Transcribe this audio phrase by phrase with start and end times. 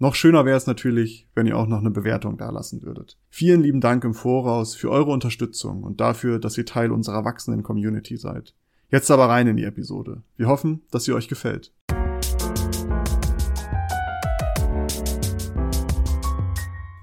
[0.00, 3.16] Noch schöner wäre es natürlich, wenn ihr auch noch eine Bewertung dalassen würdet.
[3.28, 7.62] Vielen lieben Dank im Voraus für eure Unterstützung und dafür, dass ihr Teil unserer wachsenden
[7.62, 8.56] Community seid.
[8.90, 10.24] Jetzt aber rein in die Episode.
[10.36, 11.72] Wir hoffen, dass sie euch gefällt.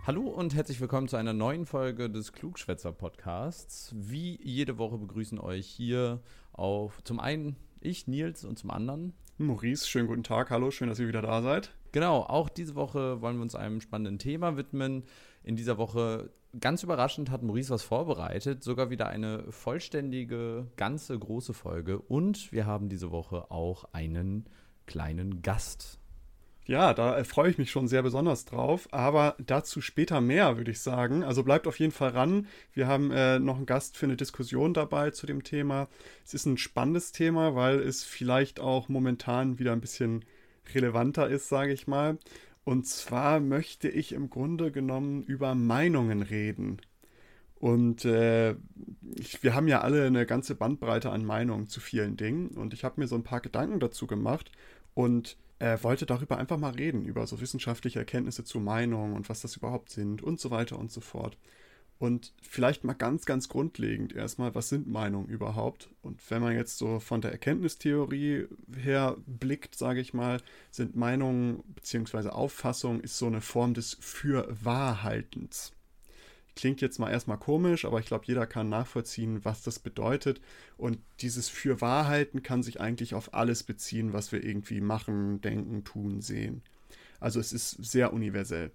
[0.05, 3.95] Hallo und herzlich willkommen zu einer neuen Folge des Klugschwätzer Podcasts.
[3.95, 6.19] Wie jede Woche begrüßen euch hier
[6.51, 9.87] auf zum einen ich, Nils, und zum anderen Maurice.
[9.87, 11.71] Schönen guten Tag, hallo, schön, dass ihr wieder da seid.
[11.91, 15.03] Genau, auch diese Woche wollen wir uns einem spannenden Thema widmen.
[15.43, 18.63] In dieser Woche, ganz überraschend, hat Maurice was vorbereitet.
[18.63, 21.99] Sogar wieder eine vollständige, ganze, große Folge.
[21.99, 24.45] Und wir haben diese Woche auch einen
[24.85, 26.01] kleinen Gast.
[26.65, 30.79] Ja, da freue ich mich schon sehr besonders drauf, aber dazu später mehr, würde ich
[30.79, 31.23] sagen.
[31.23, 32.47] Also bleibt auf jeden Fall ran.
[32.71, 35.89] Wir haben äh, noch einen Gast für eine Diskussion dabei zu dem Thema.
[36.23, 40.23] Es ist ein spannendes Thema, weil es vielleicht auch momentan wieder ein bisschen
[40.73, 42.17] relevanter ist, sage ich mal.
[42.63, 46.77] Und zwar möchte ich im Grunde genommen über Meinungen reden.
[47.55, 48.55] Und äh,
[49.15, 52.49] ich, wir haben ja alle eine ganze Bandbreite an Meinungen zu vielen Dingen.
[52.49, 54.51] Und ich habe mir so ein paar Gedanken dazu gemacht
[54.93, 59.41] und äh, wollte darüber einfach mal reden, über so wissenschaftliche Erkenntnisse zu Meinungen und was
[59.41, 61.37] das überhaupt sind und so weiter und so fort.
[62.01, 65.87] Und vielleicht mal ganz, ganz grundlegend erstmal, was sind Meinungen überhaupt?
[66.01, 71.63] Und wenn man jetzt so von der Erkenntnistheorie her blickt, sage ich mal, sind Meinungen
[71.75, 72.29] bzw.
[72.29, 75.73] Auffassung ist so eine Form des Fürwahrhaltens.
[76.55, 80.41] Klingt jetzt mal erstmal komisch, aber ich glaube, jeder kann nachvollziehen, was das bedeutet.
[80.77, 86.21] Und dieses Fürwahrhalten kann sich eigentlich auf alles beziehen, was wir irgendwie machen, denken, tun,
[86.21, 86.63] sehen.
[87.19, 88.71] Also es ist sehr universell.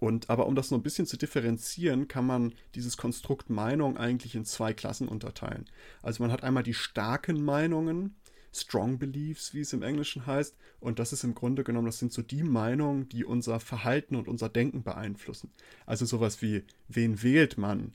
[0.00, 4.36] Und aber um das noch ein bisschen zu differenzieren, kann man dieses Konstrukt Meinung eigentlich
[4.36, 5.66] in zwei Klassen unterteilen.
[6.02, 8.14] Also man hat einmal die starken Meinungen,
[8.52, 12.12] Strong Beliefs, wie es im Englischen heißt, und das ist im Grunde genommen, das sind
[12.12, 15.50] so die Meinungen, die unser Verhalten und unser Denken beeinflussen.
[15.84, 17.92] Also sowas wie, wen wählt man,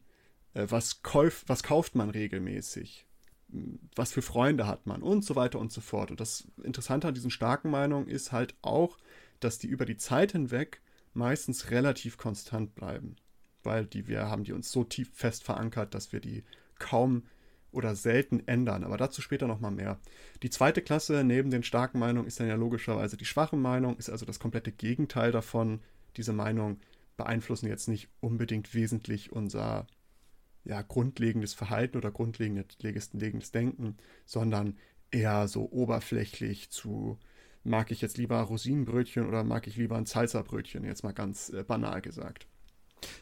[0.55, 3.07] äh, was, kauf, was kauft man regelmäßig,
[3.95, 6.11] was für Freunde hat man und so weiter und so fort.
[6.11, 8.97] Und das Interessante an diesen starken Meinungen ist halt auch,
[9.39, 10.81] dass die über die Zeit hinweg
[11.13, 13.15] meistens relativ konstant bleiben,
[13.63, 16.43] weil die wir haben die uns so tief fest verankert, dass wir die
[16.79, 17.23] kaum
[17.71, 18.83] oder selten ändern.
[18.83, 19.99] Aber dazu später nochmal mehr.
[20.43, 24.09] Die zweite Klasse neben den starken Meinungen ist dann ja logischerweise die schwache Meinung, ist
[24.09, 25.81] also das komplette Gegenteil davon.
[26.15, 26.79] Diese Meinungen
[27.17, 29.87] beeinflussen jetzt nicht unbedingt wesentlich unser
[30.63, 34.77] ja, grundlegendes Verhalten oder grundlegendes Denken, sondern
[35.11, 37.19] eher so oberflächlich zu
[37.63, 41.63] mag ich jetzt lieber Rosinenbrötchen oder mag ich lieber ein Salsa-Brötchen, jetzt mal ganz äh,
[41.63, 42.47] banal gesagt.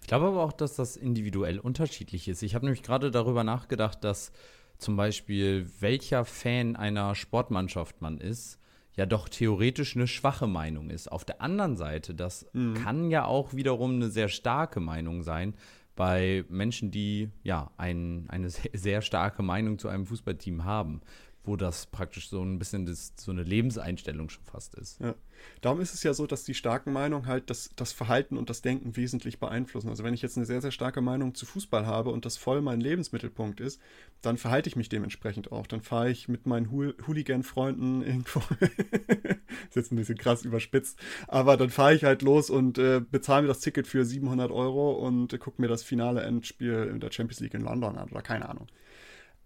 [0.01, 2.43] Ich glaube aber auch, dass das individuell unterschiedlich ist.
[2.43, 4.31] Ich habe nämlich gerade darüber nachgedacht, dass
[4.77, 8.59] zum Beispiel welcher Fan einer Sportmannschaft man ist,
[8.95, 11.11] ja doch theoretisch eine schwache Meinung ist.
[11.11, 12.73] Auf der anderen Seite, das mhm.
[12.73, 15.53] kann ja auch wiederum eine sehr starke Meinung sein
[15.95, 21.01] bei Menschen, die ja ein, eine sehr starke Meinung zu einem Fußballteam haben
[21.43, 24.99] wo das praktisch so ein bisschen das, so eine Lebenseinstellung schon fast ist.
[24.99, 25.15] Ja.
[25.61, 28.61] Darum ist es ja so, dass die starken Meinungen halt das, das Verhalten und das
[28.61, 29.89] Denken wesentlich beeinflussen.
[29.89, 32.61] Also wenn ich jetzt eine sehr, sehr starke Meinung zu Fußball habe und das voll
[32.61, 33.81] mein Lebensmittelpunkt ist,
[34.21, 35.65] dann verhalte ich mich dementsprechend auch.
[35.65, 38.39] Dann fahre ich mit meinen Hool Hooligan-Freunden irgendwo,
[39.69, 43.41] ist jetzt ein bisschen krass überspitzt, aber dann fahre ich halt los und äh, bezahle
[43.41, 47.11] mir das Ticket für 700 Euro und äh, gucke mir das finale Endspiel in der
[47.11, 48.67] Champions League in London an oder keine Ahnung.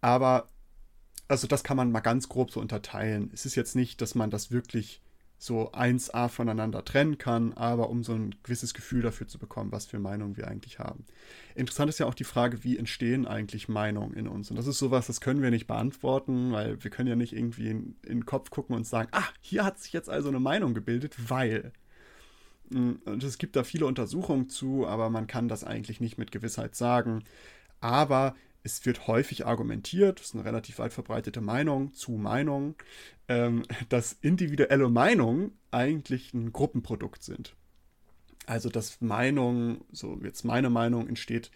[0.01, 0.49] Aber
[1.27, 3.31] also das kann man mal ganz grob so unterteilen.
[3.33, 5.01] Es ist jetzt nicht, dass man das wirklich
[5.37, 9.85] so 1a voneinander trennen kann, aber um so ein gewisses Gefühl dafür zu bekommen, was
[9.85, 11.05] für Meinungen wir eigentlich haben.
[11.55, 14.49] Interessant ist ja auch die Frage, wie entstehen eigentlich Meinungen in uns?
[14.49, 17.69] Und das ist sowas, das können wir nicht beantworten, weil wir können ja nicht irgendwie
[17.69, 20.73] in, in den Kopf gucken und sagen, ah, hier hat sich jetzt also eine Meinung
[20.73, 21.73] gebildet, weil.
[22.71, 26.31] Hm, und es gibt da viele Untersuchungen zu, aber man kann das eigentlich nicht mit
[26.31, 27.23] Gewissheit sagen.
[27.81, 28.35] Aber
[28.65, 32.75] es wird häufig argumentiert, das ist eine relativ weit verbreitete Meinung zu Meinungen,
[33.27, 37.55] ähm, dass individuelle Meinungen eigentlich ein Gruppenprodukt sind.
[38.47, 41.51] Also dass Meinung, so jetzt meine Meinung, entsteht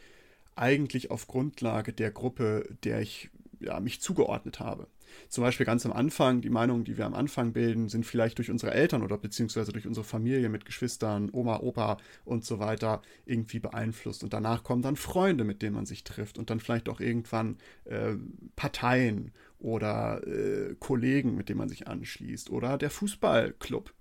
[0.55, 3.29] eigentlich auf Grundlage der Gruppe, der ich
[3.59, 4.87] ja, mich zugeordnet habe.
[5.29, 8.51] Zum Beispiel ganz am Anfang, die Meinungen, die wir am Anfang bilden, sind vielleicht durch
[8.51, 13.59] unsere Eltern oder beziehungsweise durch unsere Familie mit Geschwistern, Oma, Opa und so weiter irgendwie
[13.59, 14.23] beeinflusst.
[14.23, 17.57] Und danach kommen dann Freunde, mit denen man sich trifft und dann vielleicht auch irgendwann
[17.85, 18.15] äh,
[18.55, 23.93] Parteien oder äh, Kollegen, mit denen man sich anschließt oder der Fußballclub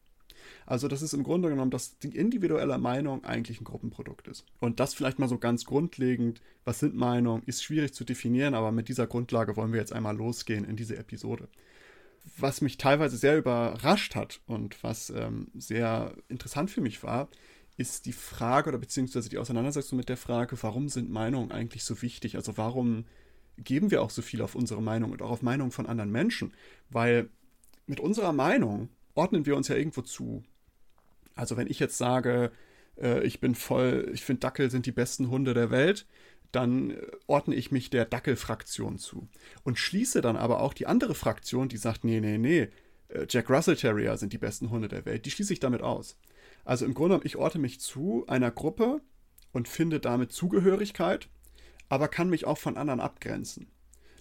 [0.66, 4.44] also das ist im Grunde genommen, dass die individuelle Meinung eigentlich ein Gruppenprodukt ist.
[4.60, 8.72] Und das vielleicht mal so ganz grundlegend, was sind Meinungen, ist schwierig zu definieren, aber
[8.72, 11.48] mit dieser Grundlage wollen wir jetzt einmal losgehen in diese Episode.
[12.36, 17.28] Was mich teilweise sehr überrascht hat und was ähm, sehr interessant für mich war,
[17.78, 22.02] ist die Frage oder beziehungsweise die Auseinandersetzung mit der Frage, warum sind Meinungen eigentlich so
[22.02, 22.36] wichtig?
[22.36, 23.04] Also warum
[23.56, 26.52] geben wir auch so viel auf unsere Meinung und auch auf Meinungen von anderen Menschen?
[26.90, 27.30] Weil
[27.86, 30.44] mit unserer Meinung ordnen wir uns ja irgendwo zu.
[31.34, 32.52] Also wenn ich jetzt sage,
[32.96, 36.06] äh, ich bin voll, ich finde Dackel sind die besten Hunde der Welt,
[36.52, 39.28] dann äh, ordne ich mich der Dackel-Fraktion zu.
[39.64, 42.68] Und schließe dann aber auch die andere Fraktion, die sagt, nee, nee, nee,
[43.08, 46.16] äh, Jack Russell Terrier sind die besten Hunde der Welt, die schließe ich damit aus.
[46.64, 49.00] Also im Grunde, ich ordne mich zu einer Gruppe
[49.52, 51.28] und finde damit Zugehörigkeit,
[51.88, 53.66] aber kann mich auch von anderen abgrenzen.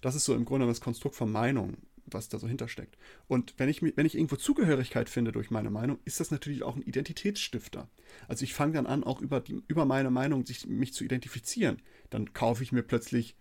[0.00, 1.76] Das ist so im Grunde das Konstrukt von Meinung
[2.14, 2.96] was da so hintersteckt.
[3.26, 6.76] Und wenn ich, wenn ich irgendwo Zugehörigkeit finde durch meine Meinung, ist das natürlich auch
[6.76, 7.88] ein Identitätsstifter.
[8.26, 11.82] Also ich fange dann an, auch über, die, über meine Meinung sich, mich zu identifizieren.
[12.10, 13.36] Dann kaufe ich mir plötzlich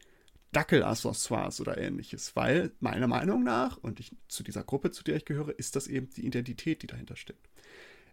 [0.52, 5.26] Dackelaccessoires oder ähnliches, weil meiner Meinung nach, und ich, zu dieser Gruppe, zu der ich
[5.26, 7.50] gehöre, ist das eben die Identität, die dahinter steckt.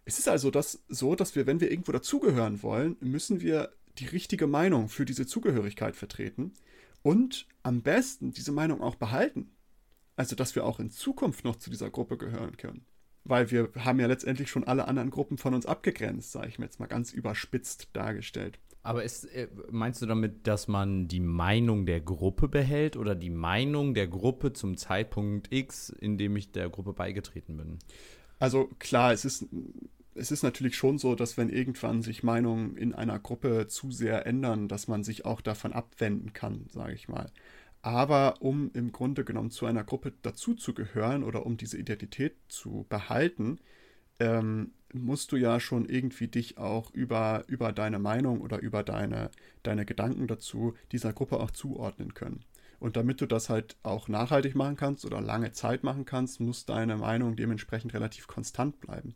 [0.03, 4.05] Es ist also das, so, dass wir, wenn wir irgendwo dazugehören wollen, müssen wir die
[4.05, 6.53] richtige Meinung für diese Zugehörigkeit vertreten
[7.01, 9.51] und am besten diese Meinung auch behalten.
[10.15, 12.85] Also, dass wir auch in Zukunft noch zu dieser Gruppe gehören können.
[13.23, 16.65] Weil wir haben ja letztendlich schon alle anderen Gruppen von uns abgegrenzt, sage ich mir
[16.65, 18.59] jetzt mal ganz überspitzt dargestellt.
[18.85, 23.31] Aber ist, äh, meinst du damit, dass man die Meinung der Gruppe behält oder die
[23.31, 27.79] Meinung der Gruppe zum Zeitpunkt X, in dem ich der Gruppe beigetreten bin?
[28.37, 29.47] Also klar, es ist,
[30.13, 34.27] es ist natürlich schon so, dass wenn irgendwann sich Meinungen in einer Gruppe zu sehr
[34.27, 37.31] ändern, dass man sich auch davon abwenden kann, sage ich mal.
[37.85, 43.59] Aber um im Grunde genommen zu einer Gruppe dazuzugehören oder um diese Identität zu behalten,
[44.19, 49.29] ähm, musst du ja schon irgendwie dich auch über, über deine Meinung oder über deine,
[49.61, 52.43] deine Gedanken dazu dieser Gruppe auch zuordnen können.
[52.79, 56.65] Und damit du das halt auch nachhaltig machen kannst oder lange Zeit machen kannst, muss
[56.65, 59.13] deine Meinung dementsprechend relativ konstant bleiben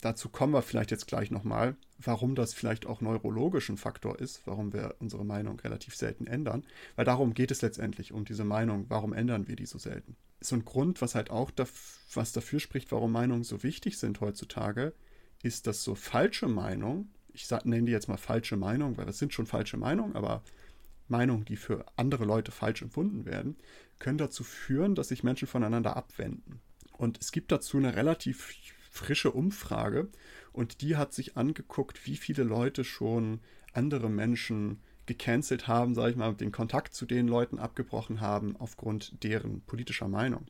[0.00, 4.42] dazu kommen wir vielleicht jetzt gleich nochmal, warum das vielleicht auch neurologisch ein Faktor ist,
[4.46, 6.64] warum wir unsere Meinung relativ selten ändern.
[6.96, 10.16] Weil darum geht es letztendlich, um diese Meinung, warum ändern wir die so selten.
[10.40, 14.20] So ein Grund, was halt auch daf was dafür spricht, warum Meinungen so wichtig sind
[14.20, 14.94] heutzutage,
[15.42, 19.34] ist, dass so falsche Meinungen, ich nenne die jetzt mal falsche Meinungen, weil das sind
[19.34, 20.42] schon falsche Meinungen, aber
[21.08, 23.56] Meinungen, die für andere Leute falsch empfunden werden,
[23.98, 26.60] können dazu führen, dass sich Menschen voneinander abwenden.
[26.96, 28.52] Und es gibt dazu eine relativ
[28.90, 30.08] frische Umfrage
[30.52, 33.40] und die hat sich angeguckt, wie viele Leute schon
[33.72, 39.22] andere Menschen gecancelt haben, sage ich mal, den Kontakt zu den Leuten abgebrochen haben aufgrund
[39.24, 40.46] deren politischer Meinung.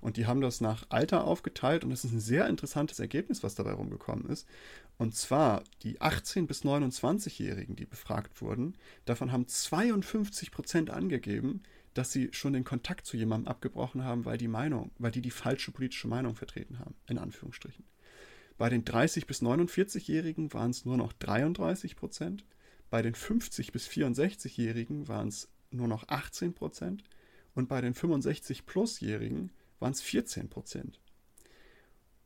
[0.00, 3.54] Und die haben das nach Alter aufgeteilt und das ist ein sehr interessantes Ergebnis, was
[3.54, 4.46] dabei rumgekommen ist.
[4.98, 8.76] Und zwar die 18- bis 29-Jährigen, die befragt wurden,
[9.06, 11.62] davon haben 52 Prozent angegeben,
[11.94, 15.30] dass sie schon den Kontakt zu jemandem abgebrochen haben, weil die Meinung, weil die die
[15.30, 17.84] falsche politische Meinung vertreten haben, in Anführungsstrichen.
[18.58, 22.44] Bei den 30 bis 49-Jährigen waren es nur noch 33 Prozent.
[22.90, 27.02] Bei den 50 bis 64-Jährigen waren es nur noch 18 Prozent.
[27.54, 31.00] Und bei den 65-plus-Jährigen waren es 14 Prozent.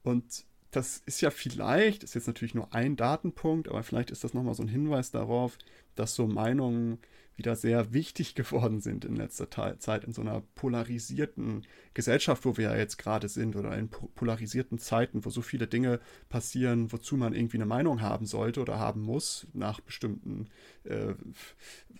[0.02, 4.34] Und das ist ja vielleicht, ist jetzt natürlich nur ein Datenpunkt, aber vielleicht ist das
[4.34, 5.56] nochmal so ein Hinweis darauf,
[5.94, 6.98] dass so Meinungen
[7.36, 12.70] wieder sehr wichtig geworden sind in letzter Zeit in so einer polarisierten Gesellschaft, wo wir
[12.70, 17.34] ja jetzt gerade sind, oder in polarisierten Zeiten, wo so viele Dinge passieren, wozu man
[17.34, 20.48] irgendwie eine Meinung haben sollte oder haben muss, nach bestimmten,
[20.84, 21.14] äh,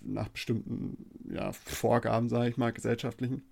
[0.01, 3.43] nach bestimmten ja, Vorgaben, sage ich mal, gesellschaftlichen.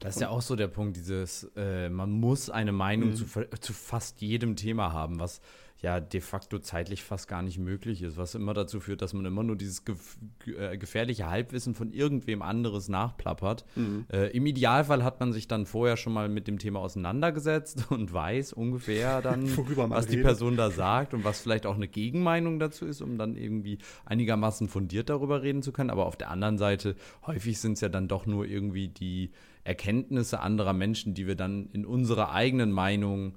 [0.00, 3.14] Das ist ja auch so der Punkt, dieses, äh, man muss eine Meinung mhm.
[3.14, 3.26] zu,
[3.60, 5.40] zu fast jedem Thema haben, was
[5.80, 9.24] ja de facto zeitlich fast gar nicht möglich ist, was immer dazu führt, dass man
[9.24, 13.64] immer nur dieses gef äh, gefährliche Halbwissen von irgendwem anderes nachplappert.
[13.76, 14.06] Mhm.
[14.12, 18.12] Äh, Im Idealfall hat man sich dann vorher schon mal mit dem Thema auseinandergesetzt und
[18.12, 22.84] weiß ungefähr dann, was die Person da sagt und was vielleicht auch eine Gegenmeinung dazu
[22.84, 25.90] ist, um dann irgendwie einigermaßen fundiert darüber reden zu können.
[25.90, 29.30] Aber auf der anderen Seite, häufig sind es ja dann doch nur irgendwie die
[29.62, 33.36] Erkenntnisse anderer Menschen, die wir dann in unserer eigenen Meinung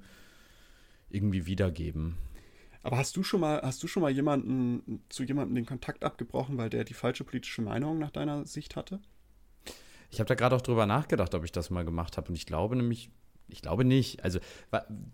[1.08, 2.16] irgendwie wiedergeben.
[2.82, 6.58] Aber hast du schon mal, hast du schon mal jemanden zu jemandem den Kontakt abgebrochen,
[6.58, 9.00] weil der die falsche politische Meinung nach deiner Sicht hatte?
[10.10, 12.28] Ich habe da gerade auch drüber nachgedacht, ob ich das mal gemacht habe.
[12.28, 13.10] Und ich glaube nämlich,
[13.48, 14.24] ich glaube nicht.
[14.24, 14.40] Also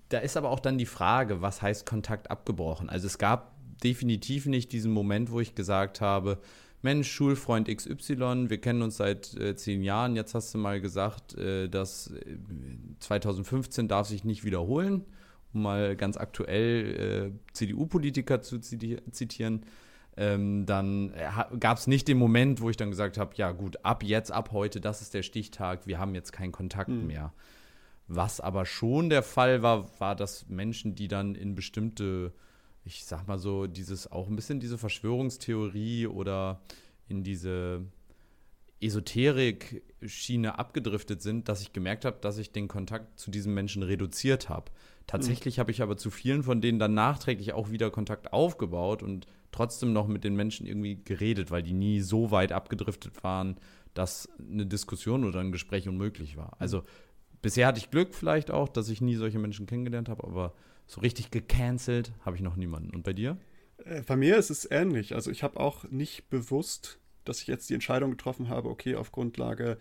[0.08, 2.88] da ist aber auch dann die Frage, was heißt Kontakt abgebrochen?
[2.88, 6.40] Also es gab definitiv nicht diesen Moment, wo ich gesagt habe,
[6.80, 11.36] Mensch, Schulfreund XY, wir kennen uns seit äh, zehn Jahren, jetzt hast du mal gesagt,
[11.36, 12.36] äh, dass äh,
[13.00, 15.04] 2015 darf sich nicht wiederholen,
[15.52, 19.66] um mal ganz aktuell äh, CDU-Politiker zu zitieren.
[20.16, 23.84] Ähm, dann äh, gab es nicht den Moment, wo ich dann gesagt habe, ja gut,
[23.84, 27.06] ab jetzt, ab heute, das ist der Stichtag, wir haben jetzt keinen Kontakt mhm.
[27.06, 27.32] mehr.
[28.08, 32.32] Was aber schon der Fall war, war, dass Menschen, die dann in bestimmte
[32.88, 36.62] ich sag mal so, dieses auch ein bisschen diese Verschwörungstheorie oder
[37.06, 37.84] in diese
[38.80, 44.48] Esoterik-Schiene abgedriftet sind, dass ich gemerkt habe, dass ich den Kontakt zu diesen Menschen reduziert
[44.48, 44.70] habe.
[45.08, 45.60] Tatsächlich mhm.
[45.60, 49.92] habe ich aber zu vielen von denen dann nachträglich auch wieder Kontakt aufgebaut und trotzdem
[49.92, 53.56] noch mit den Menschen irgendwie geredet, weil die nie so weit abgedriftet waren,
[53.94, 56.56] dass eine Diskussion oder ein Gespräch unmöglich war.
[56.60, 56.84] Also
[57.40, 60.52] bisher hatte ich Glück vielleicht auch, dass ich nie solche Menschen kennengelernt habe, aber
[60.86, 62.94] so richtig gecancelt habe ich noch niemanden.
[62.94, 63.38] Und bei dir?
[63.84, 65.14] Äh, bei mir ist es ähnlich.
[65.14, 69.10] Also ich habe auch nicht bewusst, dass ich jetzt die Entscheidung getroffen habe, okay, auf
[69.10, 69.78] Grundlage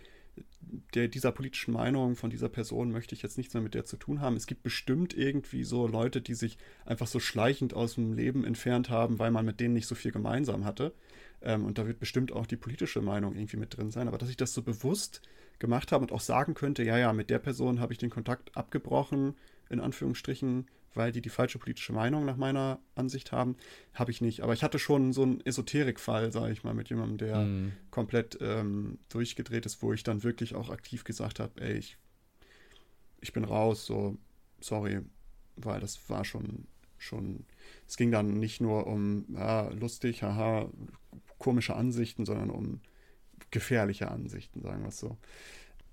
[0.94, 3.96] der, dieser politischen Meinung von dieser Person möchte ich jetzt nichts mehr mit der zu
[3.96, 4.36] tun haben.
[4.36, 8.90] Es gibt bestimmt irgendwie so Leute, die sich einfach so schleichend aus dem Leben entfernt
[8.90, 10.92] haben, weil man mit denen nicht so viel gemeinsam hatte.
[11.40, 14.08] Ähm, und da wird bestimmt auch die politische Meinung irgendwie mit drin sein.
[14.08, 15.22] Aber dass ich das so bewusst
[15.58, 18.56] gemacht habe und auch sagen könnte, ja, ja, mit der Person habe ich den Kontakt
[18.56, 19.34] abgebrochen,
[19.70, 23.56] in Anführungsstrichen, weil die die falsche politische Meinung nach meiner Ansicht haben,
[23.94, 24.40] habe ich nicht.
[24.40, 27.72] Aber ich hatte schon so einen Esoterik-Fall, sage ich mal, mit jemandem, der mm.
[27.90, 31.96] komplett ähm, durchgedreht ist, wo ich dann wirklich auch aktiv gesagt habe, ey, ich,
[33.20, 34.16] ich bin raus, so,
[34.60, 35.00] sorry,
[35.56, 36.66] weil das war schon,
[36.96, 37.44] schon,
[37.86, 40.68] es ging dann nicht nur um, ja, lustig, haha,
[41.38, 42.80] komische Ansichten, sondern um
[43.50, 45.16] gefährliche Ansichten, sagen wir es so.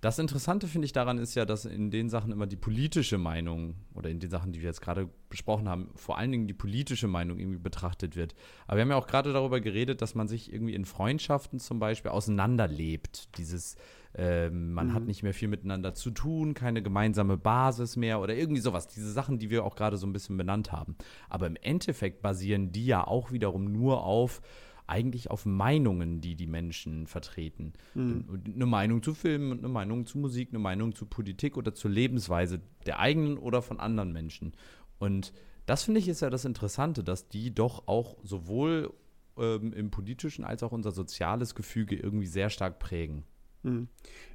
[0.05, 3.73] Das Interessante finde ich daran ist ja, dass in den Sachen immer die politische Meinung
[3.95, 7.07] oder in den Sachen, die wir jetzt gerade besprochen haben, vor allen Dingen die politische
[7.07, 8.35] Meinung irgendwie betrachtet wird.
[8.67, 11.79] Aber wir haben ja auch gerade darüber geredet, dass man sich irgendwie in Freundschaften zum
[11.79, 13.35] Beispiel auseinanderlebt.
[13.39, 13.77] Dieses,
[14.13, 14.93] äh, man mhm.
[14.93, 18.87] hat nicht mehr viel miteinander zu tun, keine gemeinsame Basis mehr oder irgendwie sowas.
[18.87, 20.97] Diese Sachen, die wir auch gerade so ein bisschen benannt haben.
[21.29, 24.43] Aber im Endeffekt basieren die ja auch wiederum nur auf
[24.87, 27.73] eigentlich auf Meinungen, die die Menschen vertreten.
[27.93, 28.41] Mhm.
[28.53, 32.61] Eine Meinung zu Filmen, eine Meinung zu Musik, eine Meinung zu Politik oder zur Lebensweise
[32.85, 34.53] der eigenen oder von anderen Menschen.
[34.99, 35.33] Und
[35.65, 38.93] das finde ich ist ja das Interessante, dass die doch auch sowohl
[39.37, 43.23] ähm, im politischen als auch unser soziales Gefüge irgendwie sehr stark prägen.
[43.63, 43.87] Mhm.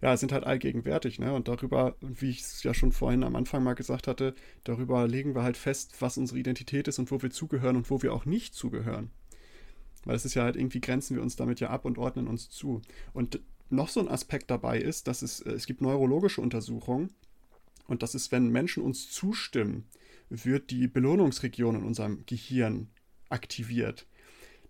[0.02, 1.32] Ja, sind halt allgegenwärtig, ne?
[1.32, 5.36] Und darüber, wie ich es ja schon vorhin am Anfang mal gesagt hatte, darüber legen
[5.36, 8.24] wir halt fest, was unsere Identität ist und wo wir zugehören und wo wir auch
[8.24, 9.10] nicht zugehören.
[10.04, 12.48] Weil es ist ja halt irgendwie grenzen wir uns damit ja ab und ordnen uns
[12.48, 12.82] zu.
[13.12, 17.10] Und noch so ein Aspekt dabei ist, dass es, äh, es gibt neurologische Untersuchungen
[17.86, 19.84] und das ist, wenn Menschen uns zustimmen,
[20.28, 22.88] wird die Belohnungsregion in unserem Gehirn
[23.28, 24.06] aktiviert.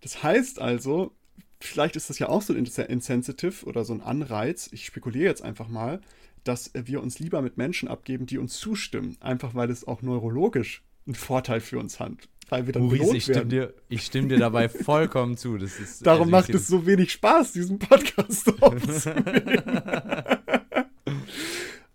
[0.00, 1.12] Das heißt also,
[1.60, 5.42] vielleicht ist das ja auch so ein Insensitive oder so ein Anreiz, ich spekuliere jetzt
[5.42, 6.00] einfach mal,
[6.44, 10.82] dass wir uns lieber mit Menschen abgeben, die uns zustimmen, einfach weil es auch neurologisch
[11.06, 12.12] einen Vorteil für uns hat
[12.50, 15.56] weil wir dann Maurice, ich stimme, dir, ich stimme dir dabei vollkommen zu.
[15.56, 18.52] Das ist, Darum also macht es so wenig Spaß, diesen Podcast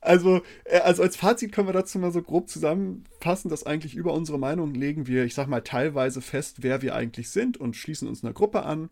[0.02, 4.14] also, äh, also als Fazit können wir dazu mal so grob zusammenfassen, dass eigentlich über
[4.14, 8.08] unsere Meinung legen wir, ich sag mal, teilweise fest, wer wir eigentlich sind und schließen
[8.08, 8.90] uns einer Gruppe an,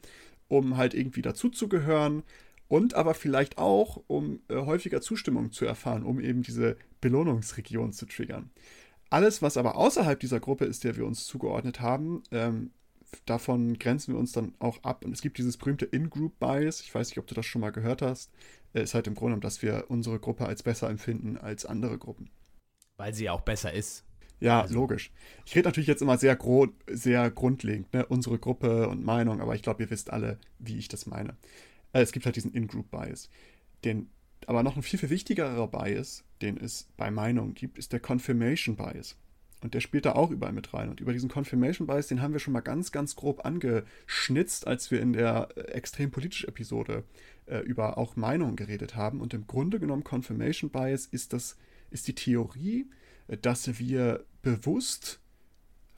[0.47, 2.23] um halt irgendwie dazuzugehören
[2.67, 8.05] und aber vielleicht auch, um äh, häufiger Zustimmung zu erfahren, um eben diese Belohnungsregion zu
[8.05, 8.49] triggern.
[9.13, 12.71] Alles, was aber außerhalb dieser Gruppe ist, der wir uns zugeordnet haben, ähm,
[13.27, 15.05] davon grenzen wir uns dann auch ab.
[15.05, 18.01] Und es gibt dieses berühmte In-Group-Bias, ich weiß nicht, ob du das schon mal gehört
[18.01, 18.31] hast,
[18.73, 22.31] äh, ist halt im Grunde, dass wir unsere Gruppe als besser empfinden als andere Gruppen.
[22.97, 24.03] Weil sie auch besser ist.
[24.39, 24.73] Ja, also.
[24.73, 25.11] logisch.
[25.45, 28.07] Ich rede natürlich jetzt immer sehr, gro sehr grundlegend, ne?
[28.07, 31.37] unsere Gruppe und Meinung, aber ich glaube, ihr wisst alle, wie ich das meine.
[31.91, 33.29] Äh, es gibt halt diesen In-Group-Bias.
[33.85, 34.09] Den
[34.47, 38.75] aber noch ein viel, viel wichtigerer Bias, den es bei Meinungen gibt, ist der Confirmation
[38.75, 39.17] Bias.
[39.63, 40.89] Und der spielt da auch überall mit rein.
[40.89, 44.91] Und über diesen Confirmation Bias, den haben wir schon mal ganz, ganz grob angeschnitzt, als
[44.91, 47.05] wir in der äh, extrem politischen Episode
[47.45, 49.21] äh, über auch Meinungen geredet haben.
[49.21, 51.57] Und im Grunde genommen, Confirmation Bias ist, das,
[51.91, 52.89] ist die Theorie,
[53.29, 55.21] äh, dass wir bewusst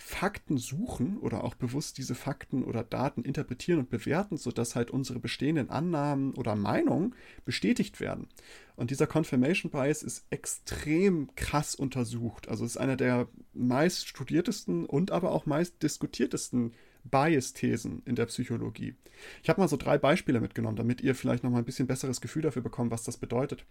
[0.08, 5.20] Fakten suchen oder auch bewusst diese Fakten oder Daten interpretieren und bewerten, sodass halt unsere
[5.20, 8.28] bestehenden Annahmen oder Meinungen bestätigt werden.
[8.76, 12.48] Und dieser Confirmation Bias ist extrem krass untersucht.
[12.50, 16.74] Also ist einer der meist studiertesten und aber auch meist diskutiertesten
[17.06, 18.94] Bias-Thesen in der Psychologie.
[19.42, 22.22] Ich habe mal so drei Beispiele mitgenommen, damit ihr vielleicht noch mal ein bisschen besseres
[22.22, 23.66] Gefühl dafür bekommt, was das bedeutet.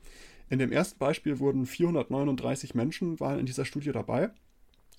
[0.50, 4.32] In dem ersten Beispiel wurden 439 Menschen waren in dieser Studie dabei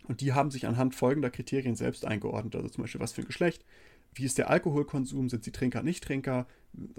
[0.05, 2.55] und die haben sich anhand folgender Kriterien selbst eingeordnet.
[2.55, 3.65] Also zum Beispiel, was für ein Geschlecht,
[4.13, 6.47] wie ist der Alkoholkonsum, sind sie Trinker, Nicht-Trinker,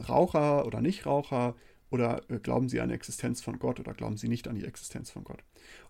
[0.08, 1.54] Raucher oder Nichtraucher
[1.90, 4.64] oder äh, glauben sie an die Existenz von Gott oder glauben sie nicht an die
[4.64, 5.42] Existenz von Gott.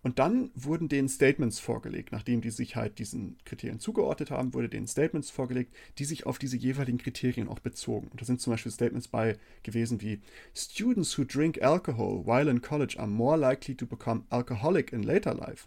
[0.02, 4.68] Und dann wurden denen Statements vorgelegt, nachdem die sich halt diesen Kriterien zugeordnet haben, wurde
[4.68, 8.08] denen Statements vorgelegt, die sich auf diese jeweiligen Kriterien auch bezogen.
[8.08, 10.20] Und da sind zum Beispiel Statements bei gewesen wie
[10.54, 15.34] Students who drink alcohol while in college are more likely to become alcoholic in later
[15.34, 15.66] life.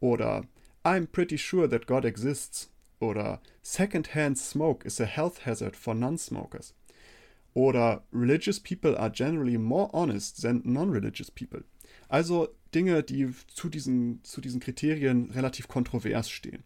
[0.00, 0.44] Oder
[0.86, 2.70] I'm pretty sure that God exists.
[3.00, 6.74] Oder Secondhand smoke is a health hazard for non-smokers.
[7.54, 11.62] Oder Religious people are generally more honest than non-religious people.
[12.08, 16.62] Also Dinge, die zu diesen, zu diesen Kriterien relativ kontrovers stehen.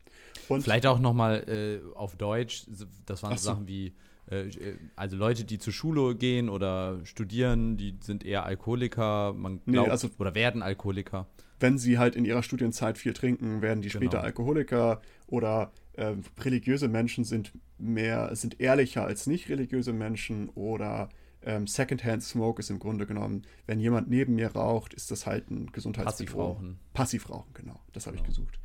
[0.49, 2.65] Und Vielleicht auch nochmal äh, auf Deutsch,
[3.07, 3.45] das waren so.
[3.45, 3.95] Sachen wie,
[4.31, 9.63] äh, äh, also Leute, die zur Schule gehen oder studieren, die sind eher Alkoholiker, man
[9.65, 11.27] glaubt, nee, also, oder werden Alkoholiker.
[11.61, 14.01] Wenn sie halt in ihrer Studienzeit viel trinken, werden die genau.
[14.01, 21.11] später Alkoholiker oder äh, religiöse Menschen sind mehr, sind ehrlicher als nicht religiöse Menschen oder
[21.43, 25.51] ähm, Secondhand Smoke ist im Grunde genommen, wenn jemand neben mir raucht, ist das halt
[25.51, 26.39] ein Gesundheitsrisiko.
[26.39, 26.79] Passivrauchen.
[26.93, 27.81] Passivrauchen, genau.
[27.93, 28.29] Das habe genau.
[28.29, 28.61] ich gesucht.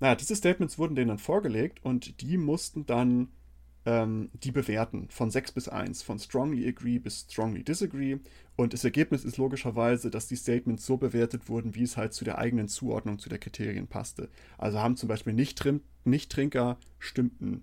[0.00, 3.28] Naja, diese Statements wurden denen dann vorgelegt und die mussten dann
[3.86, 8.18] ähm, die bewerten von 6 bis 1, von strongly agree bis strongly disagree.
[8.56, 12.24] Und das Ergebnis ist logischerweise, dass die Statements so bewertet wurden, wie es halt zu
[12.24, 14.28] der eigenen Zuordnung zu der Kriterien passte.
[14.58, 17.62] Also haben zum Beispiel Nicht-Trinker stimmten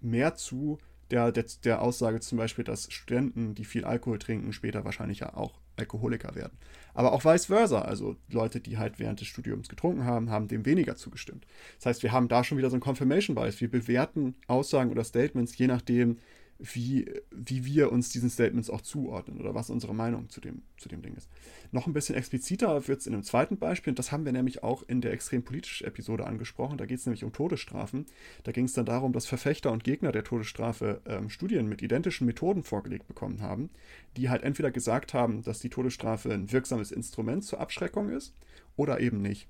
[0.00, 0.78] mehr zu
[1.12, 5.61] der, der, der Aussage zum Beispiel, dass Studenten, die viel Alkohol trinken, später wahrscheinlich auch
[5.76, 6.56] Alkoholiker werden.
[6.94, 10.66] Aber auch vice versa, also Leute, die halt während des Studiums getrunken haben, haben dem
[10.66, 11.46] weniger zugestimmt.
[11.78, 13.60] Das heißt, wir haben da schon wieder so ein Confirmation Bias.
[13.60, 16.18] Wir bewerten Aussagen oder Statements je nachdem,
[16.62, 20.88] wie, wie wir uns diesen Statements auch zuordnen oder was unsere Meinung zu dem, zu
[20.88, 21.28] dem Ding ist.
[21.72, 24.62] Noch ein bisschen expliziter wird es in einem zweiten Beispiel, und das haben wir nämlich
[24.62, 26.78] auch in der extrem politischen Episode angesprochen.
[26.78, 28.06] Da geht es nämlich um Todesstrafen.
[28.44, 32.26] Da ging es dann darum, dass Verfechter und Gegner der Todesstrafe ähm, Studien mit identischen
[32.26, 33.70] Methoden vorgelegt bekommen haben,
[34.16, 38.34] die halt entweder gesagt haben, dass die Todesstrafe ein wirksames Instrument zur Abschreckung ist
[38.76, 39.48] oder eben nicht.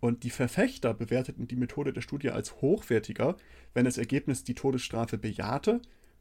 [0.00, 3.36] Und die Verfechter bewerteten die Methode der Studie als hochwertiger,
[3.74, 5.80] wenn das Ergebnis die Todesstrafe bejahte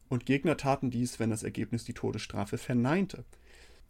[0.09, 3.25] und Gegner taten dies, wenn das Ergebnis die Todesstrafe verneinte.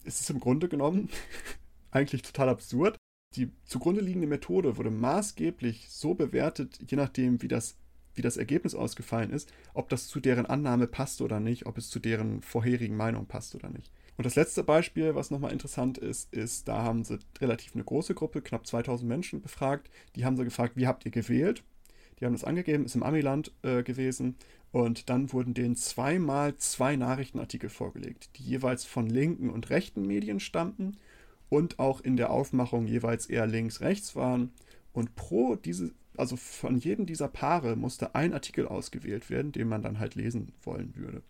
[0.04, 1.08] Es ist im Grunde genommen
[1.90, 2.96] eigentlich total absurd.
[3.36, 7.76] Die zugrunde liegende Methode wurde maßgeblich so bewertet, je nachdem, wie das,
[8.14, 11.90] wie das Ergebnis ausgefallen ist, ob das zu deren Annahme passt oder nicht, ob es
[11.90, 13.92] zu deren vorherigen Meinung passt oder nicht.
[14.16, 18.14] Und das letzte Beispiel, was nochmal interessant ist, ist, da haben sie relativ eine große
[18.14, 19.90] Gruppe, knapp 2000 Menschen befragt.
[20.16, 21.62] Die haben sie gefragt, wie habt ihr gewählt?
[22.20, 24.36] Die haben das angegeben, ist im Amiland äh, gewesen.
[24.70, 30.40] Und dann wurden denen zweimal zwei Nachrichtenartikel vorgelegt, die jeweils von linken und rechten Medien
[30.40, 30.98] stammten
[31.48, 34.52] und auch in der Aufmachung jeweils eher links-rechts waren.
[34.92, 39.82] Und pro diese, also von jedem dieser Paare musste ein Artikel ausgewählt werden, den man
[39.82, 41.22] dann halt lesen wollen würde.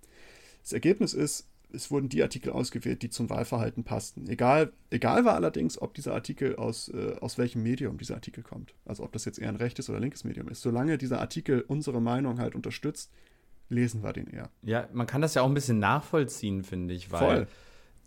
[0.62, 4.28] Das Ergebnis ist, es wurden die Artikel ausgewählt, die zum Wahlverhalten passten.
[4.28, 8.74] Egal, egal war allerdings, ob dieser Artikel aus, äh, aus welchem Medium dieser Artikel kommt.
[8.85, 10.62] Also ob das jetzt eher ein rechtes oder linkes Medium ist.
[10.62, 13.12] Solange dieser Artikel unsere Meinung halt unterstützt,
[13.68, 14.50] lesen wir den eher.
[14.62, 17.46] Ja, man kann das ja auch ein bisschen nachvollziehen, finde ich, weil Voll.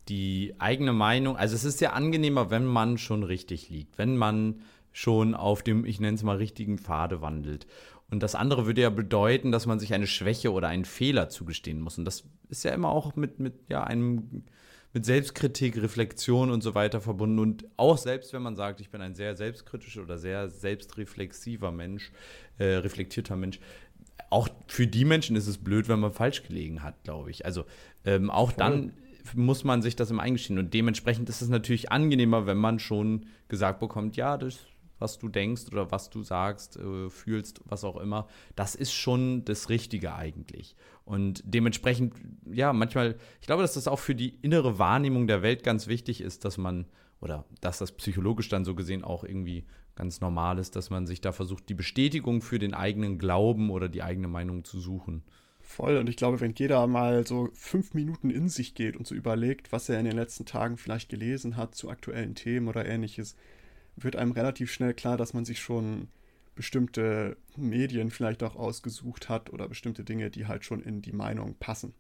[0.10, 4.62] die eigene Meinung, also es ist ja angenehmer, wenn man schon richtig liegt, wenn man
[4.92, 7.68] schon auf dem, ich nenne es mal, richtigen Pfade wandelt.
[8.12, 11.80] Und das andere würde ja bedeuten, dass man sich eine Schwäche oder einen Fehler zugestehen
[11.80, 11.98] muss.
[11.98, 14.44] Und das ist ja immer auch mit, mit ja, einem
[14.94, 17.40] mit Selbstkritik, Reflexion und so weiter verbunden.
[17.40, 22.12] Und auch selbst wenn man sagt, ich bin ein sehr selbstkritischer oder sehr selbstreflexiver Mensch,
[22.58, 23.60] äh, reflektierter Mensch,
[24.30, 27.46] auch für die Menschen ist es blöd, wenn man falsch gelegen hat, glaube ich.
[27.46, 27.66] Also
[28.06, 28.58] ähm, auch Voll.
[28.58, 28.94] dann
[29.36, 30.60] muss man sich das immer eingestehen.
[30.60, 34.60] Und dementsprechend ist es natürlich angenehmer, wenn man schon gesagt bekommt, ja, das
[35.02, 39.44] was du denkst oder was du sagst, äh, fühlst, was auch immer, das ist schon
[39.46, 40.76] das Richtige eigentlich.
[41.04, 42.14] Und dementsprechend,
[42.46, 46.22] ja, manchmal, ich glaube, dass das auch für die innere Wahrnehmung der Welt ganz wichtig
[46.22, 46.86] ist, dass man,
[47.20, 51.22] oder dass das psychologisch dann so gesehen auch irgendwie ganz normal ist, dass man sich
[51.22, 55.24] da versucht, die Bestätigung für den eigenen Glauben oder die eigene Meinung zu suchen.
[55.60, 55.98] Voll.
[55.98, 59.72] Und ich glaube, wenn jeder mal so fünf Minuten in sich geht und so überlegt,
[59.72, 63.36] was er in den letzten Tagen vielleicht gelesen hat zu aktuellen Themen oder ähnliches,
[63.96, 66.08] wird einem relativ schnell klar, dass man sich schon
[66.56, 71.56] bestimmte Medien vielleicht auch ausgesucht hat oder bestimmte Dinge, die halt schon in die Meinung
[71.56, 71.94] passen.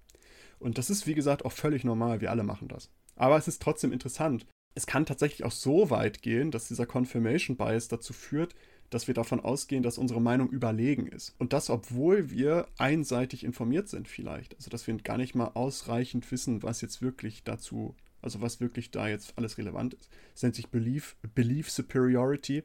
[0.60, 2.21] Und das ist, wie gesagt, auch völlig normal.
[2.21, 2.91] Wir alle machen das.
[3.15, 4.45] Aber es ist trotzdem interessant.
[4.75, 8.56] Es kann tatsächlich auch so weit gehen, dass dieser Confirmation Bias dazu führt,
[8.89, 11.34] dass wir davon ausgehen, dass unsere Meinung überlegen ist.
[11.39, 14.56] Und das, obwohl wir einseitig informiert sind vielleicht.
[14.56, 18.91] Also dass wir gar nicht mal ausreichend wissen, was jetzt wirklich dazu, also was wirklich
[18.91, 20.10] da jetzt alles relevant ist.
[20.36, 22.63] Es nennt sich Belief, Belief Superiority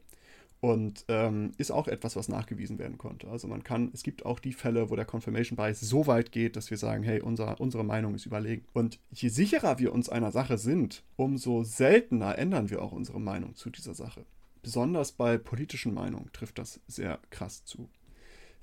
[0.61, 3.29] und ähm, ist auch etwas, was nachgewiesen werden konnte.
[3.29, 6.57] Also man kann, es gibt auch die Fälle, wo der Confirmation Bias so weit geht,
[6.57, 8.65] dass wir sagen, hey, unser, unsere Meinung ist überlegen.
[8.73, 13.55] Und je sicherer wir uns einer Sache sind, umso seltener ändern wir auch unsere Meinung
[13.55, 14.25] zu dieser Sache.
[14.63, 17.89] Besonders bei politischen Meinungen trifft das sehr krass zu.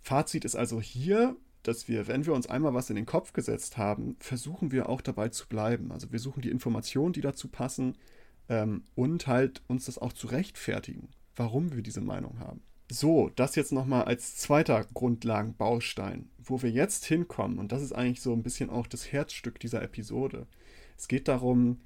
[0.01, 3.77] Fazit ist also hier, dass wir, wenn wir uns einmal was in den Kopf gesetzt
[3.77, 5.91] haben, versuchen wir auch dabei zu bleiben.
[5.91, 7.97] Also wir suchen die Informationen, die dazu passen
[8.49, 12.61] ähm, und halt uns das auch zu rechtfertigen, warum wir diese Meinung haben.
[12.91, 18.21] So, das jetzt nochmal als zweiter Grundlagenbaustein, wo wir jetzt hinkommen, und das ist eigentlich
[18.21, 20.45] so ein bisschen auch das Herzstück dieser Episode.
[20.97, 21.79] Es geht darum,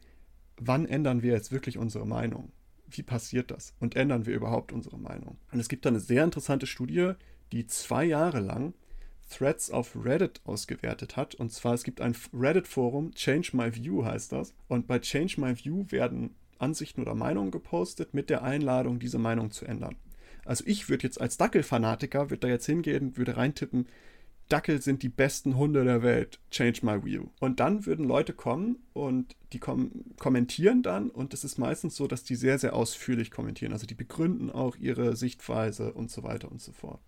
[0.57, 2.51] wann ändern wir jetzt wirklich unsere Meinung?
[2.89, 3.73] wie passiert das?
[3.79, 5.37] Und ändern wir überhaupt unsere Meinung?
[5.51, 7.13] Und es gibt da eine sehr interessante Studie,
[7.51, 8.73] die zwei Jahre lang
[9.29, 11.35] Threads auf Reddit ausgewertet hat.
[11.35, 14.53] Und zwar, es gibt ein Reddit-Forum, Change My View heißt das.
[14.67, 19.51] Und bei Change My View werden Ansichten oder Meinungen gepostet mit der Einladung, diese Meinung
[19.51, 19.95] zu ändern.
[20.45, 23.87] Also ich würde jetzt als Dackel-Fanatiker, würde da jetzt hingehen, würde reintippen,
[24.49, 26.39] Dackel sind die besten Hunde der Welt.
[26.51, 27.25] Change my view.
[27.39, 32.07] Und dann würden Leute kommen und die kom kommentieren dann und es ist meistens so,
[32.07, 33.73] dass die sehr, sehr ausführlich kommentieren.
[33.73, 37.01] Also die begründen auch ihre Sichtweise und so weiter und so fort.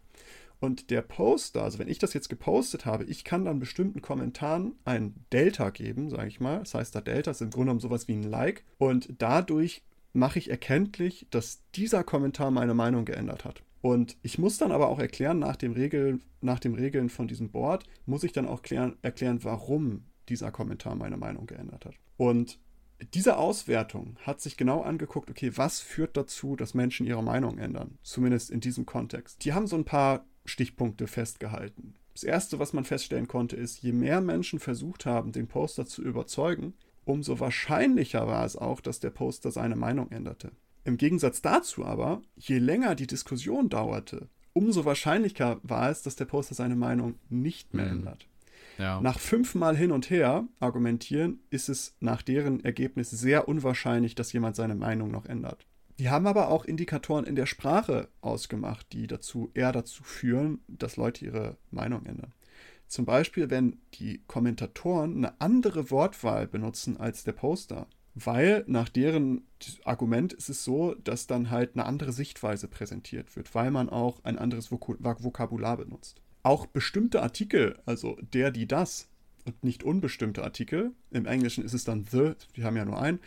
[0.60, 4.74] Und der Poster, also wenn ich das jetzt gepostet habe, ich kann dann bestimmten Kommentaren
[4.84, 6.60] ein Delta geben, sage ich mal.
[6.60, 8.66] Das heißt, da Delta ist im Grunde genommen sowas wie ein Like.
[8.78, 13.64] Und dadurch mache ich erkenntlich, dass dieser Kommentar meine Meinung geändert hat.
[13.82, 17.50] Und ich muss dann aber auch erklären, nach dem, Regel, nach dem Regeln von diesem
[17.52, 21.96] Board, muss ich dann auch klären, erklären, warum dieser Kommentar meine Meinung geändert hat.
[22.18, 22.60] Und
[23.14, 27.98] diese Auswertung hat sich genau angeguckt, okay, was führt dazu, dass Menschen ihre Meinung ändern?
[28.04, 29.46] Zumindest in diesem Kontext.
[29.46, 31.96] Die haben so ein paar Stichpunkte festgehalten.
[32.14, 36.02] Das erste, was man feststellen konnte, ist, je mehr Menschen versucht haben, den Poster zu
[36.02, 36.74] überzeugen,
[37.06, 40.52] umso wahrscheinlicher war es auch, dass der Poster seine Meinung änderte.
[40.84, 46.26] Im Gegensatz dazu aber, je länger die Diskussion dauerte, umso wahrscheinlicher war es, dass der
[46.26, 48.00] Poster seine Meinung nicht mehr mhm.
[48.00, 48.28] ändert.
[48.78, 49.02] Ja.
[49.02, 54.56] Nach fünfmal hin und her argumentieren ist es nach deren Ergebnis sehr unwahrscheinlich, dass jemand
[54.56, 55.66] seine Meinung noch ändert.
[56.00, 60.98] Die haben aber auch Indikatoren in der Sprache ausgemacht, die dazu eher dazu führen, dass
[60.98, 62.34] Leute ihre Meinung ändern.
[62.88, 67.88] Zum Beispiel, wenn die Kommentatoren eine andere Wortwahl benutzen als der Poster
[68.26, 69.44] weil nach deren
[69.84, 74.24] Argument ist es so, dass dann halt eine andere Sichtweise präsentiert wird, weil man auch
[74.24, 76.22] ein anderes Vok Vokabular benutzt.
[76.44, 79.10] Auch bestimmte Artikel, also der, die, das
[79.46, 83.20] und nicht unbestimmte Artikel, im Englischen ist es dann the, wir haben ja nur einen,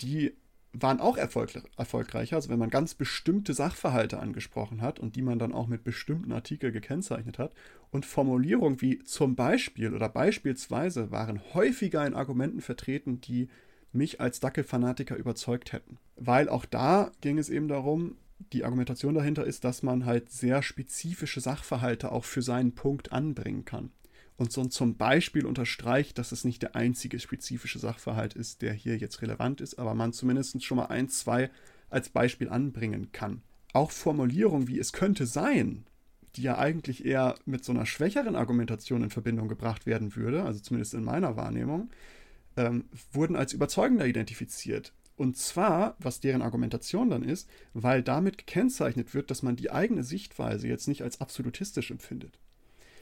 [0.00, 0.34] die
[0.72, 2.36] waren auch erfolg erfolgreicher.
[2.36, 6.32] Also wenn man ganz bestimmte Sachverhalte angesprochen hat und die man dann auch mit bestimmten
[6.32, 7.52] Artikeln gekennzeichnet hat.
[7.90, 13.48] Und Formulierungen wie zum Beispiel oder beispielsweise waren häufiger in Argumenten vertreten, die
[13.92, 15.96] mich als Dackelfanatiker überzeugt hätten.
[16.16, 18.16] Weil auch da ging es eben darum,
[18.52, 23.64] die Argumentation dahinter ist, dass man halt sehr spezifische Sachverhalte auch für seinen Punkt anbringen
[23.64, 23.90] kann.
[24.38, 28.96] Und so zum Beispiel unterstreicht, dass es nicht der einzige spezifische Sachverhalt ist, der hier
[28.96, 31.50] jetzt relevant ist, aber man zumindest schon mal ein, zwei
[31.90, 33.42] als Beispiel anbringen kann.
[33.72, 35.84] Auch Formulierungen wie es könnte sein,
[36.36, 40.60] die ja eigentlich eher mit so einer schwächeren Argumentation in Verbindung gebracht werden würde, also
[40.60, 41.90] zumindest in meiner Wahrnehmung,
[42.56, 44.92] ähm, wurden als überzeugender identifiziert.
[45.16, 50.04] Und zwar, was deren Argumentation dann ist, weil damit gekennzeichnet wird, dass man die eigene
[50.04, 52.38] Sichtweise jetzt nicht als absolutistisch empfindet.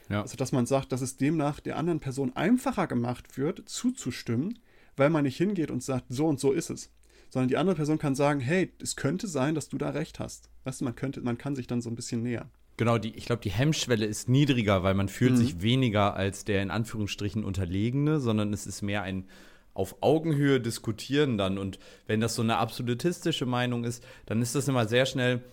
[0.09, 0.21] Ja.
[0.21, 4.59] Also, dass man sagt, dass es demnach der anderen Person einfacher gemacht wird, zuzustimmen,
[4.95, 6.91] weil man nicht hingeht und sagt, so und so ist es.
[7.29, 10.49] Sondern die andere Person kann sagen, hey, es könnte sein, dass du da recht hast.
[10.63, 12.49] Weißt du, man könnte, man kann sich dann so ein bisschen nähern.
[12.77, 15.37] Genau, die, ich glaube, die Hemmschwelle ist niedriger, weil man fühlt mhm.
[15.37, 19.25] sich weniger als der in Anführungsstrichen Unterlegene, sondern es ist mehr ein
[19.73, 21.59] auf Augenhöhe diskutieren dann.
[21.59, 25.43] Und wenn das so eine absolutistische Meinung ist, dann ist das immer sehr schnell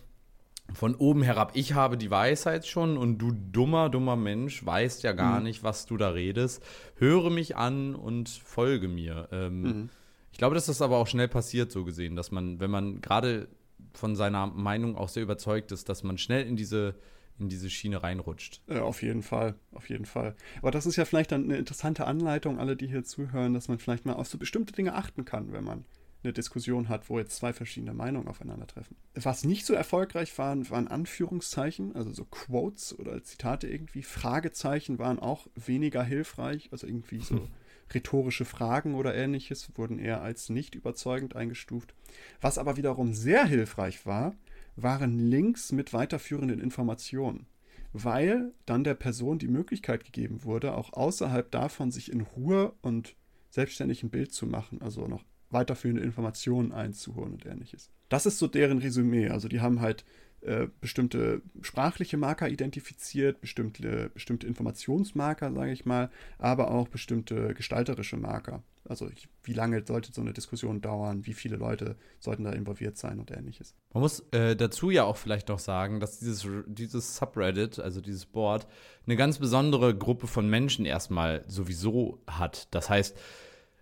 [0.73, 1.53] von oben herab.
[1.55, 5.45] Ich habe die Weisheit schon und du dummer, dummer Mensch weißt ja gar mhm.
[5.45, 6.63] nicht, was du da redest.
[6.97, 9.29] Höre mich an und folge mir.
[9.31, 9.91] Ähm, mhm.
[10.33, 13.49] Ich glaube, dass das aber auch schnell passiert, so gesehen, dass man, wenn man gerade
[13.93, 16.95] von seiner Meinung auch sehr überzeugt ist, dass man schnell in diese
[17.39, 18.61] in diese Schiene reinrutscht.
[18.69, 20.37] Ja, auf jeden Fall, auf jeden Fall.
[20.61, 23.79] Aber das ist ja vielleicht dann eine interessante Anleitung, alle, die hier zuhören, dass man
[23.79, 25.85] vielleicht mal auf so bestimmte Dinge achten kann, wenn man
[26.25, 28.97] eine Diskussion hat, wo jetzt zwei verschiedene Meinungen aufeinandertreffen.
[29.15, 34.03] Was nicht so erfolgreich waren, waren Anführungszeichen, also so Quotes oder Zitate irgendwie.
[34.03, 37.49] Fragezeichen waren auch weniger hilfreich, also irgendwie so
[37.93, 41.95] rhetorische Fragen oder ähnliches wurden eher als nicht überzeugend eingestuft.
[42.41, 44.35] Was aber wiederum sehr hilfreich war,
[44.77, 47.47] waren Links mit weiterführenden Informationen,
[47.93, 53.15] weil dann der Person die Möglichkeit gegeben wurde, auch außerhalb davon sich in Ruhe und
[53.51, 55.25] selbstständig ein Bild zu machen, also noch
[55.55, 57.91] weiterführende Informationen einzuholen und ähnliches.
[58.11, 59.31] Das ist so deren Resümee.
[59.31, 60.05] Also die haben halt
[60.43, 68.19] äh, bestimmte sprachliche Marker identifiziert, bestimmte, bestimmte Informationsmarker, sage ich mal, aber auch bestimmte gestalterische
[68.19, 68.63] Marker.
[68.87, 69.09] Also
[69.43, 73.31] wie lange sollte so eine Diskussion dauern, wie viele Leute sollten da involviert sein und
[73.31, 73.75] ähnliches.
[73.95, 78.27] Man muss äh, dazu ja auch vielleicht noch sagen, dass dieses, dieses Subreddit, also dieses
[78.27, 78.67] Board,
[79.07, 82.69] eine ganz besondere Gruppe von Menschen erstmal sowieso hat.
[82.75, 83.17] Das heißt,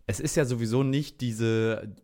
[0.07, 1.95] es ist ja sowieso nicht diese,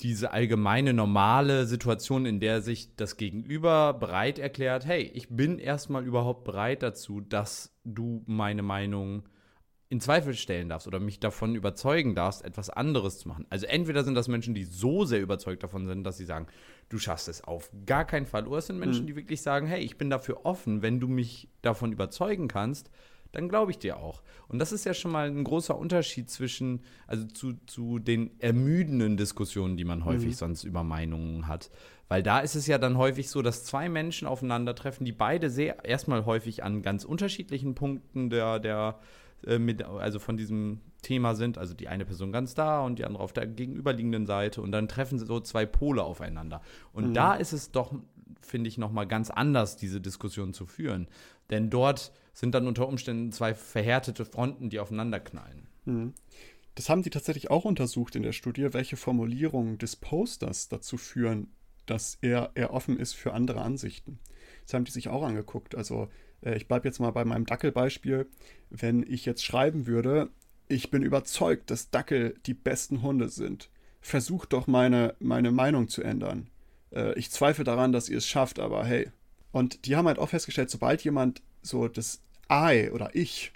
[0.00, 6.04] diese allgemeine normale Situation, in der sich das Gegenüber bereit erklärt, hey, ich bin erstmal
[6.04, 9.24] überhaupt bereit dazu, dass du meine Meinung
[9.92, 13.46] in Zweifel stellen darfst oder mich davon überzeugen darfst, etwas anderes zu machen.
[13.50, 16.46] Also entweder sind das Menschen, die so sehr überzeugt davon sind, dass sie sagen,
[16.88, 19.08] du schaffst es auf gar keinen Fall, oder es sind Menschen, mhm.
[19.08, 22.90] die wirklich sagen, hey, ich bin dafür offen, wenn du mich davon überzeugen kannst,
[23.32, 24.22] dann glaube ich dir auch.
[24.48, 29.16] Und das ist ja schon mal ein großer Unterschied zwischen, also zu, zu den ermüdenden
[29.16, 30.34] Diskussionen, die man häufig mhm.
[30.34, 31.70] sonst über Meinungen hat.
[32.08, 35.84] Weil da ist es ja dann häufig so, dass zwei Menschen aufeinandertreffen, die beide sehr
[35.84, 38.98] erstmal häufig an ganz unterschiedlichen Punkten der, der
[39.46, 41.56] äh, mit, also von diesem Thema sind.
[41.56, 44.60] Also die eine Person ganz da und die andere auf der gegenüberliegenden Seite.
[44.60, 46.60] Und dann treffen so zwei Pole aufeinander.
[46.92, 47.14] Und mhm.
[47.14, 47.94] da ist es doch,
[48.42, 51.08] finde ich, nochmal ganz anders, diese Diskussion zu führen.
[51.48, 55.66] Denn dort sind dann unter Umständen zwei verhärtete Fronten, die aufeinanderknallen.
[55.84, 56.14] Mhm.
[56.74, 61.52] Das haben die tatsächlich auch untersucht in der Studie, welche Formulierungen des Posters dazu führen,
[61.86, 64.18] dass er, er offen ist für andere Ansichten.
[64.64, 65.74] Das haben die sich auch angeguckt.
[65.74, 66.08] Also
[66.42, 68.26] äh, ich bleibe jetzt mal bei meinem Dackelbeispiel.
[68.70, 70.30] Wenn ich jetzt schreiben würde,
[70.68, 73.68] ich bin überzeugt, dass Dackel die besten Hunde sind.
[74.00, 76.48] Versucht doch meine, meine Meinung zu ändern.
[76.90, 79.10] Äh, ich zweifle daran, dass ihr es schafft, aber hey,
[79.50, 82.20] und die haben halt auch festgestellt, sobald jemand so das
[82.50, 83.52] I oder Ich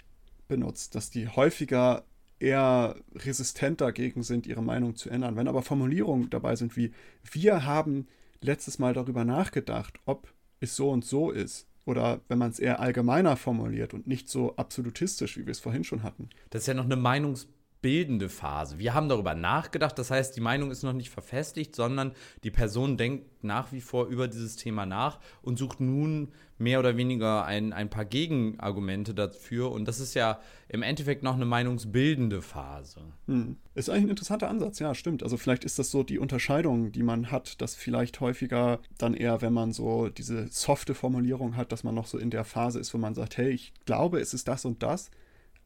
[0.47, 2.03] benutzt, dass die häufiger
[2.39, 5.35] eher resistent dagegen sind, ihre Meinung zu ändern.
[5.35, 6.93] Wenn aber Formulierungen dabei sind wie
[7.31, 8.07] wir haben
[8.41, 12.79] letztes Mal darüber nachgedacht, ob es so und so ist, oder wenn man es eher
[12.79, 16.29] allgemeiner formuliert und nicht so absolutistisch, wie wir es vorhin schon hatten.
[16.49, 17.47] Das ist ja noch eine Meinungs
[17.81, 18.79] bildende Phase.
[18.79, 22.13] Wir haben darüber nachgedacht, das heißt, die Meinung ist noch nicht verfestigt, sondern
[22.43, 26.97] die Person denkt nach wie vor über dieses Thema nach und sucht nun mehr oder
[26.97, 29.71] weniger ein, ein paar Gegenargumente dafür.
[29.71, 33.01] Und das ist ja im Endeffekt noch eine meinungsbildende Phase.
[33.27, 33.57] Hm.
[33.75, 35.21] Ist eigentlich ein interessanter Ansatz, ja, stimmt.
[35.21, 39.41] Also vielleicht ist das so die Unterscheidung, die man hat, dass vielleicht häufiger dann eher,
[39.41, 42.93] wenn man so diese softe Formulierung hat, dass man noch so in der Phase ist,
[42.93, 45.11] wo man sagt, hey, ich glaube, es ist das und das,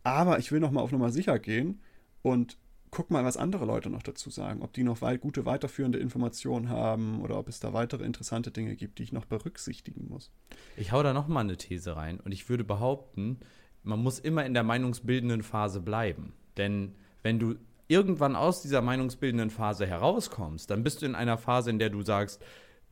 [0.03, 1.79] aber ich will noch mal auf Nummer sicher gehen
[2.21, 2.57] und
[2.91, 6.69] guck mal, was andere Leute noch dazu sagen, ob die noch weit, gute weiterführende Informationen
[6.69, 10.29] haben oder ob es da weitere interessante Dinge gibt, die ich noch berücksichtigen muss.
[10.75, 13.39] Ich hau da noch mal eine These rein und ich würde behaupten,
[13.83, 17.55] man muss immer in der meinungsbildenden Phase bleiben, denn wenn du
[17.87, 22.01] irgendwann aus dieser meinungsbildenden Phase herauskommst, dann bist du in einer Phase, in der du
[22.01, 22.41] sagst,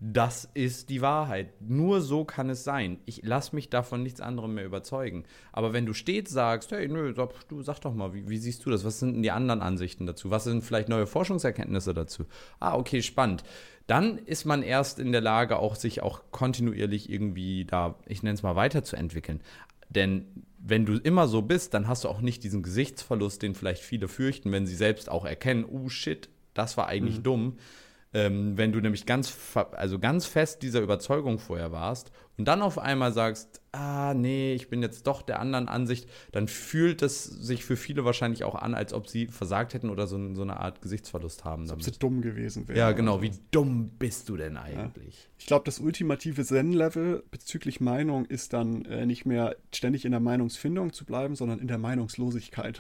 [0.02, 1.54] das ist die Wahrheit.
[1.60, 3.00] Nur so kann es sein.
[3.06, 5.26] Ich lasse mich davon nichts anderem mehr überzeugen.
[5.52, 8.70] Aber wenn du stets sagst, hey, nö, du sag doch mal, wie, wie, siehst du
[8.70, 8.86] das?
[8.86, 10.32] Was sind denn die anderen Ansichten dazu?
[10.32, 12.26] Was sind vielleicht neue Forschungserkenntnisse dazu?
[12.62, 13.44] Ah, okay, spannend.
[13.88, 18.36] Dann ist man erst in der Lage, auch sich auch kontinuierlich irgendwie da, ich nenne
[18.36, 19.42] es mal, weiterzuentwickeln.
[19.90, 23.82] Denn wenn du immer so bist, dann hast du auch nicht diesen Gesichtsverlust, den vielleicht
[23.82, 27.24] viele fürchten, wenn sie selbst auch erkennen, oh shit, das war eigentlich mhm.
[27.24, 27.58] dumm
[28.14, 29.36] ähm, wenn du nämlich ganz,
[29.74, 34.70] also ganz fest dieser Überzeugung vorher warst und dann auf einmal sagst, ah, nee, ich
[34.70, 38.74] bin jetzt doch der anderen Ansicht, dann fühlt es sich für viele wahrscheinlich auch an,
[38.74, 41.64] als ob sie versagt hätten oder so, so eine Art Gesichtsverlust haben.
[41.64, 42.78] Als ob sie dumm gewesen wären.
[42.78, 43.22] Ja, genau.
[43.22, 45.16] Wie dumm bist du denn eigentlich?
[45.16, 45.30] Ja.
[45.38, 50.20] Ich glaube, das ultimative Zen-Level bezüglich Meinung ist dann äh, nicht mehr ständig in der
[50.20, 52.80] Meinungsfindung zu bleiben, sondern in der Meinungslosigkeit.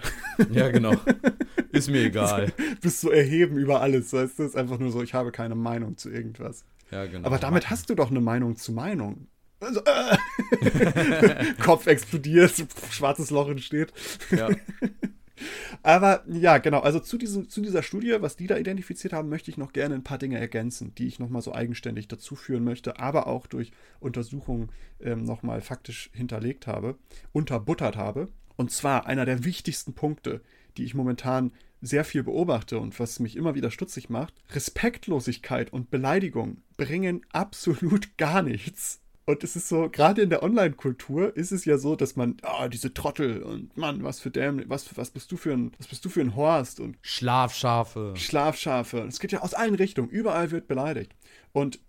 [0.52, 0.94] Ja, genau.
[1.72, 2.52] Ist mir egal.
[2.82, 4.14] Bist so erheben über alles.
[4.14, 4.44] Weißt du?
[4.44, 6.66] ist einfach nur so, ich habe keine Meinung zu irgendwas.
[6.92, 7.28] Ja, genau.
[7.28, 9.28] Aber damit hast du doch eine Meinung zu Meinung.
[9.60, 11.54] Also, äh.
[11.62, 12.54] Kopf explodiert,
[12.92, 13.94] schwarzes Loch entsteht.
[14.32, 14.50] Ja.
[15.84, 19.50] Aber ja, genau, also zu, diesem, zu dieser Studie, was die da identifiziert haben, möchte
[19.50, 23.00] ich noch gerne ein paar Dinge ergänzen, die ich nochmal so eigenständig dazu führen möchte,
[23.00, 26.98] aber auch durch Untersuchungen ähm, nochmal faktisch hinterlegt habe,
[27.32, 28.28] unterbuttert habe.
[28.58, 30.42] Und zwar einer der wichtigsten Punkte,
[30.78, 31.52] die ich momentan
[31.82, 34.34] sehr viel beobachte und was mich immer wieder stutzig macht.
[34.52, 41.36] Respektlosigkeit und Beleidigung bringen absolut gar nichts Und es ist so, gerade in der Online-Kultur
[41.38, 44.98] ist es ja so, dass man, ah, diese Trottel und Mann, was für dämlich, was,
[44.98, 48.14] was bist du für ein, was bist du für ein Horst und Schlafschafe.
[48.16, 49.06] Schlafschafe.
[49.08, 50.10] Es geht ja aus allen Richtungen.
[50.10, 51.16] Überall wird beleidigt.
[51.52, 51.80] Und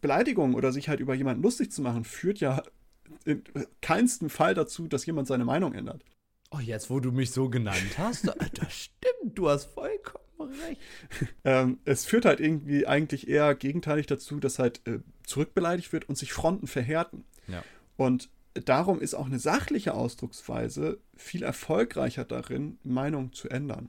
[0.00, 2.62] Beleidigung oder sich halt über jemanden lustig zu machen, führt ja
[3.24, 3.42] in
[3.80, 6.04] keinsten Fall dazu, dass jemand seine Meinung ändert.
[6.50, 10.80] Oh, jetzt, wo du mich so genannt hast, das stimmt, du hast vollkommen recht.
[11.44, 16.18] ähm, es führt halt irgendwie eigentlich eher gegenteilig dazu, dass halt äh, zurückbeleidigt wird und
[16.18, 17.24] sich Fronten verhärten.
[17.46, 17.62] Ja.
[17.96, 23.88] Und darum ist auch eine sachliche Ausdrucksweise viel erfolgreicher darin, Meinungen zu ändern.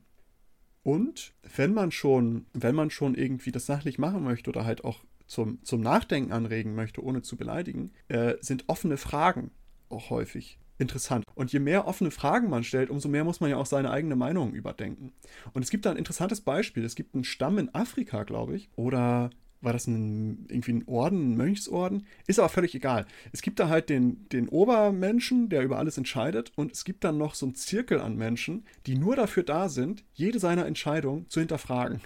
[0.84, 5.04] Und wenn man schon, wenn man schon irgendwie das sachlich machen möchte oder halt auch
[5.28, 9.52] zum, zum Nachdenken anregen möchte, ohne zu beleidigen, äh, sind offene Fragen
[9.90, 11.26] auch häufig interessant.
[11.36, 14.16] Und je mehr offene Fragen man stellt, umso mehr muss man ja auch seine eigene
[14.16, 15.14] Meinung überdenken.
[15.54, 16.84] Und es gibt da ein interessantes Beispiel.
[16.84, 19.30] Es gibt einen Stamm in Afrika, glaube ich, oder
[19.62, 22.08] war das ein, irgendwie ein Orden, ein Mönchsorden?
[22.26, 23.06] Ist aber völlig egal.
[23.32, 27.18] Es gibt da halt den, den Obermenschen, der über alles entscheidet, und es gibt dann
[27.18, 31.40] noch so einen Zirkel an Menschen, die nur dafür da sind, jede seiner Entscheidungen zu
[31.40, 32.02] hinterfragen.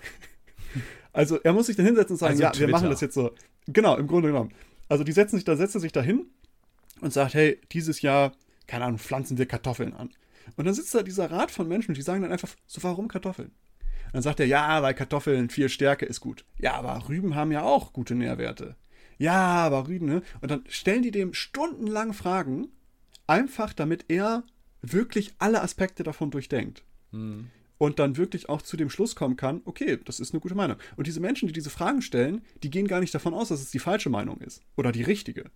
[1.13, 2.67] also er muss sich dann hinsetzen und sagen, also ja, Twitter.
[2.67, 3.31] wir machen das jetzt so.
[3.67, 4.51] Genau, im Grunde genommen.
[4.89, 6.25] Also die setzen sich da, setzt er sich da hin
[7.01, 8.33] und sagt, hey, dieses Jahr,
[8.67, 10.09] keine Ahnung, pflanzen wir Kartoffeln an.
[10.55, 13.51] Und dann sitzt da dieser Rat von Menschen, die sagen dann einfach, so warum Kartoffeln?
[14.13, 16.45] Dann sagt er, ja, weil Kartoffeln viel Stärke ist gut.
[16.57, 18.75] Ja, aber Rüben haben ja auch gute Nährwerte.
[19.17, 20.21] Ja, aber Rüben, ne?
[20.41, 22.67] Und dann stellen die dem stundenlang Fragen,
[23.27, 24.43] einfach damit er
[24.81, 26.83] wirklich alle Aspekte davon durchdenkt.
[27.11, 27.49] Hm.
[27.77, 30.77] Und dann wirklich auch zu dem Schluss kommen kann, okay, das ist eine gute Meinung.
[30.95, 33.71] Und diese Menschen, die diese Fragen stellen, die gehen gar nicht davon aus, dass es
[33.71, 34.61] die falsche Meinung ist.
[34.77, 35.51] Oder die richtige.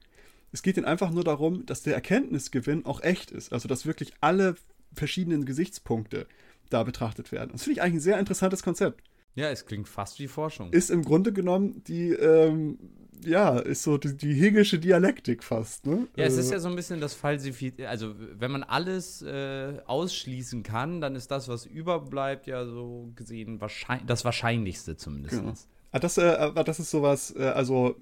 [0.52, 3.54] Es geht ihnen einfach nur darum, dass der Erkenntnisgewinn auch echt ist.
[3.54, 4.56] Also, dass wirklich alle
[4.94, 6.28] verschiedenen Gesichtspunkte
[6.70, 7.52] da betrachtet werden.
[7.52, 9.04] Das finde ich eigentlich ein sehr interessantes Konzept.
[9.36, 10.72] Ja, es klingt fast wie Forschung.
[10.72, 12.80] Ist im Grunde genommen die, ähm,
[13.24, 16.08] ja, ist so die, die hegelische Dialektik fast, ne?
[16.16, 17.90] Ja, es ist äh, ja so ein bisschen das Falsifizieren.
[17.90, 23.62] Also, wenn man alles äh, ausschließen kann, dann ist das, was überbleibt, ja so gesehen
[23.62, 25.40] wahrscheinlich, das Wahrscheinlichste zumindest.
[25.40, 25.54] Genau.
[25.92, 27.96] Ah, das, äh, das ist sowas, äh, also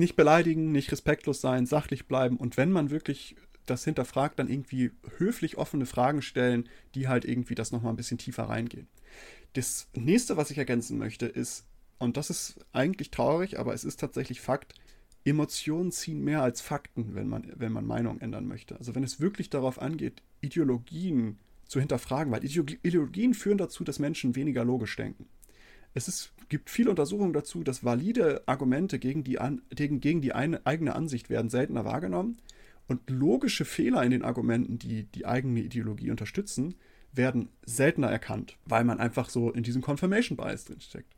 [0.00, 3.36] nicht beleidigen, nicht respektlos sein, sachlich bleiben und wenn man wirklich
[3.66, 8.18] das hinterfragt, dann irgendwie höflich offene Fragen stellen, die halt irgendwie das nochmal ein bisschen
[8.18, 8.88] tiefer reingehen.
[9.52, 11.66] Das nächste, was ich ergänzen möchte, ist,
[11.98, 14.74] und das ist eigentlich traurig, aber es ist tatsächlich Fakt,
[15.24, 18.76] Emotionen ziehen mehr als Fakten, wenn man, wenn man Meinung ändern möchte.
[18.76, 24.34] Also wenn es wirklich darauf angeht, Ideologien zu hinterfragen, weil Ideologien führen dazu, dass Menschen
[24.34, 25.26] weniger logisch denken.
[25.92, 30.34] Es ist, gibt viele Untersuchungen dazu, dass valide Argumente gegen die, an, gegen, gegen die
[30.34, 32.38] eine, eigene Ansicht werden seltener wahrgenommen
[32.88, 36.74] und logische Fehler in den Argumenten, die die eigene Ideologie unterstützen,
[37.12, 41.12] werden seltener erkannt, weil man einfach so in diesem Confirmation Bias drinsteckt.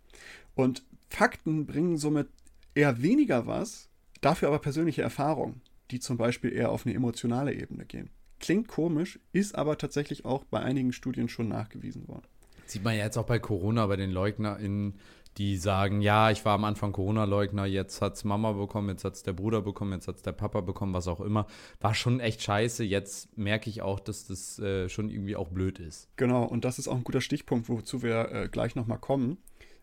[0.54, 2.28] Und Fakten bringen somit
[2.74, 3.88] eher weniger was,
[4.20, 8.10] dafür aber persönliche Erfahrungen, die zum Beispiel eher auf eine emotionale Ebene gehen.
[8.38, 12.26] Klingt komisch, ist aber tatsächlich auch bei einigen Studien schon nachgewiesen worden.
[12.66, 14.94] Sieht man ja jetzt auch bei Corona, bei den LeugnerInnen,
[15.38, 19.14] die sagen, ja, ich war am Anfang Corona-Leugner, jetzt hat es Mama bekommen, jetzt hat
[19.14, 21.46] es der Bruder bekommen, jetzt hat es der Papa bekommen, was auch immer.
[21.80, 22.84] War schon echt scheiße.
[22.84, 26.08] Jetzt merke ich auch, dass das äh, schon irgendwie auch blöd ist.
[26.16, 29.38] Genau, und das ist auch ein guter Stichpunkt, wozu wir äh, gleich nochmal kommen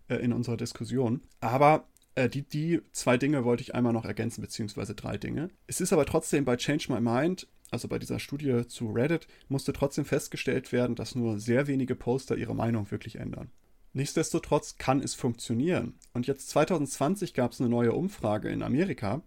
[0.07, 1.21] äh, in unserer Diskussion.
[1.41, 1.85] Aber
[2.15, 5.49] äh, die, die zwei Dinge wollte ich einmal noch ergänzen, beziehungsweise drei Dinge.
[5.67, 9.73] Es ist aber trotzdem bei Change My Mind also bei dieser Studie zu Reddit, musste
[9.73, 13.51] trotzdem festgestellt werden, dass nur sehr wenige Poster ihre Meinung wirklich ändern.
[13.93, 15.95] Nichtsdestotrotz kann es funktionieren.
[16.13, 19.21] Und jetzt 2020 gab es eine neue Umfrage in Amerika.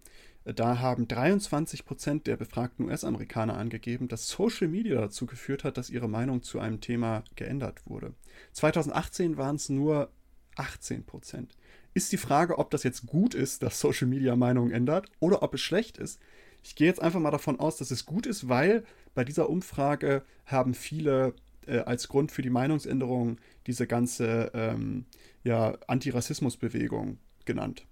[0.45, 5.89] Da haben 23 Prozent der befragten US-Amerikaner angegeben, dass Social Media dazu geführt hat, dass
[5.89, 8.13] ihre Meinung zu einem Thema geändert wurde.
[8.51, 10.09] 2018 waren es nur
[10.55, 11.55] 18 Prozent.
[11.93, 15.53] Ist die Frage, ob das jetzt gut ist, dass Social Media Meinungen ändert oder ob
[15.53, 16.19] es schlecht ist.
[16.63, 20.23] Ich gehe jetzt einfach mal davon aus, dass es gut ist, weil bei dieser Umfrage
[20.45, 21.33] haben viele
[21.67, 25.05] äh, als Grund für die Meinungsänderung diese ganze ähm,
[25.43, 27.85] ja, Antirassismusbewegung genannt.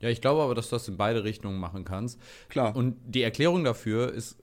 [0.00, 2.20] Ja, ich glaube aber, dass du das in beide Richtungen machen kannst.
[2.48, 2.76] Klar.
[2.76, 4.36] Und die Erklärung dafür ist,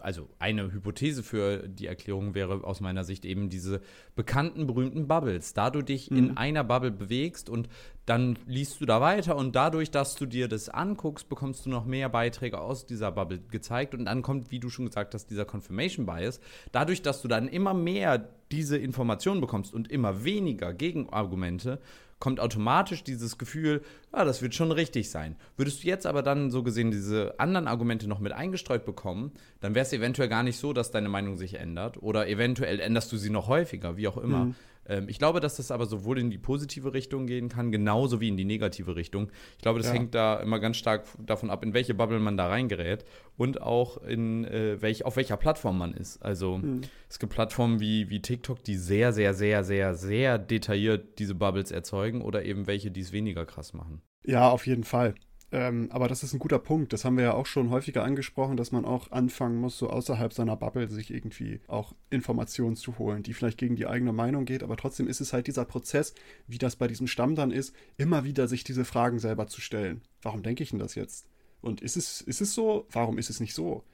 [0.00, 3.80] also eine Hypothese für die Erklärung wäre aus meiner Sicht eben diese
[4.14, 5.54] bekannten, berühmten Bubbles.
[5.54, 6.16] Da du dich mhm.
[6.16, 7.68] in einer Bubble bewegst und
[8.06, 11.84] dann liest du da weiter und dadurch, dass du dir das anguckst, bekommst du noch
[11.84, 15.44] mehr Beiträge aus dieser Bubble gezeigt und dann kommt, wie du schon gesagt hast, dieser
[15.44, 16.40] Confirmation Bias.
[16.72, 21.80] Dadurch, dass du dann immer mehr diese Informationen bekommst und immer weniger Gegenargumente,
[22.22, 23.82] kommt automatisch dieses Gefühl,
[24.14, 25.34] ja, das wird schon richtig sein.
[25.56, 29.74] Würdest du jetzt aber dann so gesehen diese anderen Argumente noch mit eingestreut bekommen, dann
[29.74, 33.16] wäre es eventuell gar nicht so, dass deine Meinung sich ändert oder eventuell änderst du
[33.16, 34.44] sie noch häufiger, wie auch immer.
[34.44, 34.54] Mhm.
[34.88, 38.28] Ähm, ich glaube, dass das aber sowohl in die positive Richtung gehen kann, genauso wie
[38.28, 39.30] in die negative Richtung.
[39.56, 39.94] Ich glaube, das ja.
[39.94, 43.04] hängt da immer ganz stark davon ab, in welche Bubble man da reingerät
[43.36, 46.22] und auch in äh, welch, auf welcher Plattform man ist.
[46.22, 46.82] Also mhm.
[47.08, 51.70] es gibt Plattformen wie, wie TikTok, die sehr, sehr, sehr, sehr, sehr detailliert diese Bubbles
[51.70, 54.02] erzeugen oder eben welche, die es weniger krass machen.
[54.24, 55.14] Ja, auf jeden Fall.
[55.52, 56.94] Ähm, aber das ist ein guter Punkt.
[56.94, 60.32] Das haben wir ja auch schon häufiger angesprochen, dass man auch anfangen muss, so außerhalb
[60.32, 64.62] seiner Bubble sich irgendwie auch Informationen zu holen, die vielleicht gegen die eigene Meinung geht.
[64.62, 66.14] Aber trotzdem ist es halt dieser Prozess,
[66.46, 70.00] wie das bei diesem Stamm dann ist, immer wieder sich diese Fragen selber zu stellen.
[70.22, 71.28] Warum denke ich denn das jetzt?
[71.60, 72.86] Und ist es, ist es so?
[72.90, 73.84] Warum ist es nicht so?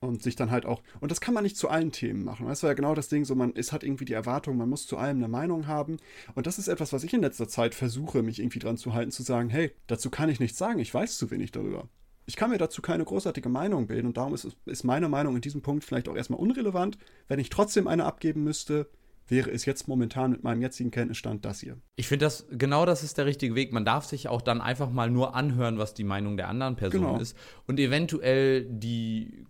[0.00, 2.46] Und sich dann halt auch, und das kann man nicht zu allen Themen machen.
[2.46, 4.86] Das war ja genau das Ding, so man, es hat irgendwie die Erwartung, man muss
[4.86, 5.96] zu allem eine Meinung haben.
[6.34, 9.10] Und das ist etwas, was ich in letzter Zeit versuche, mich irgendwie dran zu halten,
[9.10, 11.88] zu sagen, hey, dazu kann ich nichts sagen, ich weiß zu wenig darüber.
[12.26, 15.40] Ich kann mir dazu keine großartige Meinung bilden und darum ist, ist meine Meinung in
[15.40, 16.98] diesem Punkt vielleicht auch erstmal unrelevant.
[17.26, 18.90] Wenn ich trotzdem eine abgeben müsste,
[19.28, 21.78] wäre es jetzt momentan mit meinem jetzigen Kenntnisstand das hier.
[21.96, 23.72] Ich finde das, genau das ist der richtige Weg.
[23.72, 27.02] Man darf sich auch dann einfach mal nur anhören, was die Meinung der anderen Person
[27.02, 27.18] genau.
[27.18, 27.36] ist
[27.66, 29.46] und eventuell die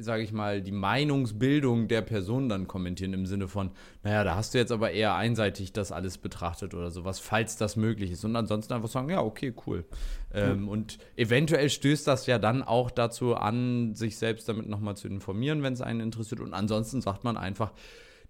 [0.00, 3.70] sage ich mal, die Meinungsbildung der Person dann kommentieren im Sinne von,
[4.02, 7.76] naja, da hast du jetzt aber eher einseitig das alles betrachtet oder sowas, falls das
[7.76, 8.24] möglich ist.
[8.24, 9.84] Und ansonsten einfach sagen, ja, okay, cool.
[10.32, 15.08] Ähm, Und eventuell stößt das ja dann auch dazu an, sich selbst damit nochmal zu
[15.08, 16.40] informieren, wenn es einen interessiert.
[16.40, 17.72] Und ansonsten sagt man einfach,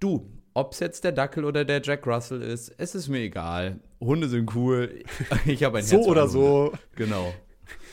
[0.01, 3.81] du, ob es jetzt der Dackel oder der Jack Russell ist, es ist mir egal.
[4.01, 5.03] Hunde sind cool.
[5.47, 6.05] Ich habe ein so Herz.
[6.05, 6.73] So oder so.
[6.97, 7.33] Genau.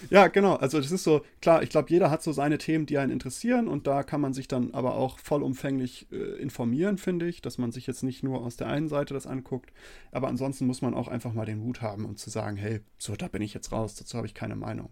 [0.10, 0.56] Ja, genau.
[0.56, 3.68] Also das ist so, klar, ich glaube, jeder hat so seine Themen, die einen interessieren
[3.68, 7.72] und da kann man sich dann aber auch vollumfänglich äh, informieren, finde ich, dass man
[7.72, 9.72] sich jetzt nicht nur aus der einen Seite das anguckt.
[10.12, 13.16] Aber ansonsten muss man auch einfach mal den Mut haben, um zu sagen, hey, so,
[13.16, 14.90] da bin ich jetzt raus, dazu habe ich keine Meinung.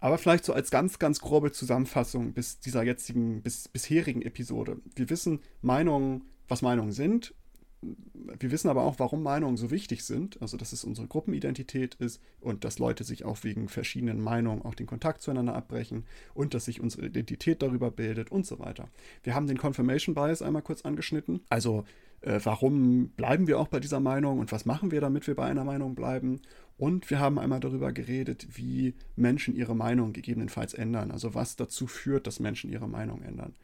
[0.00, 4.78] Aber vielleicht so als ganz, ganz grobe Zusammenfassung bis dieser jetzigen, bis bisherigen Episode.
[4.96, 7.34] Wir wissen Meinungen, was Meinungen sind
[7.80, 10.40] wir wissen aber auch, warum Meinungen so wichtig sind.
[10.42, 14.74] Also, dass es unsere Gruppenidentität ist und dass Leute sich auch wegen verschiedenen Meinungen auch
[14.74, 16.04] den Kontakt zueinander abbrechen
[16.34, 18.88] und dass sich unsere Identität darüber bildet und so weiter.
[19.22, 21.40] Wir haben den Confirmation Bias einmal kurz angeschnitten.
[21.48, 21.84] Also,
[22.20, 25.46] äh, warum bleiben wir auch bei dieser Meinung und was machen wir, damit wir bei
[25.46, 26.40] einer Meinung bleiben?
[26.78, 31.12] Und wir haben einmal darüber geredet, wie Menschen ihre Meinung gegebenenfalls ändern.
[31.12, 33.54] Also, was dazu führt, dass Menschen ihre Meinung ändern.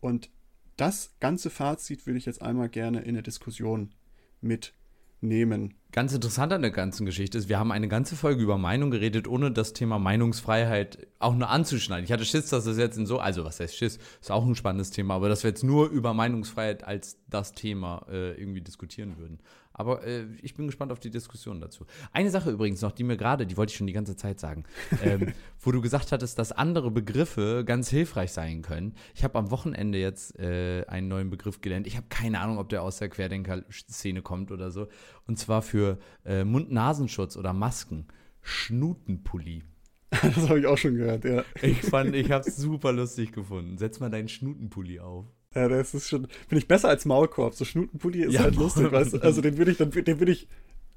[0.00, 0.30] Und
[0.76, 3.94] das ganze Fazit würde ich jetzt einmal gerne in eine Diskussion
[4.40, 5.74] mitnehmen.
[5.92, 9.28] Ganz interessant an der ganzen Geschichte ist, wir haben eine ganze Folge über Meinung geredet,
[9.28, 12.04] ohne das Thema Meinungsfreiheit auch nur anzuschneiden.
[12.04, 14.56] Ich hatte Schiss, dass es jetzt in so, also was heißt Schiss, ist auch ein
[14.56, 19.16] spannendes Thema, aber dass wir jetzt nur über Meinungsfreiheit als das Thema äh, irgendwie diskutieren
[19.16, 19.38] würden.
[19.74, 21.84] Aber äh, ich bin gespannt auf die Diskussion dazu.
[22.12, 24.64] Eine Sache übrigens noch, die mir gerade, die wollte ich schon die ganze Zeit sagen,
[25.02, 28.94] ähm, wo du gesagt hattest, dass andere Begriffe ganz hilfreich sein können.
[29.14, 31.88] Ich habe am Wochenende jetzt äh, einen neuen Begriff gelernt.
[31.88, 34.86] Ich habe keine Ahnung, ob der aus der Querdenker-Szene kommt oder so.
[35.26, 38.06] Und zwar für äh, Mund-Nasenschutz oder Masken.
[38.42, 39.64] Schnutenpulli.
[40.22, 41.42] Das habe ich auch schon gehört, ja.
[41.60, 43.78] Ich fand, ich habe es super lustig gefunden.
[43.78, 45.26] Setz mal deinen Schnutenpulli auf.
[45.54, 47.54] Ja, das ist schon, finde ich besser als Maulkorb.
[47.54, 49.18] So Schnutenpulli ist ja, halt lustig, weißt du?
[49.18, 50.48] Also den würde ich, dann, den würde ich,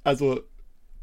[0.03, 0.41] also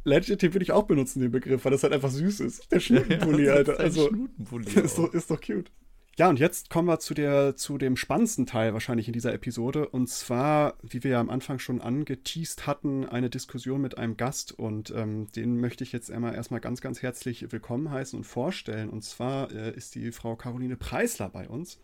[0.04, 2.70] legit, den würde ich auch benutzen, den Begriff, weil das halt einfach süß ist.
[2.72, 3.78] Der Schnutenpulli, ja, Alter.
[3.78, 5.70] Also, Schnutenpulli ist, doch, ist doch cute.
[6.16, 9.88] Ja, und jetzt kommen wir zu, der, zu dem spannendsten Teil wahrscheinlich in dieser Episode.
[9.88, 14.56] Und zwar, wie wir ja am Anfang schon angeteased hatten, eine Diskussion mit einem Gast.
[14.56, 18.90] Und ähm, den möchte ich jetzt einmal erstmal ganz, ganz herzlich willkommen heißen und vorstellen.
[18.90, 21.80] Und zwar äh, ist die Frau Caroline Preisler bei uns.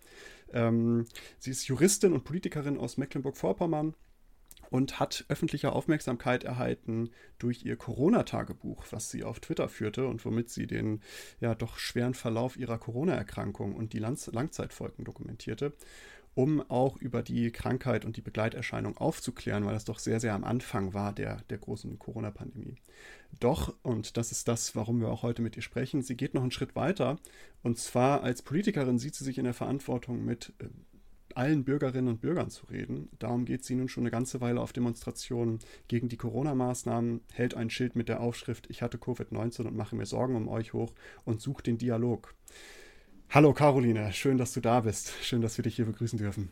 [0.53, 1.07] Ähm,
[1.39, 3.95] sie ist Juristin und Politikerin aus Mecklenburg-Vorpommern
[4.71, 10.49] und hat öffentliche Aufmerksamkeit erhalten durch ihr Corona-Tagebuch, was sie auf Twitter führte und womit
[10.49, 11.03] sie den
[11.41, 15.73] ja doch schweren Verlauf ihrer Corona-Erkrankung und die Langzeitfolgen dokumentierte
[16.35, 20.45] um auch über die Krankheit und die Begleiterscheinung aufzuklären, weil das doch sehr, sehr am
[20.45, 22.77] Anfang war der, der großen Corona-Pandemie.
[23.39, 26.43] Doch, und das ist das, warum wir auch heute mit ihr sprechen, sie geht noch
[26.43, 27.19] einen Schritt weiter.
[27.63, 30.67] Und zwar als Politikerin sieht sie sich in der Verantwortung, mit äh,
[31.35, 33.09] allen Bürgerinnen und Bürgern zu reden.
[33.19, 35.59] Darum geht sie nun schon eine ganze Weile auf Demonstrationen
[35.89, 40.07] gegen die Corona-Maßnahmen, hält ein Schild mit der Aufschrift Ich hatte Covid-19 und mache mir
[40.07, 40.93] Sorgen um euch hoch
[41.25, 42.35] und sucht den Dialog.
[43.33, 45.13] Hallo Caroline, schön, dass du da bist.
[45.23, 46.51] Schön, dass wir dich hier begrüßen dürfen.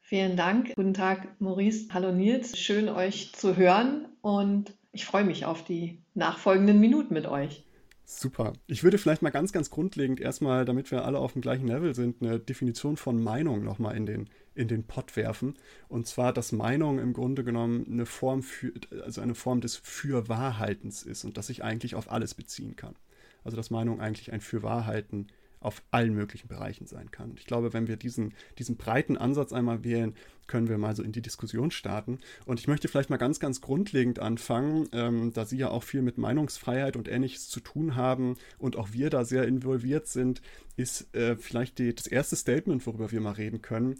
[0.00, 0.74] Vielen Dank.
[0.74, 1.86] Guten Tag, Maurice.
[1.92, 2.58] Hallo Nils.
[2.58, 7.64] Schön, euch zu hören und ich freue mich auf die nachfolgenden Minuten mit euch.
[8.04, 8.54] Super.
[8.66, 11.94] Ich würde vielleicht mal ganz, ganz grundlegend erstmal, damit wir alle auf dem gleichen Level
[11.94, 15.54] sind, eine Definition von Meinung nochmal in den, in den Pott werfen.
[15.86, 18.72] Und zwar, dass Meinung im Grunde genommen eine Form für,
[19.04, 22.96] also eine Form des Fürwahrhaltens ist und dass sich eigentlich auf alles beziehen kann.
[23.44, 25.28] Also dass Meinung eigentlich ein Fürwahrhalten
[25.66, 27.34] auf allen möglichen Bereichen sein kann.
[27.36, 30.14] Ich glaube, wenn wir diesen, diesen breiten Ansatz einmal wählen,
[30.46, 32.20] können wir mal so in die Diskussion starten.
[32.44, 36.02] Und ich möchte vielleicht mal ganz, ganz grundlegend anfangen, ähm, da Sie ja auch viel
[36.02, 40.40] mit Meinungsfreiheit und Ähnliches zu tun haben und auch wir da sehr involviert sind,
[40.76, 43.96] ist äh, vielleicht die, das erste Statement, worüber wir mal reden können.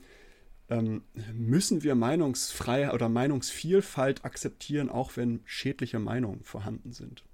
[0.68, 1.02] Ähm,
[1.32, 7.24] müssen wir Meinungsfreiheit oder Meinungsvielfalt akzeptieren, auch wenn schädliche Meinungen vorhanden sind?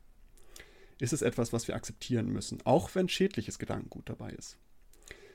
[0.99, 4.59] Ist es etwas, was wir akzeptieren müssen, auch wenn schädliches Gedankengut dabei ist?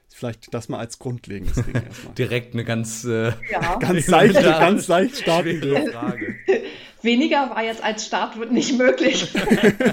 [0.10, 2.16] Vielleicht das mal als grundlegendes Ding erstmal.
[2.16, 3.76] Direkt eine ganz, äh, ja.
[3.80, 6.36] ganz leicht, ganz leicht startende Frage.
[7.02, 9.32] Weniger war jetzt als Start nicht möglich.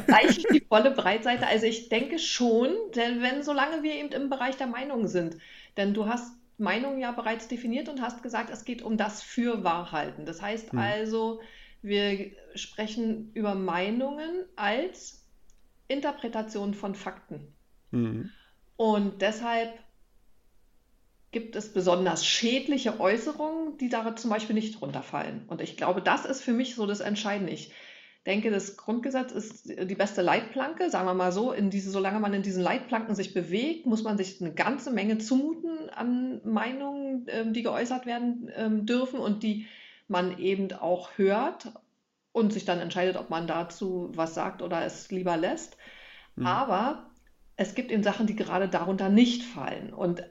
[0.06, 1.46] Leicht die volle Breitseite.
[1.46, 5.36] Also ich denke schon, denn wenn solange wir eben im Bereich der Meinung sind,
[5.76, 10.24] denn du hast Meinung ja bereits definiert und hast gesagt, es geht um das Fürwahrhalten.
[10.24, 10.78] Das heißt hm.
[10.78, 11.40] also,
[11.82, 15.23] wir sprechen über Meinungen als
[15.94, 17.54] Interpretation von Fakten.
[17.90, 18.30] Hm.
[18.76, 19.72] Und deshalb
[21.30, 25.44] gibt es besonders schädliche Äußerungen, die da zum Beispiel nicht runterfallen.
[25.48, 27.52] Und ich glaube, das ist für mich so das Entscheidende.
[27.52, 27.72] Ich
[28.26, 31.52] denke, das Grundgesetz ist die beste Leitplanke, sagen wir mal so.
[31.52, 35.18] In diese, solange man in diesen Leitplanken sich bewegt, muss man sich eine ganze Menge
[35.18, 39.66] zumuten an Meinungen, ähm, die geäußert werden ähm, dürfen und die
[40.08, 41.72] man eben auch hört
[42.32, 45.76] und sich dann entscheidet, ob man dazu was sagt oder es lieber lässt.
[46.36, 46.46] Mhm.
[46.46, 47.10] Aber
[47.56, 49.92] es gibt eben Sachen, die gerade darunter nicht fallen.
[49.92, 50.22] Und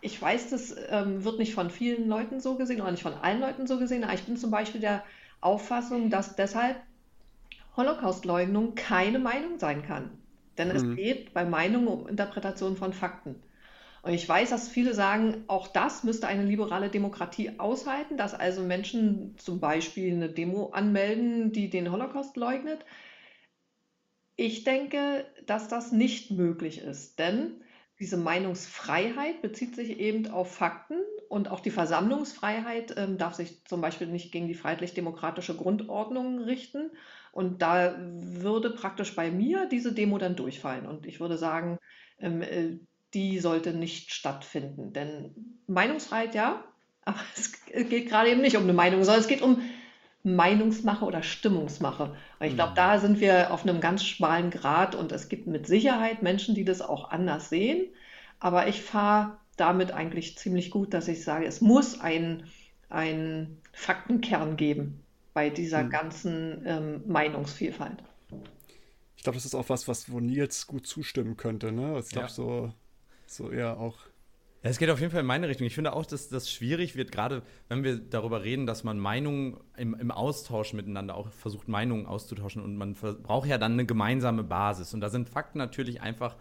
[0.00, 3.40] ich weiß, das ähm, wird nicht von vielen Leuten so gesehen oder nicht von allen
[3.40, 5.02] Leuten so gesehen, aber ich bin zum Beispiel der
[5.40, 6.76] Auffassung, dass deshalb
[7.76, 10.10] Holocaustleugnung keine Meinung sein kann.
[10.58, 10.76] Denn mhm.
[10.76, 13.36] es geht bei Meinung um Interpretation von Fakten.
[14.02, 18.62] Und ich weiß, dass viele sagen, auch das müsste eine liberale Demokratie aushalten, dass also
[18.62, 22.84] Menschen zum Beispiel eine Demo anmelden, die den Holocaust leugnet.
[24.40, 27.60] Ich denke, dass das nicht möglich ist, denn
[27.98, 30.96] diese Meinungsfreiheit bezieht sich eben auf Fakten
[31.28, 36.90] und auch die Versammlungsfreiheit ähm, darf sich zum Beispiel nicht gegen die freiheitlich-demokratische Grundordnung richten.
[37.32, 40.86] Und da würde praktisch bei mir diese Demo dann durchfallen.
[40.86, 41.78] Und ich würde sagen,
[42.18, 42.78] ähm, äh,
[43.12, 44.94] die sollte nicht stattfinden.
[44.94, 46.64] Denn Meinungsfreiheit ja,
[47.04, 49.60] aber es geht gerade eben nicht um eine Meinung, sondern es geht um
[50.22, 52.14] Meinungsmache oder Stimmungsmache.
[52.38, 52.76] Und ich glaube, mhm.
[52.76, 56.64] da sind wir auf einem ganz schmalen Grad und es gibt mit Sicherheit Menschen, die
[56.64, 57.86] das auch anders sehen.
[58.38, 62.50] Aber ich fahre damit eigentlich ziemlich gut, dass ich sage, es muss einen
[63.72, 65.02] Faktenkern geben
[65.32, 65.90] bei dieser mhm.
[65.90, 68.02] ganzen ähm, Meinungsvielfalt.
[69.16, 71.72] Ich glaube, das ist auch was, was wo Nils gut zustimmen könnte.
[71.72, 71.98] Ne?
[71.98, 72.32] Ich glaube, ja.
[72.32, 72.72] so,
[73.26, 73.98] so eher auch
[74.62, 75.66] es geht auf jeden Fall in meine Richtung.
[75.66, 79.56] Ich finde auch, dass das schwierig wird, gerade wenn wir darüber reden, dass man Meinungen
[79.76, 84.44] im, im Austausch miteinander auch versucht, Meinungen auszutauschen und man braucht ja dann eine gemeinsame
[84.44, 84.92] Basis.
[84.92, 86.36] Und da sind Fakten natürlich einfach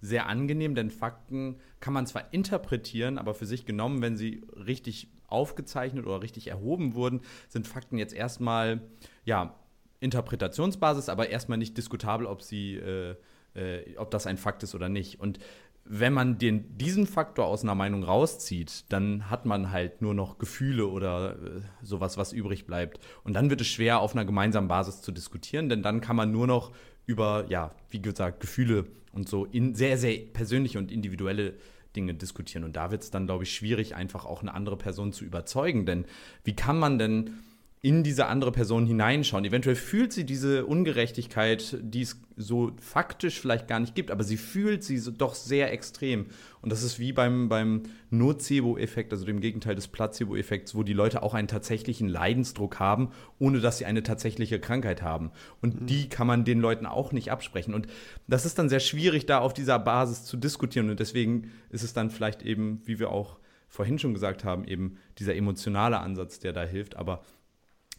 [0.00, 5.08] sehr angenehm, denn Fakten kann man zwar interpretieren, aber für sich genommen, wenn sie richtig
[5.28, 8.80] aufgezeichnet oder richtig erhoben wurden, sind Fakten jetzt erstmal,
[9.24, 9.54] ja,
[10.00, 13.16] Interpretationsbasis, aber erstmal nicht diskutabel, ob sie, äh,
[13.54, 15.20] äh, ob das ein Fakt ist oder nicht.
[15.20, 15.38] Und
[15.84, 20.38] wenn man den, diesen Faktor aus einer Meinung rauszieht, dann hat man halt nur noch
[20.38, 23.00] Gefühle oder äh, sowas, was übrig bleibt.
[23.24, 26.30] Und dann wird es schwer, auf einer gemeinsamen Basis zu diskutieren, denn dann kann man
[26.30, 26.72] nur noch
[27.06, 31.54] über, ja, wie gesagt, Gefühle und so in sehr, sehr persönliche und individuelle
[31.96, 32.64] Dinge diskutieren.
[32.64, 35.86] Und da wird es dann, glaube ich, schwierig, einfach auch eine andere Person zu überzeugen.
[35.86, 36.04] Denn
[36.44, 37.40] wie kann man denn
[37.82, 39.46] in diese andere Person hineinschauen.
[39.46, 44.36] Eventuell fühlt sie diese Ungerechtigkeit, die es so faktisch vielleicht gar nicht gibt, aber sie
[44.36, 46.26] fühlt sie so doch sehr extrem.
[46.60, 51.22] Und das ist wie beim, beim Nocebo-Effekt, also dem Gegenteil des Placebo-Effekts, wo die Leute
[51.22, 55.30] auch einen tatsächlichen Leidensdruck haben, ohne dass sie eine tatsächliche Krankheit haben.
[55.62, 55.86] Und mhm.
[55.86, 57.72] die kann man den Leuten auch nicht absprechen.
[57.72, 57.86] Und
[58.28, 60.90] das ist dann sehr schwierig, da auf dieser Basis zu diskutieren.
[60.90, 64.98] Und deswegen ist es dann vielleicht eben, wie wir auch vorhin schon gesagt haben, eben
[65.18, 66.96] dieser emotionale Ansatz, der da hilft.
[66.96, 67.22] Aber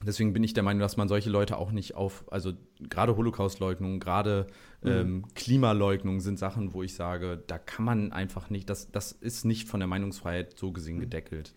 [0.05, 2.53] Deswegen bin ich der Meinung, dass man solche Leute auch nicht auf, also
[2.89, 4.47] gerade Holocaustleugnung, gerade
[4.81, 4.89] mhm.
[4.89, 9.45] ähm, Klimaleugnung sind Sachen, wo ich sage, da kann man einfach nicht, das, das ist
[9.45, 11.01] nicht von der Meinungsfreiheit so gesehen mhm.
[11.01, 11.53] gedeckelt.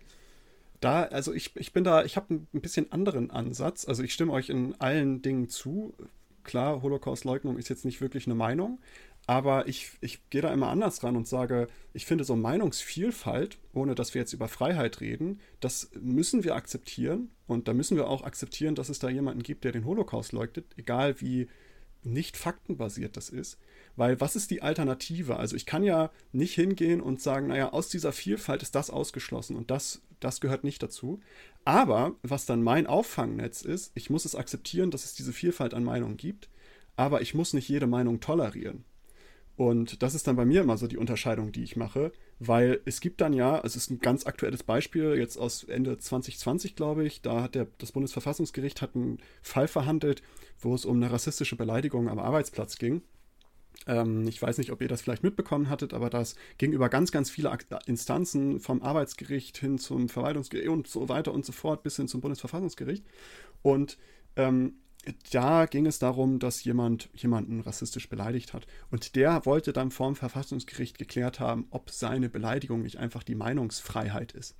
[0.80, 3.88] Da, also ich, ich bin da, ich habe ein bisschen anderen Ansatz.
[3.88, 5.94] Also ich stimme euch in allen Dingen zu.
[6.42, 8.78] Klar, Holocaustleugnung ist jetzt nicht wirklich eine Meinung,
[9.26, 13.94] aber ich, ich gehe da immer anders ran und sage, ich finde so Meinungsvielfalt, ohne
[13.94, 17.30] dass wir jetzt über Freiheit reden, das müssen wir akzeptieren.
[17.46, 20.66] Und da müssen wir auch akzeptieren, dass es da jemanden gibt, der den Holocaust leugnet,
[20.76, 21.48] egal wie
[22.02, 23.58] nicht faktenbasiert das ist.
[23.96, 25.36] Weil was ist die Alternative?
[25.36, 29.56] Also ich kann ja nicht hingehen und sagen, naja, aus dieser Vielfalt ist das ausgeschlossen
[29.56, 31.20] und das, das gehört nicht dazu.
[31.64, 35.84] Aber was dann mein Auffangnetz ist, ich muss es akzeptieren, dass es diese Vielfalt an
[35.84, 36.50] Meinungen gibt,
[36.96, 38.84] aber ich muss nicht jede Meinung tolerieren.
[39.56, 43.00] Und das ist dann bei mir immer so die Unterscheidung, die ich mache, weil es
[43.00, 47.22] gibt dann ja, es ist ein ganz aktuelles Beispiel, jetzt aus Ende 2020, glaube ich,
[47.22, 50.22] da hat der, das Bundesverfassungsgericht hat einen Fall verhandelt,
[50.58, 53.02] wo es um eine rassistische Beleidigung am Arbeitsplatz ging.
[53.86, 57.12] Ähm, ich weiß nicht, ob ihr das vielleicht mitbekommen hattet, aber das ging über ganz,
[57.12, 61.96] ganz viele Instanzen, vom Arbeitsgericht hin zum Verwaltungsgericht und so weiter und so fort bis
[61.96, 63.04] hin zum Bundesverfassungsgericht.
[63.62, 63.98] Und
[64.36, 64.78] ähm,
[65.32, 68.66] da ging es darum, dass jemand jemanden rassistisch beleidigt hat.
[68.90, 74.32] Und der wollte dann vorm Verfassungsgericht geklärt haben, ob seine Beleidigung nicht einfach die Meinungsfreiheit
[74.32, 74.56] ist.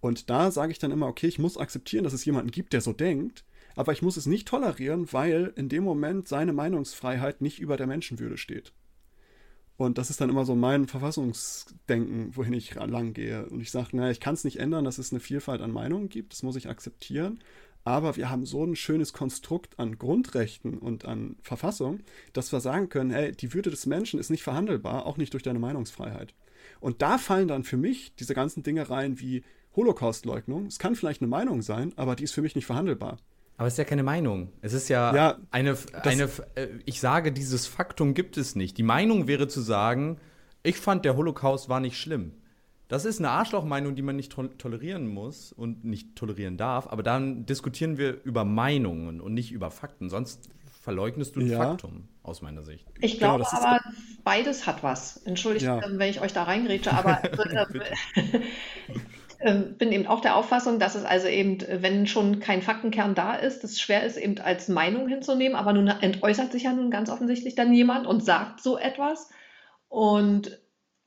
[0.00, 2.80] Und da sage ich dann immer, okay, ich muss akzeptieren, dass es jemanden gibt, der
[2.80, 7.60] so denkt, aber ich muss es nicht tolerieren, weil in dem Moment seine Meinungsfreiheit nicht
[7.60, 8.72] über der Menschenwürde steht.
[9.76, 13.46] Und das ist dann immer so mein Verfassungsdenken, wohin ich lang gehe.
[13.46, 16.08] Und ich sage, naja, ich kann es nicht ändern, dass es eine Vielfalt an Meinungen
[16.08, 17.38] gibt, das muss ich akzeptieren.
[17.88, 22.00] Aber wir haben so ein schönes Konstrukt an Grundrechten und an Verfassung,
[22.34, 25.42] dass wir sagen können, hey, die Würde des Menschen ist nicht verhandelbar, auch nicht durch
[25.42, 26.34] deine Meinungsfreiheit.
[26.80, 29.42] Und da fallen dann für mich diese ganzen Dinge rein wie
[29.74, 30.66] Holocaustleugnung.
[30.66, 33.16] Es kann vielleicht eine Meinung sein, aber die ist für mich nicht verhandelbar.
[33.56, 34.52] Aber es ist ja keine Meinung.
[34.60, 38.76] Es ist ja, ja eine, eine, äh, ich sage, dieses Faktum gibt es nicht.
[38.76, 40.18] Die Meinung wäre zu sagen,
[40.62, 42.34] ich fand, der Holocaust war nicht schlimm.
[42.88, 46.86] Das ist eine Arschlochmeinung, die man nicht to tolerieren muss und nicht tolerieren darf.
[46.90, 50.08] Aber dann diskutieren wir über Meinungen und nicht über Fakten.
[50.08, 50.48] Sonst
[50.88, 51.58] verleugnest du ein ja.
[51.58, 52.86] Faktum, aus meiner Sicht.
[53.00, 53.80] Ich genau, glaube genau, aber,
[54.24, 55.18] beides hat was.
[55.18, 55.84] Entschuldigt, ja.
[55.84, 57.20] Ähm, wenn ich euch da reingrätsche, aber
[59.40, 63.34] äh, bin eben auch der Auffassung, dass es also eben, wenn schon kein Faktenkern da
[63.34, 65.58] ist, es schwer ist, eben als Meinung hinzunehmen.
[65.58, 69.28] Aber nun entäußert sich ja nun ganz offensichtlich dann jemand und sagt so etwas.
[69.90, 70.58] Und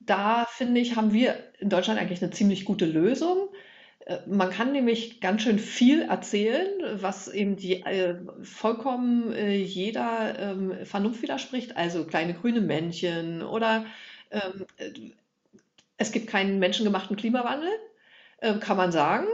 [0.06, 3.50] da finde ich, haben wir in Deutschland eigentlich eine ziemlich gute Lösung.
[4.06, 6.70] Äh, man kann nämlich ganz schön viel erzählen,
[7.02, 11.78] was eben die, äh, vollkommen äh, jeder ähm, Vernunft widerspricht.
[11.78, 13.86] Also kleine grüne Männchen oder
[14.32, 14.92] ähm, äh,
[15.98, 17.70] es gibt keinen menschengemachten Klimawandel,
[18.38, 19.28] äh, kann man sagen.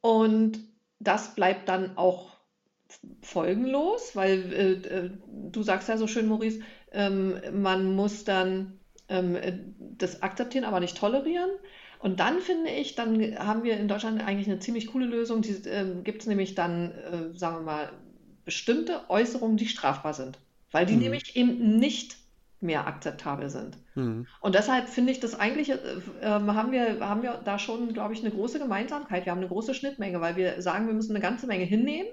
[0.00, 0.60] Und
[1.00, 2.36] das bleibt dann auch
[3.20, 5.10] folgenlos, weil äh,
[5.50, 6.60] du sagst ja so schön, Maurice,
[6.92, 8.78] ähm, man muss dann
[9.08, 9.36] ähm,
[9.78, 11.50] das akzeptieren, aber nicht tolerieren.
[11.98, 15.42] Und dann finde ich, dann haben wir in Deutschland eigentlich eine ziemlich coole Lösung.
[15.42, 17.92] Die ähm, gibt es nämlich dann, äh, sagen wir mal,
[18.44, 20.38] bestimmte Äußerungen, die strafbar sind,
[20.72, 21.00] weil die mhm.
[21.00, 22.16] nämlich eben nicht
[22.60, 23.76] mehr akzeptabel sind.
[23.94, 24.26] Mhm.
[24.40, 25.78] Und deshalb finde ich das eigentlich, äh,
[26.20, 29.24] äh, haben, wir, haben wir da schon, glaube ich, eine große Gemeinsamkeit.
[29.24, 32.08] Wir haben eine große Schnittmenge, weil wir sagen, wir müssen eine ganze Menge hinnehmen.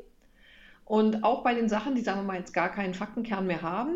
[0.85, 3.95] Und auch bei den Sachen, die, sagen wir mal, jetzt gar keinen Faktenkern mehr haben,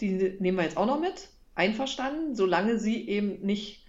[0.00, 3.86] die nehmen wir jetzt auch noch mit einverstanden, solange sie eben nicht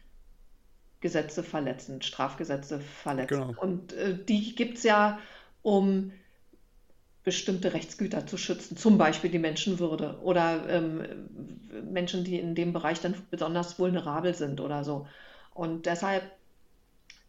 [0.99, 3.47] Gesetze verletzen, Strafgesetze verletzen.
[3.47, 3.62] Genau.
[3.62, 5.20] Und äh, die gibt es ja,
[5.64, 6.12] um
[7.24, 11.03] bestimmte Rechtsgüter zu schützen, zum Beispiel die Menschenwürde oder ähm,
[11.91, 15.07] Menschen, die in dem Bereich dann besonders vulnerabel sind oder so.
[15.53, 16.24] Und deshalb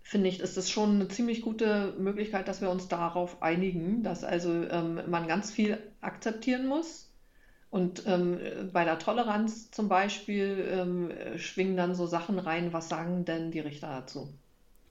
[0.03, 4.25] finde ich, ist es schon eine ziemlich gute Möglichkeit, dass wir uns darauf einigen, dass
[4.25, 7.12] also ähm, man ganz viel akzeptieren muss,
[7.73, 8.39] und ähm,
[8.73, 13.61] bei der Toleranz zum Beispiel ähm, schwingen dann so Sachen rein, was sagen denn die
[13.61, 14.39] Richter dazu?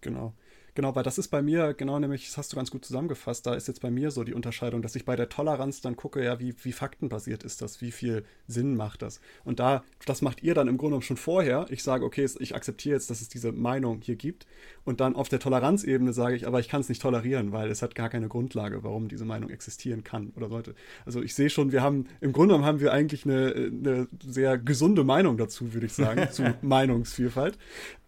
[0.02, 0.36] Genau.
[0.74, 3.56] Genau, weil das ist bei mir, genau nämlich, das hast du ganz gut zusammengefasst, da
[3.56, 6.40] ist jetzt bei mir so die Unterscheidung, dass ich bei der Toleranz dann gucke, ja,
[6.40, 9.20] wie, wie faktenbasiert ist das, wie viel Sinn macht das.
[9.44, 11.66] Und da, das macht ihr dann im Grunde schon vorher.
[11.70, 14.48] Ich sage, okay, ich akzeptiere jetzt, dass es diese Meinung hier gibt.
[14.86, 17.82] Und dann auf der Toleranzebene sage ich, aber ich kann es nicht tolerieren, weil es
[17.82, 20.74] hat gar keine Grundlage, warum diese Meinung existieren kann oder sollte.
[21.06, 24.58] Also ich sehe schon, wir haben, im Grunde genommen haben wir eigentlich eine, eine sehr
[24.58, 27.58] gesunde Meinung dazu, würde ich sagen, zu Meinungsvielfalt.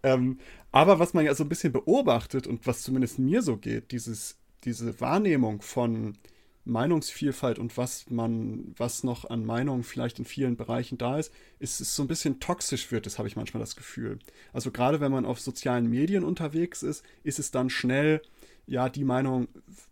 [0.02, 0.38] Ähm,
[0.74, 4.38] aber was man ja so ein bisschen beobachtet und was zumindest mir so geht, dieses,
[4.64, 6.18] diese Wahrnehmung von
[6.64, 11.80] Meinungsvielfalt und was man, was noch an Meinungen vielleicht in vielen Bereichen da ist, ist
[11.80, 14.18] es so ein bisschen toxisch wird, das habe ich manchmal das Gefühl.
[14.52, 18.20] Also gerade wenn man auf sozialen Medien unterwegs ist, ist es dann schnell,
[18.66, 19.46] ja, die Meinung,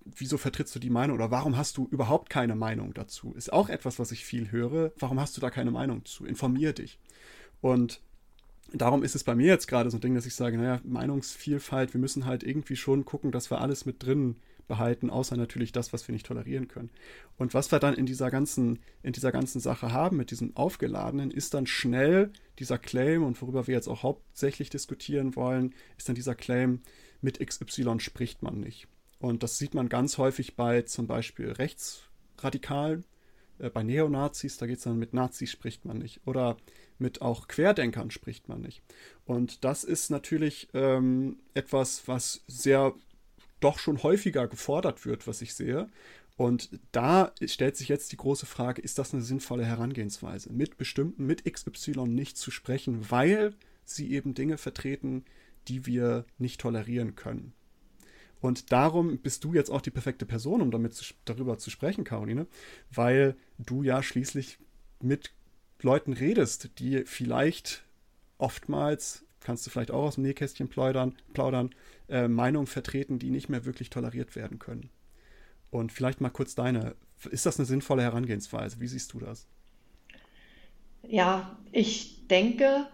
[0.04, 3.34] wieso vertrittst du die Meinung oder warum hast du überhaupt keine Meinung dazu?
[3.36, 4.90] Ist auch etwas, was ich viel höre.
[4.98, 6.24] Warum hast du da keine Meinung zu?
[6.24, 6.98] Informier dich.
[7.60, 8.00] Und
[8.74, 11.94] darum ist es bei mir jetzt gerade so ein Ding, dass ich sage, naja, Meinungsvielfalt,
[11.94, 14.36] wir müssen halt irgendwie schon gucken, dass wir alles mit drin
[14.68, 16.90] behalten, außer natürlich das, was wir nicht tolerieren können.
[17.36, 21.30] Und was wir dann in dieser ganzen, in dieser ganzen Sache haben, mit diesem Aufgeladenen,
[21.30, 26.14] ist dann schnell dieser Claim, und worüber wir jetzt auch hauptsächlich diskutieren wollen, ist dann
[26.14, 26.80] dieser Claim,
[27.20, 28.88] mit XY spricht man nicht.
[29.18, 33.04] Und das sieht man ganz häufig bei zum Beispiel Rechtsradikalen,
[33.58, 36.20] äh, bei Neonazis, da geht es dann mit Nazis spricht man nicht.
[36.26, 36.56] Oder
[37.02, 38.82] mit auch Querdenkern spricht man nicht.
[39.26, 42.94] Und das ist natürlich ähm, etwas, was sehr
[43.60, 45.88] doch schon häufiger gefordert wird, was ich sehe.
[46.36, 51.26] Und da stellt sich jetzt die große Frage, ist das eine sinnvolle Herangehensweise, mit bestimmten,
[51.26, 55.24] mit XY nicht zu sprechen, weil sie eben Dinge vertreten,
[55.68, 57.52] die wir nicht tolerieren können.
[58.40, 62.02] Und darum bist du jetzt auch die perfekte Person, um damit zu, darüber zu sprechen,
[62.02, 62.48] Caroline,
[62.90, 64.58] weil du ja schließlich
[65.00, 65.32] mit
[65.82, 67.84] Leuten redest, die vielleicht
[68.38, 71.70] oftmals, kannst du vielleicht auch aus dem Nähkästchen plaudern, plaudern
[72.08, 74.90] äh, Meinungen vertreten, die nicht mehr wirklich toleriert werden können.
[75.70, 76.94] Und vielleicht mal kurz deine,
[77.30, 78.80] ist das eine sinnvolle Herangehensweise?
[78.80, 79.46] Wie siehst du das?
[81.02, 82.86] Ja, ich denke,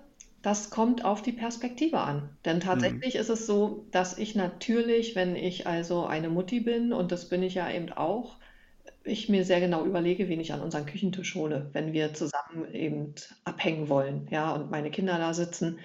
[0.43, 2.31] das kommt auf die Perspektive an.
[2.45, 2.63] Denn mhm.
[2.63, 7.29] tatsächlich ist es so, dass ich natürlich, wenn ich also eine Mutti bin, und das
[7.29, 8.37] bin ich ja eben auch,
[9.09, 13.15] ich mir sehr genau überlege, wen ich an unseren Küchentisch hole, wenn wir zusammen eben
[13.45, 15.79] abhängen wollen, ja, und meine Kinder da sitzen,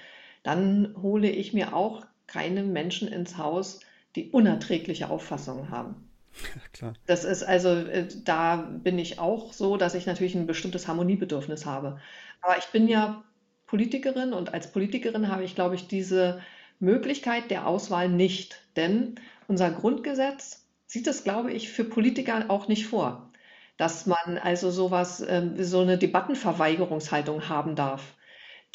[0.43, 3.79] dann hole ich mir auch keine Menschen ins Haus,
[4.15, 6.09] die unerträgliche Auffassungen haben.
[6.73, 6.93] Klar.
[7.05, 11.65] Das ist also, äh, da bin ich auch so, dass ich natürlich ein bestimmtes Harmoniebedürfnis
[11.65, 11.99] habe.
[12.41, 13.23] Aber ich bin ja
[13.67, 16.41] Politikerin und als Politikerin habe ich, glaube ich, diese
[16.79, 18.61] Möglichkeit der Auswahl nicht.
[18.75, 19.15] Denn
[19.47, 20.62] unser Grundgesetz
[20.93, 23.31] sieht es, glaube ich, für Politiker auch nicht vor,
[23.77, 28.13] dass man also sowas, ähm, so eine Debattenverweigerungshaltung haben darf.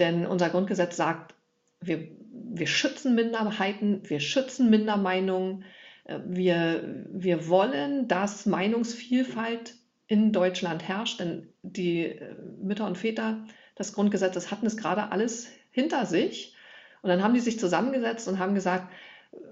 [0.01, 1.37] Denn unser Grundgesetz sagt,
[1.81, 5.65] wir, wir schützen Minderheiten, wir schützen Mindermeinungen,
[6.07, 9.77] äh, wir, wir wollen, dass Meinungsvielfalt
[10.09, 13.47] in Deutschland herrscht, denn die äh, Mütter und Väter
[13.79, 16.57] des Grundgesetzes hatten es gerade alles hinter sich.
[17.03, 18.93] Und dann haben die sich zusammengesetzt und haben gesagt,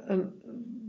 [0.09, 0.33] ähm,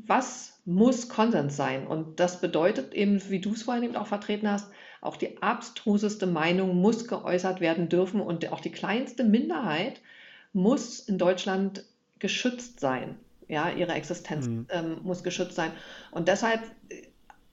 [0.07, 1.88] was muss Konsens sein?
[1.88, 6.28] Und das bedeutet eben, wie du es vorhin eben auch vertreten hast, auch die abstruseste
[6.28, 10.01] Meinung muss geäußert werden dürfen und auch die kleinste Minderheit
[10.51, 11.86] muss in Deutschland
[12.20, 13.15] geschützt sein.
[13.47, 14.68] Ja, ihre Existenz mhm.
[14.70, 15.72] ähm, muss geschützt sein.
[16.11, 17.03] Und deshalb äh,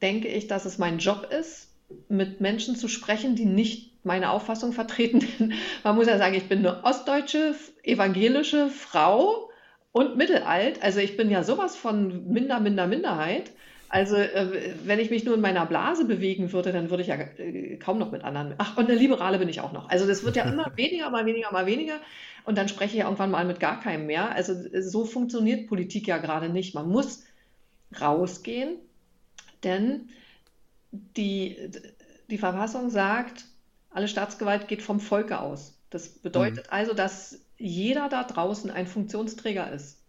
[0.03, 1.69] denke ich, dass es mein Job ist,
[2.09, 5.25] mit Menschen zu sprechen, die nicht meine Auffassung vertreten.
[5.85, 7.55] Man muss ja sagen, ich bin eine ostdeutsche,
[7.85, 9.51] evangelische Frau
[9.95, 10.82] und mittelalt.
[10.82, 13.53] Also ich bin ja sowas von minder, minder, Minderheit.
[13.88, 17.14] Also äh, wenn ich mich nur in meiner Blase bewegen würde, dann würde ich ja
[17.14, 18.55] äh, kaum noch mit anderen.
[18.59, 19.88] Ach, und eine Liberale bin ich auch noch.
[19.88, 22.01] Also das wird ja immer weniger, mal weniger, mal weniger.
[22.45, 24.32] Und dann spreche ich ja irgendwann mal mit gar keinem mehr.
[24.32, 26.74] Also so funktioniert Politik ja gerade nicht.
[26.74, 27.22] Man muss
[28.01, 28.74] rausgehen,
[29.62, 30.09] denn
[30.90, 31.57] die,
[32.30, 33.45] die Verfassung sagt,
[33.90, 35.78] alle Staatsgewalt geht vom Volke aus.
[35.90, 36.72] Das bedeutet mhm.
[36.72, 40.02] also, dass jeder da draußen ein Funktionsträger ist,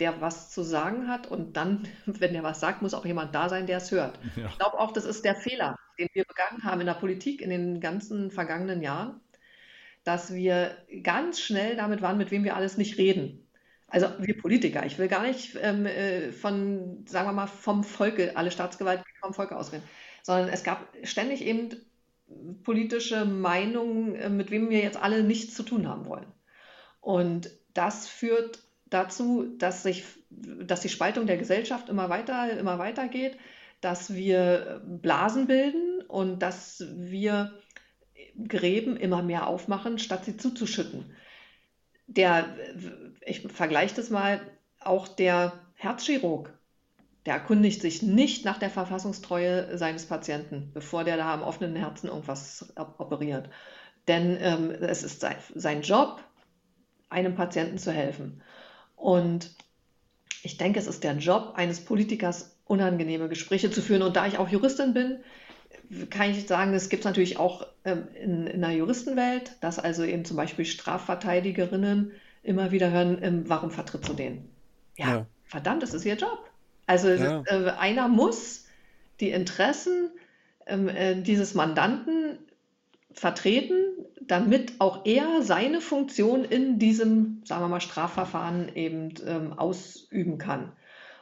[0.00, 3.48] der was zu sagen hat und dann, wenn er was sagt, muss auch jemand da
[3.48, 4.18] sein, der es hört.
[4.36, 4.46] Ja.
[4.46, 7.50] Ich glaube auch, das ist der Fehler, den wir begangen haben in der Politik in
[7.50, 9.20] den ganzen vergangenen Jahren,
[10.04, 13.46] dass wir ganz schnell damit waren, mit wem wir alles nicht reden.
[13.88, 18.36] Also wir Politiker, ich will gar nicht ähm, äh, von, sagen wir mal, vom Volke,
[18.36, 19.82] alle Staatsgewalt vom Volke ausgehen,
[20.22, 21.70] sondern es gab ständig eben
[22.62, 26.26] politische Meinung, äh, mit wem wir jetzt alle nichts zu tun haben wollen.
[27.00, 33.08] Und das führt dazu, dass sich, dass die Spaltung der Gesellschaft immer weiter, immer weiter
[33.08, 33.38] geht,
[33.80, 37.58] dass wir Blasen bilden und dass wir
[38.46, 41.16] Gräben immer mehr aufmachen, statt sie zuzuschütten.
[42.06, 42.56] Der,
[43.24, 44.40] ich vergleiche das mal,
[44.80, 46.52] auch der Herzchirurg
[47.26, 52.08] der erkundigt sich nicht nach der Verfassungstreue seines Patienten, bevor der da am offenen Herzen
[52.08, 53.50] irgendwas operiert.
[54.08, 56.24] Denn ähm, es ist sein, sein Job,
[57.10, 58.40] einem Patienten zu helfen.
[58.96, 59.50] Und
[60.42, 64.02] ich denke, es ist der Job eines Politikers, unangenehme Gespräche zu führen.
[64.02, 65.18] Und da ich auch Juristin bin,
[66.08, 70.04] kann ich sagen, das gibt es natürlich auch ähm, in, in, der Juristenwelt, dass also
[70.04, 74.48] eben zum Beispiel Strafverteidigerinnen immer wieder hören, ähm, warum vertrittst du den?
[74.96, 76.48] Ja, ja, verdammt, das ist ihr Job.
[76.86, 77.42] Also ja.
[77.46, 78.66] äh, einer muss
[79.18, 80.10] die Interessen
[80.66, 82.38] ähm, äh, dieses Mandanten
[83.12, 83.82] vertreten,
[84.20, 90.72] damit auch er seine Funktion in diesem, sagen wir mal, Strafverfahren eben ähm, ausüben kann.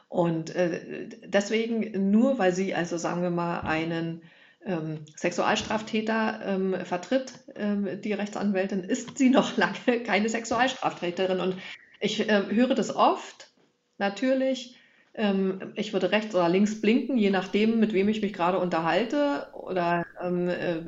[0.09, 4.23] Und äh, deswegen, nur weil sie also, sagen wir mal, einen
[4.65, 11.39] ähm, Sexualstraftäter ähm, vertritt, ähm, die Rechtsanwältin, ist sie noch lange keine Sexualstraftäterin.
[11.39, 11.55] Und
[11.99, 13.49] ich äh, höre das oft,
[13.97, 14.77] natürlich,
[15.13, 19.47] ähm, ich würde rechts oder links blinken, je nachdem, mit wem ich mich gerade unterhalte
[19.53, 20.81] oder ähm, äh,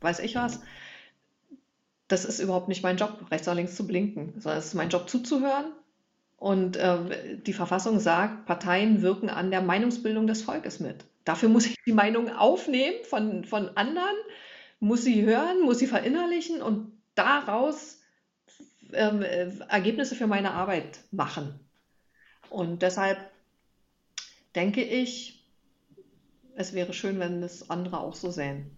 [0.00, 0.60] weiß ich was.
[2.08, 4.90] Das ist überhaupt nicht mein Job, rechts oder links zu blinken, sondern es ist mein
[4.90, 5.72] Job zuzuhören.
[6.36, 11.04] Und äh, die Verfassung sagt, Parteien wirken an der Meinungsbildung des Volkes mit.
[11.24, 14.14] Dafür muss ich die Meinung aufnehmen von, von anderen,
[14.78, 18.00] muss sie hören, muss sie verinnerlichen und daraus
[18.92, 21.58] ähm, äh, Ergebnisse für meine Arbeit machen.
[22.50, 23.18] Und deshalb
[24.54, 25.44] denke ich,
[26.54, 28.70] es wäre schön, wenn das andere auch so sehen.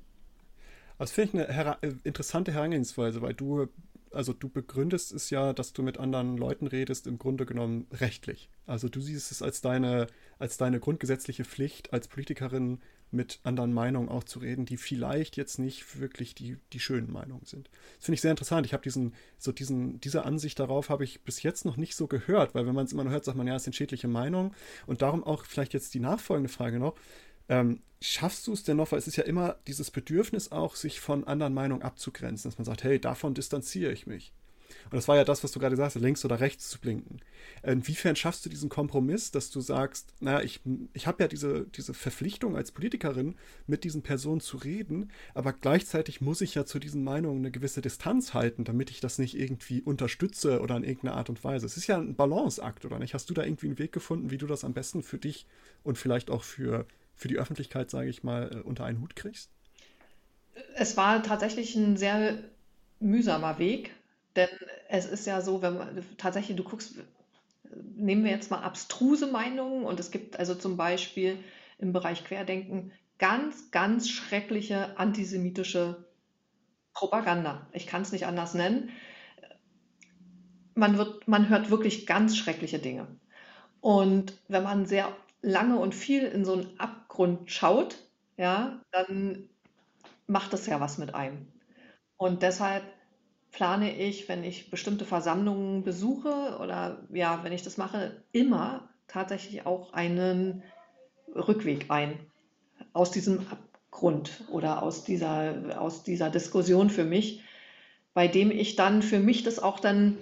[0.99, 3.69] Das finde ich eine hera äh, interessante Herangehensweise, weil du,
[4.11, 8.51] also du begründest es ja, dass du mit anderen Leuten redest, im Grunde genommen rechtlich.
[8.67, 12.81] Also du siehst es als deine, als deine grundgesetzliche Pflicht, als Politikerin
[13.11, 17.45] mit anderen Meinungen auch zu reden, die vielleicht jetzt nicht wirklich die, die schönen Meinungen
[17.47, 17.71] sind.
[17.97, 18.67] Das finde ich sehr interessant.
[18.67, 22.07] Ich habe diesen, so diesen, diese Ansicht darauf habe ich bis jetzt noch nicht so
[22.07, 24.55] gehört, weil wenn man es immer nur hört, sagt man, ja, es sind schädliche Meinungen.
[24.87, 26.97] Und darum auch vielleicht jetzt die nachfolgende Frage noch.
[27.49, 31.01] Ähm, schaffst du es denn noch, weil es ist ja immer dieses Bedürfnis auch, sich
[31.01, 34.33] von anderen Meinungen abzugrenzen, dass man sagt, hey, davon distanziere ich mich.
[34.85, 37.21] Und das war ja das, was du gerade sagst, links oder rechts zu blinken.
[37.63, 40.61] Inwiefern schaffst du diesen Kompromiss, dass du sagst, naja, ich,
[40.93, 43.37] ich habe ja diese, diese Verpflichtung als Politikerin,
[43.67, 47.81] mit diesen Personen zu reden, aber gleichzeitig muss ich ja zu diesen Meinungen eine gewisse
[47.81, 51.67] Distanz halten, damit ich das nicht irgendwie unterstütze oder in irgendeiner Art und Weise.
[51.67, 53.15] Es ist ja ein Balanceakt, oder nicht?
[53.15, 55.47] Hast du da irgendwie einen Weg gefunden, wie du das am besten für dich
[55.83, 56.87] und vielleicht auch für,
[57.19, 59.51] für die Öffentlichkeit, sage ich mal, äh, unter einen Hut kriegst?
[60.75, 62.39] Es war tatsächlich ein sehr
[63.01, 63.93] mühsamer Weg,
[64.37, 64.49] denn
[64.89, 66.95] es ist ja so, wenn man tatsächlich, du guckst,
[67.97, 71.39] nehmen wir jetzt mal abstruse Meinungen und es gibt also zum Beispiel
[71.79, 76.05] im Bereich Querdenken ganz, ganz schreckliche antisemitische
[76.93, 77.67] Propaganda.
[77.73, 78.91] Ich kann es nicht anders nennen.
[80.75, 83.09] Man, wird, man hört wirklich ganz schreckliche Dinge.
[83.81, 85.13] Und wenn man sehr
[85.43, 87.97] lange und viel in so einen Abgrund schaut,
[88.37, 89.49] ja, dann
[90.27, 91.47] macht das ja was mit einem.
[92.17, 92.85] Und deshalb
[93.51, 99.67] plane ich, wenn ich bestimmte Versammlungen besuche oder ja, wenn ich das mache, immer tatsächlich
[99.67, 100.63] auch einen
[101.35, 102.19] Rückweg ein
[102.93, 107.43] aus diesem Abgrund oder aus dieser, aus dieser Diskussion für mich,
[108.15, 110.19] bei dem ich dann für mich das auch dann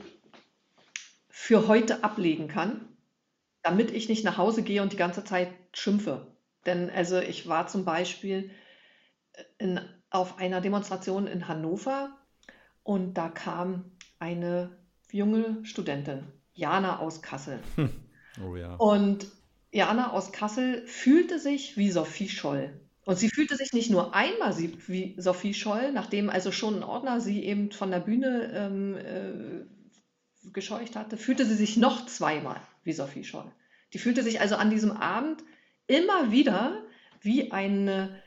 [1.29, 2.96] für heute ablegen kann,
[3.67, 6.29] damit ich nicht nach Hause gehe und die ganze Zeit schimpfe.
[6.67, 8.51] Denn also ich war zum Beispiel
[9.59, 12.17] in, auf einer Demonstration in Hannover
[12.85, 13.91] und da kam
[14.21, 14.71] eine
[15.11, 16.23] junge Studentin,
[16.55, 17.59] Jana aus Kassel.
[17.75, 17.91] Hm.
[18.47, 18.75] Oh ja.
[18.77, 19.27] Und
[19.73, 22.71] Jana aus Kassel fühlte sich wie Sophie Scholl.
[23.05, 27.21] Und sie fühlte sich nicht nur einmal wie Sophie Scholl, nachdem also schon ein Ordner
[27.21, 32.93] sie eben von der Bühne ähm, äh, gescheucht hatte, fühlte sie sich noch zweimal wie
[32.93, 33.51] Sophie Scholl.
[33.93, 35.43] Die fühlte sich also an diesem Abend
[35.87, 36.83] immer wieder
[37.21, 38.23] wie eine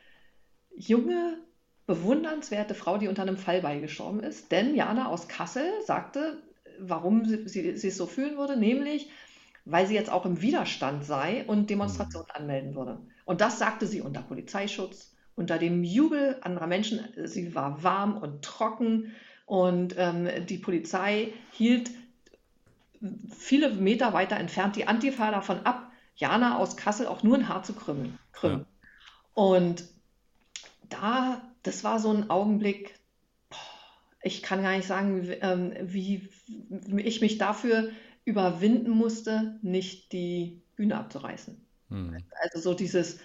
[0.76, 1.38] junge,
[1.86, 4.52] bewundernswerte Frau, die unter einem Fallbeil gestorben ist.
[4.52, 6.44] Denn Jana aus Kassel sagte,
[6.80, 9.10] warum sie, sie, sie es so fühlen würde, nämlich
[9.66, 12.42] weil sie jetzt auch im Widerstand sei und Demonstrationen mhm.
[12.42, 13.00] anmelden würde.
[13.26, 17.02] Und das sagte sie unter Polizeischutz, unter dem Jubel anderer Menschen.
[17.26, 19.14] Sie war warm und trocken
[19.46, 21.92] und ähm, die Polizei hielt
[23.30, 27.64] viele Meter weiter entfernt die Antifa davon ab, Jana aus Kassel auch nur ein Haar
[27.64, 28.20] zu krümmen.
[28.34, 28.62] krümmen.
[28.62, 28.66] Ja.
[29.34, 29.84] Und
[30.90, 32.96] da das war so ein Augenblick,
[34.22, 36.30] ich kann gar nicht sagen, ähm, wie
[36.98, 37.92] ich mich dafür
[38.26, 41.60] überwinden musste, nicht die Bühne abzureißen.
[41.90, 42.18] Hm.
[42.42, 43.20] Also so dieses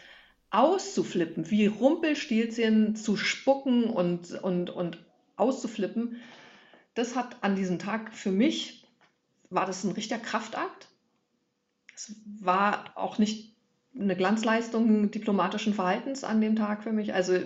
[0.51, 5.05] auszuflippen, wie Rumpelstilzchen zu spucken und, und, und
[5.37, 6.21] auszuflippen,
[6.95, 8.84] das hat an diesem Tag für mich,
[9.51, 10.89] war das ein richtiger Kraftakt.
[11.95, 13.55] Es war auch nicht
[13.99, 17.15] eine Glanzleistung diplomatischen Verhaltens an dem Tag für mich.
[17.15, 17.39] Also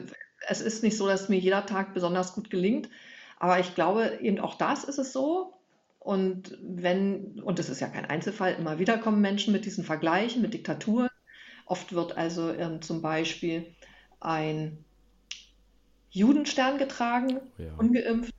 [0.48, 2.88] es ist nicht so, dass mir jeder Tag besonders gut gelingt,
[3.38, 5.54] aber ich glaube, eben auch das ist es so.
[5.98, 10.40] Und wenn, und das ist ja kein Einzelfall, immer wieder kommen Menschen mit diesen Vergleichen,
[10.40, 11.10] mit Diktaturen.
[11.66, 13.66] Oft wird also ähm, zum Beispiel
[14.20, 14.84] ein
[16.10, 17.74] Judenstern getragen, oh ja.
[17.76, 18.34] ungeimpft,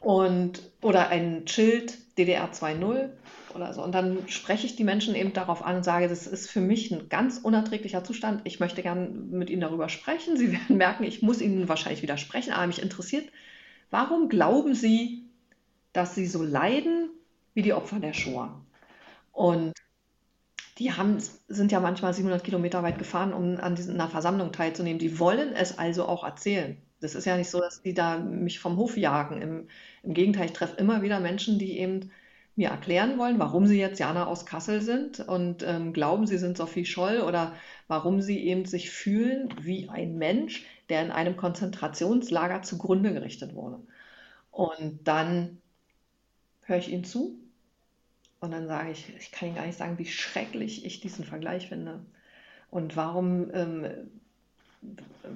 [0.00, 3.10] und, oder ein Schild DDR 2.0
[3.54, 3.82] oder so.
[3.82, 6.90] Und dann spreche ich die Menschen eben darauf an und sage, das ist für mich
[6.90, 8.40] ein ganz unerträglicher Zustand.
[8.44, 10.36] Ich möchte gern mit Ihnen darüber sprechen.
[10.36, 13.28] Sie werden merken, ich muss Ihnen wahrscheinlich widersprechen, aber mich interessiert,
[13.90, 15.24] warum glauben Sie,
[15.92, 17.10] dass Sie so leiden
[17.54, 18.60] wie die Opfer der Shoah?
[19.32, 19.74] Und
[20.78, 24.98] die haben, sind ja manchmal 700 Kilometer weit gefahren, um an dieser Versammlung teilzunehmen.
[24.98, 26.78] Die wollen es also auch erzählen.
[27.00, 29.40] Das ist ja nicht so, dass die da mich vom Hof jagen.
[29.40, 29.68] Im,
[30.02, 32.10] im Gegenteil, ich treffe immer wieder Menschen, die eben
[32.56, 36.56] mir erklären wollen, warum sie jetzt Jana aus Kassel sind und ähm, glauben, sie sind
[36.56, 37.54] Sophie Scholl oder
[37.88, 43.80] warum sie eben sich fühlen wie ein Mensch, der in einem Konzentrationslager zugrunde gerichtet wurde.
[44.50, 45.58] Und dann
[46.62, 47.40] höre ich ihnen zu
[48.40, 51.68] und dann sage ich, ich kann Ihnen gar nicht sagen, wie schrecklich ich diesen Vergleich
[51.68, 52.00] finde.
[52.70, 53.84] Und warum, ähm,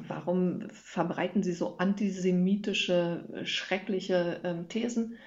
[0.08, 5.18] warum verbreiten Sie so antisemitische, schreckliche ähm, Thesen?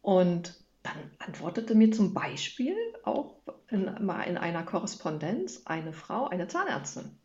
[0.00, 3.36] Und dann antwortete mir zum Beispiel auch
[3.68, 7.16] in, mal in einer Korrespondenz eine Frau, eine Zahnärztin,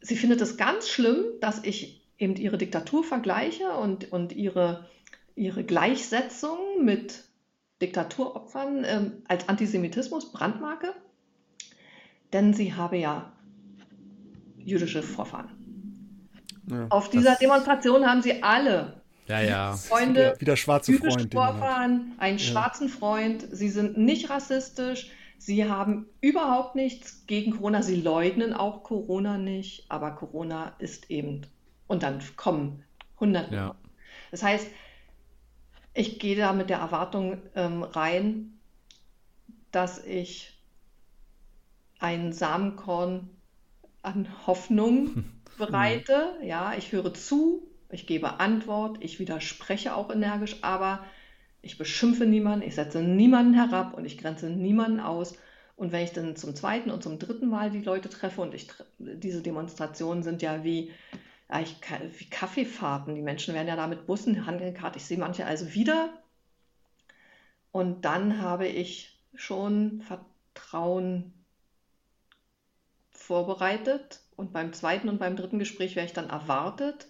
[0.00, 4.86] sie findet es ganz schlimm, dass ich eben ihre Diktatur vergleiche und, und ihre,
[5.34, 7.24] ihre Gleichsetzung mit
[7.80, 10.94] Diktaturopfern ähm, als Antisemitismus Brandmarke,
[12.32, 13.32] denn sie habe ja
[14.68, 15.48] jüdische Vorfahren.
[16.70, 19.72] Ja, Auf dieser Demonstration haben sie alle ja, ja.
[19.74, 22.44] Freunde, wieder schwarze Freunde, Vorfahren, einen ja.
[22.44, 23.46] schwarzen Freund.
[23.50, 25.10] Sie sind nicht rassistisch.
[25.38, 27.82] Sie haben überhaupt nichts gegen Corona.
[27.82, 31.46] Sie leugnen auch Corona nicht, aber Corona ist eben.
[31.86, 32.84] Und dann kommen
[33.20, 33.54] Hunderte.
[33.54, 33.74] Ja.
[34.30, 34.66] Das heißt,
[35.94, 38.58] ich gehe da mit der Erwartung ähm, rein,
[39.70, 40.58] dass ich
[41.98, 43.30] ein Samenkorn
[44.08, 45.24] an Hoffnung
[45.58, 46.38] bereite.
[46.42, 51.04] Ja, ich höre zu, ich gebe Antwort, ich widerspreche auch energisch, aber
[51.62, 55.36] ich beschimpfe niemanden, ich setze niemanden herab und ich grenze niemanden aus.
[55.76, 58.68] Und wenn ich dann zum zweiten und zum dritten Mal die Leute treffe und ich
[58.98, 60.90] diese Demonstrationen sind ja wie,
[61.48, 61.76] ja, ich,
[62.18, 66.10] wie Kaffeefahrten, die Menschen werden ja da mit Bussen handgekarrt, ich sehe manche also wieder.
[67.70, 71.32] Und dann habe ich schon Vertrauen
[73.28, 77.08] vorbereitet und beim zweiten und beim dritten Gespräch werde ich dann erwartet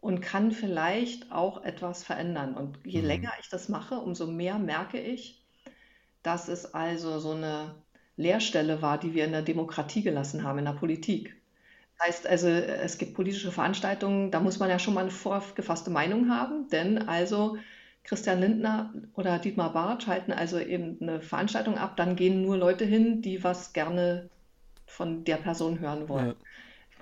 [0.00, 2.54] und kann vielleicht auch etwas verändern.
[2.54, 3.06] Und je mhm.
[3.06, 5.44] länger ich das mache, umso mehr merke ich,
[6.22, 7.74] dass es also so eine
[8.16, 11.36] Leerstelle war, die wir in der Demokratie gelassen haben, in der Politik.
[11.98, 15.90] Das heißt also, es gibt politische Veranstaltungen, da muss man ja schon mal eine vorgefasste
[15.90, 17.58] Meinung haben, denn also
[18.04, 22.86] Christian Lindner oder Dietmar Bartsch halten also eben eine Veranstaltung ab, dann gehen nur Leute
[22.86, 24.30] hin, die was gerne
[24.90, 26.28] von der Person hören wollen.
[26.28, 26.34] Ja.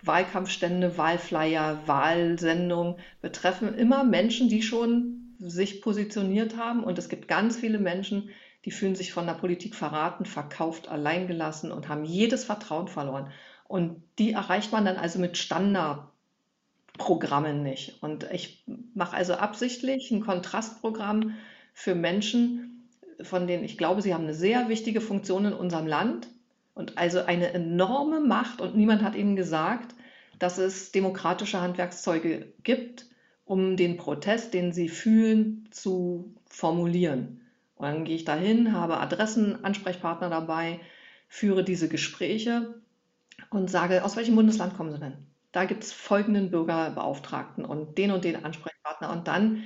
[0.03, 6.85] Wahlkampfstände, Wahlflyer, Wahlsendungen betreffen immer Menschen, die schon sich positioniert haben.
[6.85, 8.31] Und es gibt ganz viele Menschen,
[8.65, 13.31] die fühlen sich von der Politik verraten, verkauft, alleingelassen und haben jedes Vertrauen verloren.
[13.67, 18.03] Und die erreicht man dann also mit Standardprogrammen nicht.
[18.03, 18.65] Und ich
[18.95, 21.35] mache also absichtlich ein Kontrastprogramm
[21.73, 22.89] für Menschen,
[23.23, 26.29] von denen ich glaube, sie haben eine sehr wichtige Funktion in unserem Land
[26.79, 29.97] und also eine enorme Macht und niemand hat ihnen gesagt,
[30.39, 33.07] dass es demokratische Handwerkszeuge gibt,
[33.45, 37.41] um den Protest, den sie fühlen, zu formulieren.
[37.75, 40.79] Und dann gehe ich dahin, habe Adressen, Ansprechpartner dabei,
[41.27, 42.81] führe diese Gespräche
[43.51, 45.27] und sage, aus welchem Bundesland kommen Sie denn?
[45.51, 49.11] Da gibt es folgenden Bürgerbeauftragten und den und den Ansprechpartner.
[49.11, 49.65] Und dann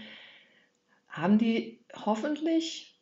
[1.09, 2.99] haben die hoffentlich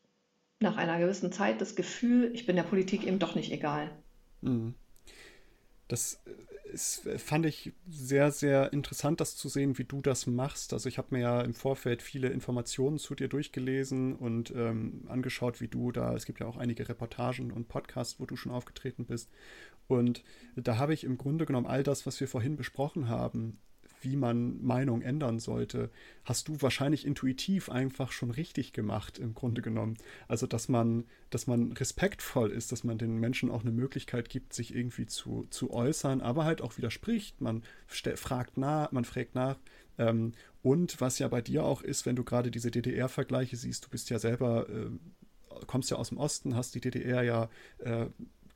[0.59, 4.00] nach einer gewissen Zeit das Gefühl, ich bin der Politik eben doch nicht egal.
[4.43, 4.75] Mhm.
[5.89, 6.21] Das
[6.73, 10.73] ist, fand ich sehr, sehr interessant, das zu sehen, wie du das machst.
[10.73, 15.61] Also ich habe mir ja im Vorfeld viele Informationen zu dir durchgelesen und ähm, angeschaut,
[15.61, 19.05] wie du da, es gibt ja auch einige Reportagen und Podcasts, wo du schon aufgetreten
[19.05, 19.31] bist.
[19.89, 20.23] Und
[20.55, 23.59] da habe ich im Grunde genommen all das, was wir vorhin besprochen haben,
[24.01, 25.91] wie man Meinung ändern sollte,
[26.25, 29.97] hast du wahrscheinlich intuitiv einfach schon richtig gemacht, im Grunde genommen.
[30.29, 34.53] Also, dass man, dass man respektvoll ist, dass man den Menschen auch eine Möglichkeit gibt,
[34.53, 37.41] sich irgendwie zu, zu äußern, aber halt auch widerspricht.
[37.41, 39.57] Man fragt nach, man fragt nach.
[39.99, 40.33] Ähm,
[40.63, 44.11] und was ja bei dir auch ist, wenn du gerade diese DDR-Vergleiche siehst, du bist
[44.11, 44.91] ja selber, äh,
[45.67, 48.07] kommst ja aus dem Osten, hast die DDR ja äh,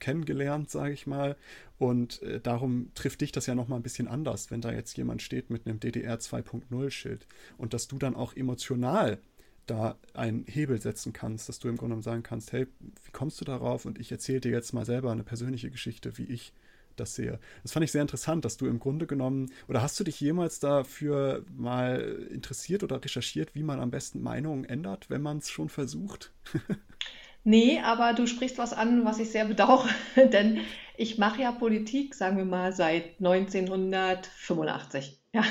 [0.01, 1.37] kennengelernt, sage ich mal.
[1.79, 5.23] Und äh, darum trifft dich das ja nochmal ein bisschen anders, wenn da jetzt jemand
[5.23, 7.27] steht mit einem DDR 2.0 Schild
[7.59, 9.19] und dass du dann auch emotional
[9.67, 13.41] da einen Hebel setzen kannst, dass du im Grunde genommen sagen kannst, hey, wie kommst
[13.41, 13.87] du darauf?
[13.87, 16.53] Und ich erzähle dir jetzt mal selber eine persönliche Geschichte, wie ich
[16.97, 17.41] das sehe.
[17.63, 20.61] Das fand ich sehr interessant, dass du im Grunde genommen, oder hast du dich jemals
[20.61, 25.69] dafür mal interessiert oder recherchiert, wie man am besten Meinungen ändert, wenn man es schon
[25.69, 26.33] versucht?
[27.45, 30.63] Nee, aber du sprichst was an, was ich sehr bedauere, denn
[30.97, 35.21] ich mache ja Politik, sagen wir mal, seit 1985.
[35.33, 35.45] Ja.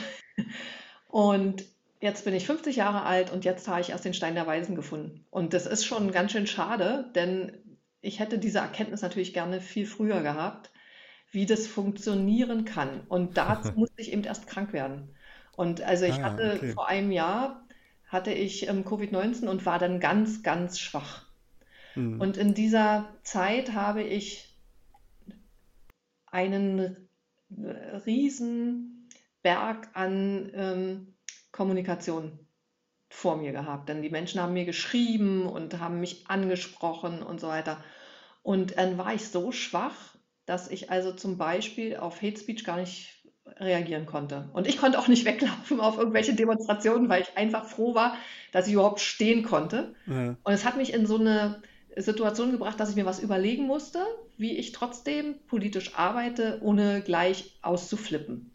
[1.08, 1.64] Und
[2.02, 4.76] jetzt bin ich 50 Jahre alt und jetzt habe ich erst den Stein der Weisen
[4.76, 5.26] gefunden.
[5.30, 7.60] Und das ist schon ganz schön schade, denn
[8.02, 10.72] ich hätte diese Erkenntnis natürlich gerne viel früher gehabt,
[11.32, 13.02] wie das funktionieren kann.
[13.08, 15.16] Und dazu musste ich eben erst krank werden.
[15.56, 16.74] Und also ich ah, hatte okay.
[16.74, 17.68] vor einem Jahr
[18.08, 21.22] hatte ich ähm, Covid-19 und war dann ganz, ganz schwach.
[21.96, 22.20] Mhm.
[22.20, 24.50] Und in dieser Zeit habe ich
[26.28, 27.08] einen
[28.06, 29.10] riesen
[29.44, 31.14] Berg an ähm,
[31.52, 32.39] Kommunikation
[33.10, 33.89] vor mir gehabt.
[33.89, 37.84] Denn die Menschen haben mir geschrieben und haben mich angesprochen und so weiter.
[38.41, 40.16] Und dann war ich so schwach,
[40.46, 43.24] dass ich also zum Beispiel auf Hate Speech gar nicht
[43.58, 44.50] reagieren konnte.
[44.54, 48.18] Und ich konnte auch nicht weglaufen auf irgendwelche Demonstrationen, weil ich einfach froh war,
[48.52, 49.94] dass ich überhaupt stehen konnte.
[50.08, 50.36] Ja.
[50.44, 51.62] Und es hat mich in so eine
[51.98, 54.06] Situation gebracht, dass ich mir was überlegen musste,
[54.38, 58.52] wie ich trotzdem politisch arbeite, ohne gleich auszuflippen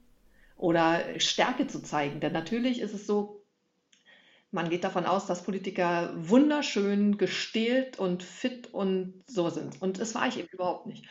[0.57, 2.21] oder Stärke zu zeigen.
[2.21, 3.45] Denn natürlich ist es so,
[4.51, 9.81] man geht davon aus, dass Politiker wunderschön gestählt und fit und so sind.
[9.83, 11.05] Und das war ich eben überhaupt nicht.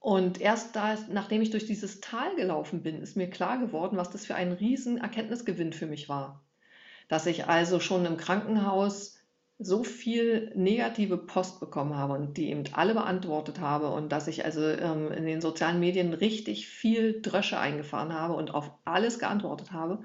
[0.00, 4.10] Und erst da, nachdem ich durch dieses Tal gelaufen bin, ist mir klar geworden, was
[4.10, 6.44] das für ein riesen Erkenntnisgewinn für mich war.
[7.08, 9.17] Dass ich also schon im Krankenhaus
[9.58, 14.44] so viel negative Post bekommen habe und die eben alle beantwortet habe und dass ich
[14.44, 19.72] also ähm, in den sozialen Medien richtig viel Drösche eingefahren habe und auf alles geantwortet
[19.72, 20.02] habe,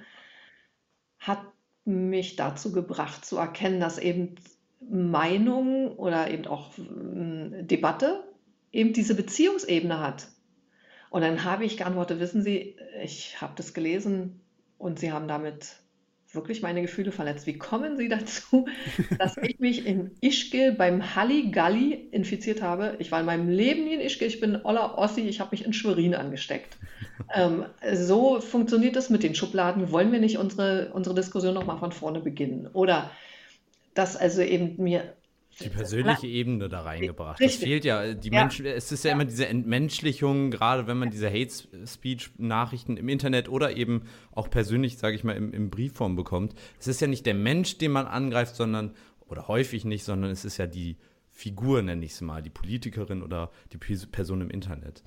[1.20, 1.40] hat
[1.86, 4.36] mich dazu gebracht zu erkennen, dass eben
[4.80, 8.24] Meinung oder eben auch äh, Debatte
[8.72, 10.28] eben diese Beziehungsebene hat.
[11.12, 14.42] Und dann habe ich geantwortet, wissen Sie, ich habe das gelesen
[14.80, 15.83] und Sie haben damit
[16.34, 17.48] wirklich meine Gefühle verletzt.
[17.48, 18.68] Wie kommen Sie dazu,
[19.20, 22.96] dass ich mich in Ischgl beim Halligalli infiziert habe?
[23.00, 25.66] Ich war in meinem Leben nie in Ischgl, ich bin Olla Ossi, ich habe mich
[25.66, 26.78] in Schwerin angesteckt.
[27.34, 29.92] ähm, so funktioniert das mit den Schubladen.
[29.92, 32.68] Wollen wir nicht unsere, unsere Diskussion nochmal von vorne beginnen?
[32.74, 33.12] Oder
[33.94, 35.14] dass also eben mir
[35.60, 37.40] die persönliche Ebene da reingebracht.
[37.40, 37.60] Richtig.
[37.60, 38.14] Das fehlt ja.
[38.14, 38.42] Die ja.
[38.42, 41.54] Menschen, es ist ja, ja, immer diese Entmenschlichung, gerade wenn man diese Hate
[41.86, 46.56] Speech Nachrichten im Internet oder eben auch persönlich, sage ich mal, im, im Briefform bekommt.
[46.80, 48.94] Es ist ja nicht der Mensch, den man angreift, sondern
[49.28, 50.98] oder häufig nicht, sondern es ist ja die
[51.30, 55.04] Figur, nenne ich es mal, die Politikerin oder die Person im Internet.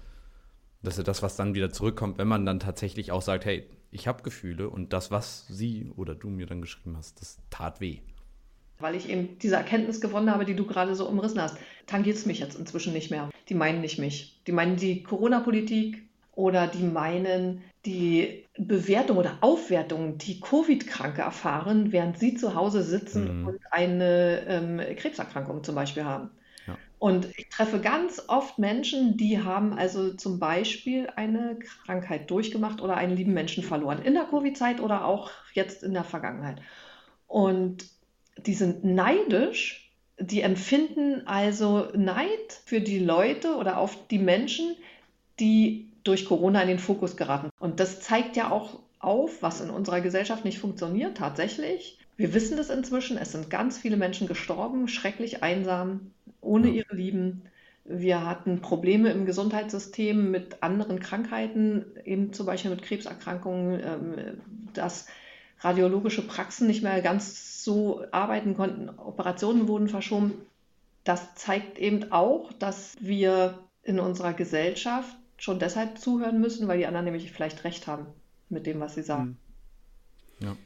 [0.82, 3.66] Das ist ja das, was dann wieder zurückkommt, wenn man dann tatsächlich auch sagt, hey,
[3.90, 7.80] ich habe Gefühle und das, was sie oder du mir dann geschrieben hast, das tat
[7.80, 8.00] weh
[8.78, 11.56] weil ich eben diese Erkenntnis gewonnen habe, die du gerade so umrissen hast.
[11.86, 13.30] Tangiert es mich jetzt inzwischen nicht mehr.
[13.48, 14.40] Die meinen nicht mich.
[14.46, 16.02] Die meinen die Corona-Politik
[16.34, 23.40] oder die meinen die Bewertung oder Aufwertung, die Covid-Kranke erfahren, während sie zu Hause sitzen
[23.40, 23.46] mhm.
[23.46, 26.30] und eine ähm, Krebserkrankung zum Beispiel haben.
[26.66, 26.76] Ja.
[26.98, 32.96] Und ich treffe ganz oft Menschen, die haben also zum Beispiel eine Krankheit durchgemacht oder
[32.96, 34.02] einen lieben Menschen verloren.
[34.02, 36.60] In der Covid-Zeit oder auch jetzt in der Vergangenheit.
[37.28, 37.84] Und
[38.38, 44.76] die sind neidisch, die empfinden also Neid für die Leute oder auf die Menschen,
[45.40, 47.50] die durch Corona in den Fokus geraten.
[47.58, 51.98] Und das zeigt ja auch auf, was in unserer Gesellschaft nicht funktioniert tatsächlich.
[52.16, 57.42] Wir wissen das inzwischen, es sind ganz viele Menschen gestorben, schrecklich einsam, ohne ihre Lieben.
[57.84, 64.14] Wir hatten Probleme im Gesundheitssystem mit anderen Krankheiten, eben zum Beispiel mit Krebserkrankungen, ähm,
[64.72, 65.06] dass
[65.60, 70.34] radiologische Praxen nicht mehr ganz so arbeiten konnten, Operationen wurden verschoben.
[71.04, 76.86] Das zeigt eben auch, dass wir in unserer Gesellschaft schon deshalb zuhören müssen, weil die
[76.86, 78.06] anderen nämlich vielleicht recht haben
[78.48, 79.38] mit dem, was sie sagen.
[80.38, 80.46] Hm.
[80.48, 80.56] Ja.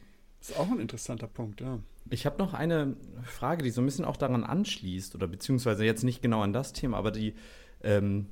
[0.41, 1.78] Das ist auch ein interessanter Punkt, ja.
[2.09, 6.03] Ich habe noch eine Frage, die so ein bisschen auch daran anschließt, oder beziehungsweise jetzt
[6.03, 7.34] nicht genau an das Thema, aber die
[7.82, 8.26] ähm,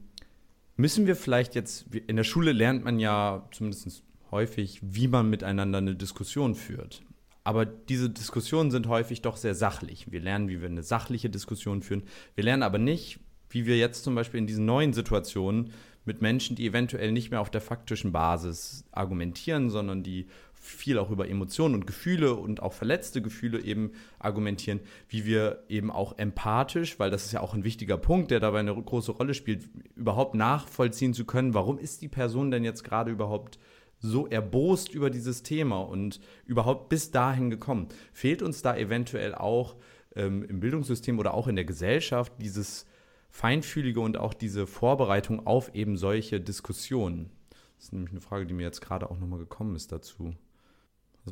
[0.77, 5.79] müssen wir vielleicht jetzt, in der Schule lernt man ja zumindest häufig, wie man miteinander
[5.79, 7.03] eine Diskussion führt.
[7.45, 10.11] Aber diese Diskussionen sind häufig doch sehr sachlich.
[10.11, 12.03] Wir lernen, wie wir eine sachliche Diskussion führen.
[12.35, 15.72] Wir lernen aber nicht, wie wir jetzt zum Beispiel in diesen neuen Situationen
[16.05, 20.26] mit Menschen, die eventuell nicht mehr auf der faktischen Basis argumentieren, sondern die
[20.61, 25.91] viel auch über Emotionen und Gefühle und auch verletzte Gefühle eben argumentieren, wie wir eben
[25.91, 29.35] auch empathisch, weil das ist ja auch ein wichtiger Punkt, der dabei eine große Rolle
[29.35, 33.59] spielt, überhaupt nachvollziehen zu können, warum ist die Person denn jetzt gerade überhaupt
[34.01, 37.88] so erbost über dieses Thema und überhaupt bis dahin gekommen?
[38.12, 39.76] Fehlt uns da eventuell auch
[40.14, 42.86] ähm, im Bildungssystem oder auch in der Gesellschaft dieses
[43.30, 47.30] Feinfühlige und auch diese Vorbereitung auf eben solche Diskussionen?
[47.76, 50.34] Das ist nämlich eine Frage, die mir jetzt gerade auch nochmal gekommen ist dazu.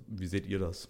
[0.07, 0.89] Wie seht ihr das?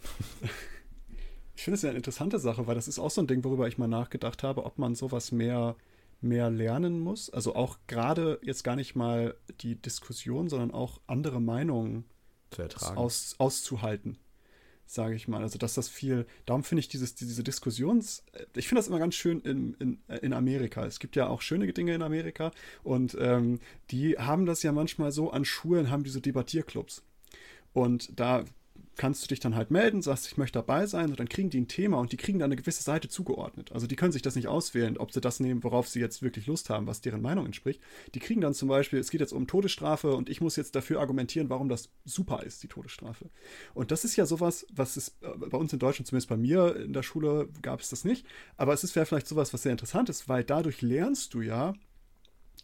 [1.55, 3.67] Ich finde es ja eine interessante Sache, weil das ist auch so ein Ding, worüber
[3.67, 5.75] ich mal nachgedacht habe, ob man sowas mehr
[6.21, 7.31] mehr lernen muss.
[7.31, 12.05] Also auch gerade jetzt gar nicht mal die Diskussion, sondern auch andere Meinungen
[12.97, 14.19] aus, auszuhalten,
[14.87, 15.43] sage ich mal.
[15.43, 19.15] Also dass das viel, darum finde ich dieses, diese Diskussions, ich finde das immer ganz
[19.15, 20.87] schön in, in, in Amerika.
[20.87, 22.53] Es gibt ja auch schöne Dinge in Amerika
[22.83, 23.61] und ähm,
[23.91, 27.03] die haben das ja manchmal so an Schulen, haben diese Debattierclubs.
[27.73, 28.47] Und da
[28.97, 31.61] kannst du dich dann halt melden, sagst, ich möchte dabei sein und dann kriegen die
[31.61, 33.73] ein Thema und die kriegen dann eine gewisse Seite zugeordnet.
[33.73, 36.47] Also die können sich das nicht auswählen, ob sie das nehmen, worauf sie jetzt wirklich
[36.47, 37.81] Lust haben, was deren Meinung entspricht.
[38.15, 41.01] Die kriegen dann zum Beispiel, es geht jetzt um Todesstrafe und ich muss jetzt dafür
[41.01, 43.31] argumentieren, warum das super ist, die Todesstrafe.
[43.75, 46.77] Und das ist ja sowas, was es äh, bei uns in Deutschland, zumindest bei mir
[46.77, 48.27] in der Schule gab es das nicht,
[48.57, 51.75] aber es ist vielleicht sowas, was sehr interessant ist, weil dadurch lernst du ja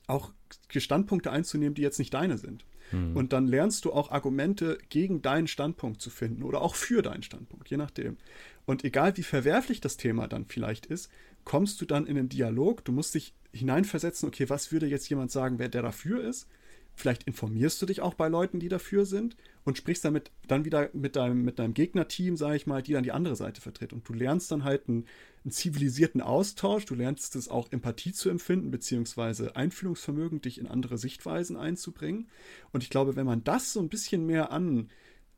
[0.06, 0.32] auch
[0.74, 2.64] Standpunkte einzunehmen, die jetzt nicht deine sind.
[2.92, 3.16] Mhm.
[3.16, 7.22] Und dann lernst du auch Argumente gegen deinen Standpunkt zu finden oder auch für deinen
[7.22, 8.16] Standpunkt, je nachdem.
[8.64, 11.10] Und egal wie verwerflich das Thema dann vielleicht ist,
[11.44, 12.84] kommst du dann in einen Dialog.
[12.84, 16.48] Du musst dich hineinversetzen, okay, was würde jetzt jemand sagen, wer der dafür ist?
[16.94, 20.90] Vielleicht informierst du dich auch bei Leuten, die dafür sind und sprichst damit dann wieder
[20.92, 23.94] mit deinem, mit deinem Gegnerteam, sage ich mal, die dann die andere Seite vertritt.
[23.94, 25.06] Und du lernst dann halt einen,
[25.44, 30.98] einen zivilisierten Austausch, du lernst es auch Empathie zu empfinden, beziehungsweise Einfühlungsvermögen, dich in andere
[30.98, 32.28] Sichtweisen einzubringen.
[32.72, 34.90] Und ich glaube, wenn man das so ein bisschen mehr an,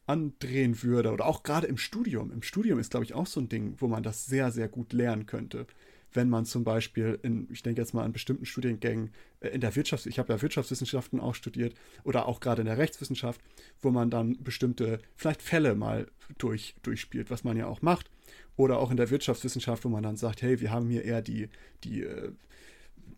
[0.06, 3.48] andrehen würde, oder auch gerade im Studium, im Studium ist, glaube ich, auch so ein
[3.48, 5.66] Ding, wo man das sehr, sehr gut lernen könnte
[6.14, 9.10] wenn man zum Beispiel in, ich denke jetzt mal an bestimmten Studiengängen
[9.40, 11.74] äh, in der Wirtschaft, ich habe ja Wirtschaftswissenschaften auch studiert
[12.04, 13.40] oder auch gerade in der Rechtswissenschaft,
[13.82, 16.06] wo man dann bestimmte vielleicht Fälle mal
[16.38, 18.10] durch, durchspielt, was man ja auch macht.
[18.56, 21.48] Oder auch in der Wirtschaftswissenschaft, wo man dann sagt, hey, wir haben hier eher die,
[21.82, 22.30] die, äh,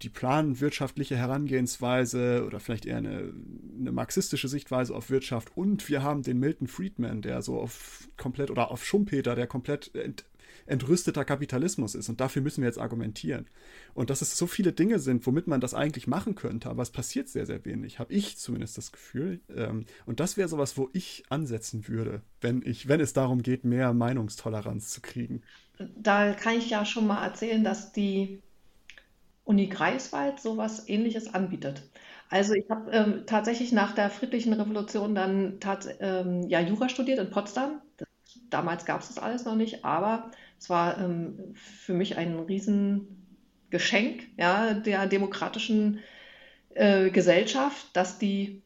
[0.02, 3.32] die planwirtschaftliche Herangehensweise oder vielleicht eher eine,
[3.78, 5.56] eine, marxistische Sichtweise auf Wirtschaft.
[5.56, 9.94] Und wir haben den Milton Friedman, der so auf komplett oder auf Schumpeter, der komplett
[9.94, 10.24] ent,
[10.66, 12.08] entrüsteter Kapitalismus ist.
[12.08, 13.46] Und dafür müssen wir jetzt argumentieren.
[13.94, 16.90] Und dass es so viele Dinge sind, womit man das eigentlich machen könnte, aber es
[16.90, 19.40] passiert sehr, sehr wenig, habe ich zumindest das Gefühl.
[19.54, 23.64] Ähm, und das wäre sowas, wo ich ansetzen würde, wenn ich, wenn es darum geht,
[23.64, 25.42] mehr Meinungstoleranz zu kriegen.
[25.96, 28.40] Da kann ich ja schon mal erzählen, dass die
[29.44, 31.82] Uni Greifswald sowas ähnliches anbietet.
[32.28, 35.58] Also ich habe ähm, tatsächlich nach der friedlichen Revolution dann
[36.00, 37.80] ähm, ja, Jura studiert in Potsdam.
[38.50, 44.28] Damals gab es das alles noch nicht, aber es war ähm, für mich ein Riesengeschenk
[44.36, 46.00] ja, der demokratischen
[46.74, 48.62] äh, Gesellschaft, dass die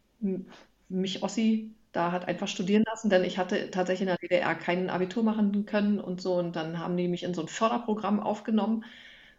[0.88, 4.90] mich Ossi da hat einfach studieren lassen, denn ich hatte tatsächlich in der DDR kein
[4.90, 6.34] Abitur machen können und so.
[6.34, 8.84] Und dann haben die mich in so ein Förderprogramm aufgenommen,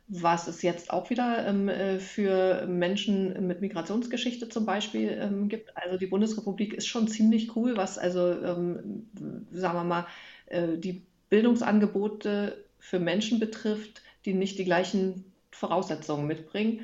[0.08, 5.78] was es jetzt auch wieder ähm, äh, für Menschen mit Migrationsgeschichte zum Beispiel ähm, gibt.
[5.78, 9.08] Also die Bundesrepublik ist schon ziemlich cool, was also, ähm,
[9.52, 10.08] sagen wir mal,
[10.48, 16.82] äh, die Bildungsangebote für Menschen betrifft, die nicht die gleichen Voraussetzungen mitbringen.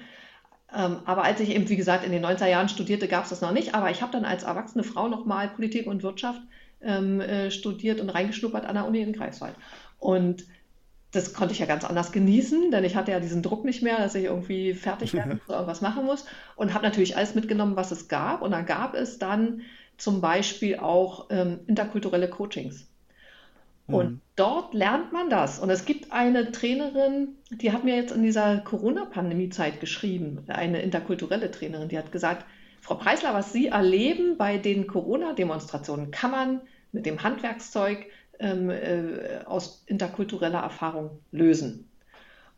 [0.76, 3.41] Ähm, aber als ich eben, wie gesagt, in den 90er Jahren studierte, gab es das
[3.41, 3.76] noch nicht.
[3.76, 6.41] Aber ich habe dann als erwachsene Frau nochmal Politik und Wirtschaft
[6.82, 9.56] ähm, äh, studiert und reingeschnuppert an der Uni in Greifswald.
[9.99, 10.45] Und
[11.11, 13.98] das konnte ich ja ganz anders genießen, denn ich hatte ja diesen Druck nicht mehr,
[13.98, 16.26] dass ich irgendwie fertig werden muss, irgendwas machen muss.
[16.56, 18.41] Und habe natürlich alles mitgenommen, was es gab.
[18.41, 19.61] Und da gab es dann
[19.98, 22.88] zum Beispiel auch ähm, interkulturelle Coachings.
[23.88, 24.22] Und mhm.
[24.35, 25.59] dort lernt man das.
[25.59, 31.49] Und es gibt eine Trainerin, die hat mir jetzt in dieser Corona-Pandemie-Zeit geschrieben, eine interkulturelle
[31.51, 32.45] Trainerin, die hat gesagt,
[32.81, 36.61] Frau Preisler, was Sie erleben bei den Corona-Demonstrationen, kann man
[36.91, 38.05] mit dem Handwerkszeug
[38.39, 41.89] ähm, äh, aus interkultureller Erfahrung lösen.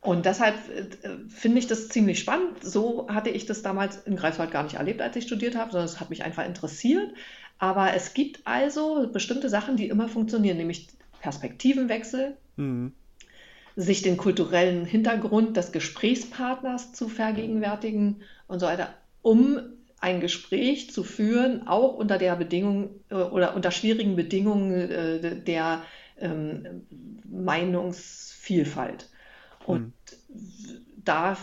[0.02, 2.64] Und deshalb äh, finde ich das ziemlich spannend.
[2.64, 5.86] So hatte ich das damals in Greifswald gar nicht erlebt, als ich studiert habe, sondern
[5.86, 7.12] es hat mich einfach interessiert.
[7.58, 10.88] Aber es gibt also bestimmte Sachen, die immer funktionieren, nämlich
[11.22, 12.94] Perspektivenwechsel, mhm.
[13.76, 19.60] sich den kulturellen Hintergrund des Gesprächspartners zu vergegenwärtigen und so weiter, um
[20.02, 25.84] ein Gespräch zu führen, auch unter der Bedingung äh, oder unter schwierigen Bedingungen äh, der
[26.20, 26.88] ähm,
[27.30, 29.10] Meinungsvielfalt.
[29.66, 29.94] Und
[30.30, 30.82] mhm.
[31.04, 31.38] da,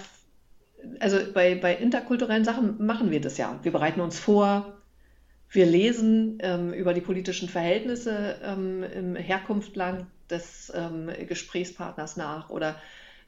[1.00, 3.60] also bei, bei interkulturellen Sachen machen wir das ja.
[3.62, 4.75] Wir bereiten uns vor,
[5.50, 12.76] wir lesen ähm, über die politischen Verhältnisse ähm, im Herkunftland des ähm, Gesprächspartners nach oder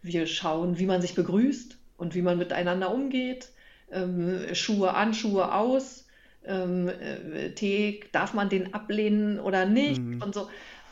[0.03, 3.51] wir schauen, wie man sich begrüßt und wie man miteinander umgeht.
[3.91, 6.07] Ähm, Schuhe an, Schuhe aus.
[6.45, 10.23] Ähm, äh, Tee, darf man den ablehnen oder nicht mhm.
[10.23, 10.49] und so.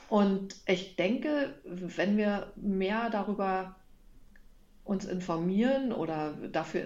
[0.08, 3.76] Und ich denke, wenn wir mehr darüber
[4.84, 6.84] uns informieren oder dafür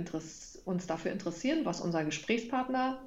[0.64, 2.98] uns dafür interessieren, was unser Gesprächspartner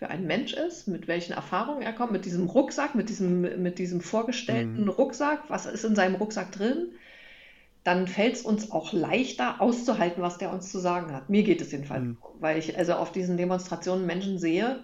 [0.00, 3.78] für ein Mensch ist, mit welchen Erfahrungen er kommt, mit diesem Rucksack, mit diesem, mit
[3.78, 4.88] diesem vorgestellten mhm.
[4.88, 6.92] Rucksack, was ist in seinem Rucksack drin,
[7.84, 11.28] dann fällt es uns auch leichter auszuhalten, was der uns zu sagen hat.
[11.28, 12.16] Mir geht es jedenfalls, mhm.
[12.38, 14.82] weil ich also auf diesen Demonstrationen Menschen sehe,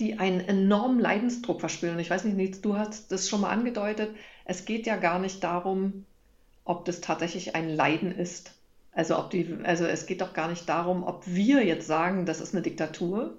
[0.00, 1.94] die einen enormen Leidensdruck verspüren.
[1.94, 4.14] Und ich weiß nicht, Nils, du hast das schon mal angedeutet.
[4.44, 6.04] Es geht ja gar nicht darum,
[6.66, 8.52] ob das tatsächlich ein Leiden ist.
[8.92, 12.42] Also, ob die, also es geht doch gar nicht darum, ob wir jetzt sagen, das
[12.42, 13.38] ist eine Diktatur,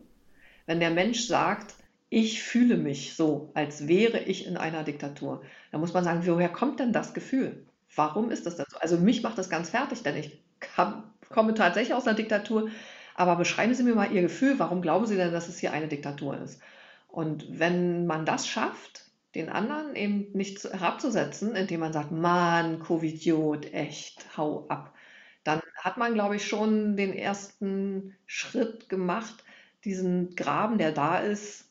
[0.70, 1.74] wenn der Mensch sagt,
[2.10, 5.41] ich fühle mich so, als wäre ich in einer Diktatur,
[5.72, 7.66] dann muss man sagen, woher kommt denn das Gefühl?
[7.96, 8.78] Warum ist das denn so?
[8.78, 12.70] Also mich macht das ganz fertig, denn ich kam, komme tatsächlich aus einer Diktatur.
[13.16, 15.88] Aber beschreiben Sie mir mal Ihr Gefühl, warum glauben Sie denn, dass es hier eine
[15.88, 16.62] Diktatur ist?
[17.08, 23.74] Und wenn man das schafft, den anderen eben nicht herabzusetzen, indem man sagt, Mann, Covidiot,
[23.74, 24.94] echt, hau ab,
[25.44, 29.44] dann hat man, glaube ich, schon den ersten Schritt gemacht,
[29.86, 31.66] diesen Graben, der da ist,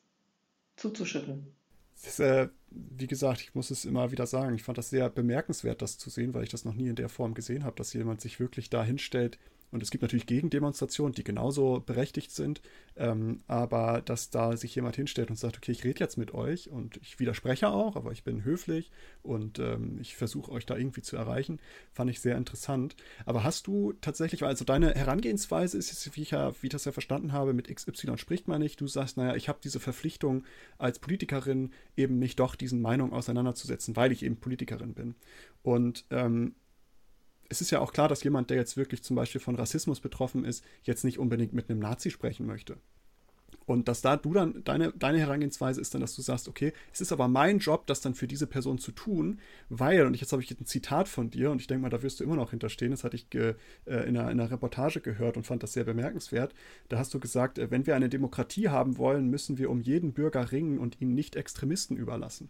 [0.77, 1.47] zuzuschütten.
[1.95, 5.83] Ist, äh, wie gesagt, ich muss es immer wieder sagen, ich fand das sehr bemerkenswert,
[5.83, 8.21] das zu sehen, weil ich das noch nie in der Form gesehen habe, dass jemand
[8.21, 9.39] sich wirklich da hinstellt
[9.71, 12.63] und es gibt natürlich Gegendemonstrationen, die genauso berechtigt sind,
[12.97, 16.71] ähm, aber dass da sich jemand hinstellt und sagt, okay, ich rede jetzt mit euch
[16.71, 18.91] und ich widerspreche auch, aber ich bin höflich
[19.23, 21.61] und ähm, ich versuche euch da irgendwie zu erreichen,
[21.93, 22.97] fand ich sehr interessant.
[23.27, 26.87] Aber hast du tatsächlich, also deine Herangehensweise ist jetzt, wie ich, ja, wie ich das
[26.87, 28.81] ja verstanden habe, mit XY spricht man nicht.
[28.81, 30.45] Du sagst, naja, ich habe diese Verpflichtung
[30.79, 35.15] als Politikerin eben mich doch diesen Meinungen auseinanderzusetzen, weil ich eben Politikerin bin.
[35.63, 36.55] Und ähm,
[37.49, 40.45] es ist ja auch klar, dass jemand, der jetzt wirklich zum Beispiel von Rassismus betroffen
[40.45, 42.77] ist, jetzt nicht unbedingt mit einem Nazi sprechen möchte.
[43.69, 47.03] Und dass da du dann, deine, deine Herangehensweise ist dann, dass du sagst, okay, es
[47.03, 50.43] ist aber mein Job, das dann für diese Person zu tun, weil, und jetzt habe
[50.43, 52.93] ich ein Zitat von dir, und ich denke mal, da wirst du immer noch hinterstehen,
[52.93, 53.55] das hatte ich äh,
[53.85, 56.55] in, einer, in, einer, Reportage gehört und fand das sehr bemerkenswert.
[56.89, 60.15] Da hast du gesagt, äh, wenn wir eine Demokratie haben wollen, müssen wir um jeden
[60.15, 62.49] Bürger ringen und ihn nicht Extremisten überlassen.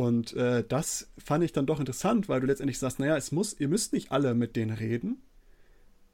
[0.00, 3.60] Und äh, das fand ich dann doch interessant, weil du letztendlich sagst, naja, es muss,
[3.60, 5.20] ihr müsst nicht alle mit denen reden.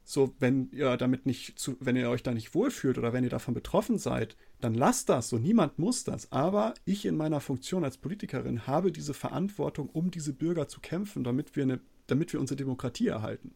[0.03, 3.29] So, wenn ihr damit nicht zu, wenn ihr euch da nicht wohlfühlt oder wenn ihr
[3.29, 5.29] davon betroffen seid, dann lasst das.
[5.29, 6.33] So, niemand muss das.
[6.33, 11.23] Aber ich in meiner Funktion als Politikerin habe diese Verantwortung, um diese Bürger zu kämpfen,
[11.23, 13.55] damit wir, eine, damit wir unsere Demokratie erhalten.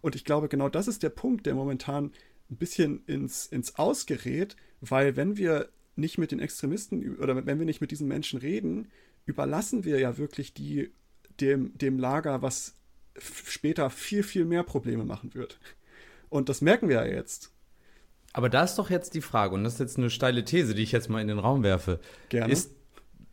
[0.00, 2.10] Und ich glaube, genau das ist der Punkt, der momentan
[2.50, 7.66] ein bisschen ins, ins Ausgerät, weil wenn wir nicht mit den Extremisten oder wenn wir
[7.66, 8.88] nicht mit diesen Menschen reden,
[9.30, 10.90] überlassen wir ja wirklich die
[11.40, 12.74] dem, dem Lager, was
[13.18, 15.58] später viel, viel mehr Probleme machen wird.
[16.28, 17.52] Und das merken wir ja jetzt.
[18.32, 20.82] Aber da ist doch jetzt die Frage, und das ist jetzt eine steile These, die
[20.82, 22.00] ich jetzt mal in den Raum werfe.
[22.28, 22.52] Gerne.
[22.52, 22.72] Ist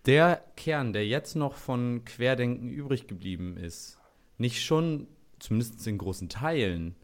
[0.06, 3.98] der Kern, der jetzt noch von Querdenken übrig geblieben ist,
[4.38, 5.07] nicht schon,
[5.40, 6.95] zumindest in großen Teilen,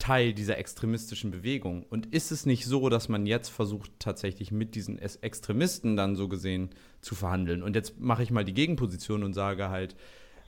[0.00, 1.84] Teil dieser extremistischen Bewegung?
[1.88, 6.26] Und ist es nicht so, dass man jetzt versucht, tatsächlich mit diesen Extremisten dann so
[6.26, 6.70] gesehen
[7.00, 7.62] zu verhandeln?
[7.62, 9.94] Und jetzt mache ich mal die Gegenposition und sage halt,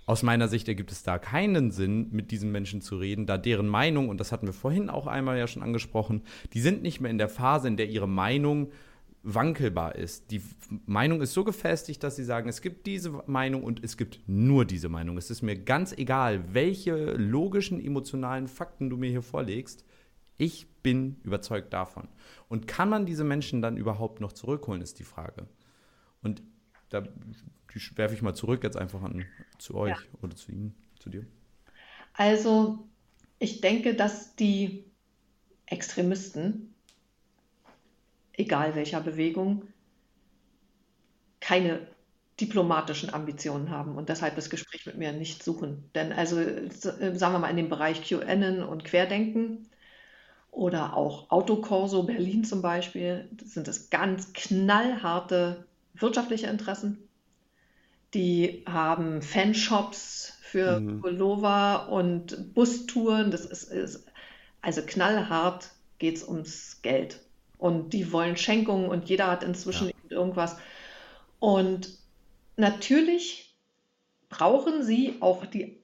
[0.05, 3.69] aus meiner Sicht ergibt es da keinen Sinn, mit diesen Menschen zu reden, da deren
[3.69, 6.23] Meinung, und das hatten wir vorhin auch einmal ja schon angesprochen,
[6.55, 8.73] die sind nicht mehr in der Phase, in der ihre Meinung
[9.23, 10.31] wankelbar ist.
[10.31, 10.43] Die
[10.87, 14.65] Meinung ist so gefestigt, dass sie sagen, es gibt diese Meinung und es gibt nur
[14.65, 15.17] diese Meinung.
[15.17, 19.85] Es ist mir ganz egal, welche logischen, emotionalen Fakten du mir hier vorlegst.
[20.39, 22.09] Ich bin überzeugt davon.
[22.49, 25.47] Und kann man diese Menschen dann überhaupt noch zurückholen, ist die Frage.
[26.23, 26.43] Und
[26.89, 27.05] da
[27.95, 29.25] werfe ich mal zurück jetzt einfach an,
[29.59, 30.19] zu euch ja.
[30.21, 31.25] oder zu Ihnen, zu dir.
[32.15, 32.87] Also,
[33.39, 34.85] ich denke, dass die
[35.67, 36.72] Extremisten
[38.43, 39.63] egal welcher Bewegung,
[41.41, 41.87] keine
[42.41, 45.85] diplomatischen Ambitionen haben und deshalb das Gespräch mit mir nicht suchen.
[45.95, 49.69] Denn also, sagen wir mal, in dem Bereich QAnon und Querdenken
[50.51, 57.09] oder auch Autokorso Berlin zum Beispiel, sind es ganz knallharte wirtschaftliche Interessen.
[58.15, 61.01] Die haben Fanshops für mhm.
[61.01, 63.31] Pullover und Bustouren.
[63.31, 64.07] Das ist, ist
[64.61, 67.21] also knallhart geht es ums Geld
[67.63, 69.95] und die wollen Schenkungen und jeder hat inzwischen ja.
[70.17, 70.57] irgendwas.
[71.39, 71.97] Und
[72.57, 73.57] natürlich
[74.29, 75.81] brauchen sie auch die,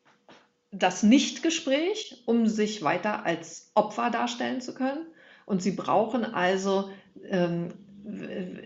[0.73, 5.07] das Nichtgespräch, um sich weiter als Opfer darstellen zu können.
[5.47, 6.91] Und sie brauchen also
[7.29, 7.69] ähm,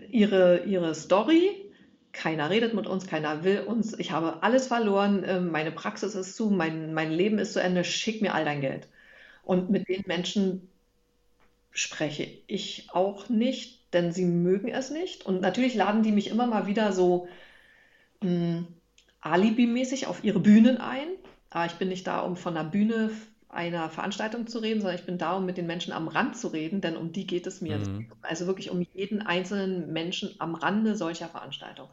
[0.09, 1.71] ihre, ihre Story.
[2.13, 3.97] Keiner redet mit uns, keiner will uns.
[3.99, 7.83] Ich habe alles verloren, äh, meine Praxis ist zu, mein, mein Leben ist zu Ende,
[7.83, 8.87] schick mir all dein Geld.
[9.43, 10.67] Und mit den Menschen
[11.73, 15.25] spreche ich auch nicht, denn sie mögen es nicht.
[15.25, 17.27] Und natürlich laden die mich immer mal wieder so
[18.21, 18.67] hm,
[19.21, 21.07] alibimäßig auf ihre Bühnen ein.
[21.49, 23.11] Aber ich bin nicht da, um von der Bühne
[23.49, 26.47] einer Veranstaltung zu reden, sondern ich bin da, um mit den Menschen am Rand zu
[26.47, 27.77] reden, denn um die geht es mir.
[27.77, 28.11] Mhm.
[28.21, 31.89] Also wirklich um jeden einzelnen Menschen am Rande solcher Veranstaltung.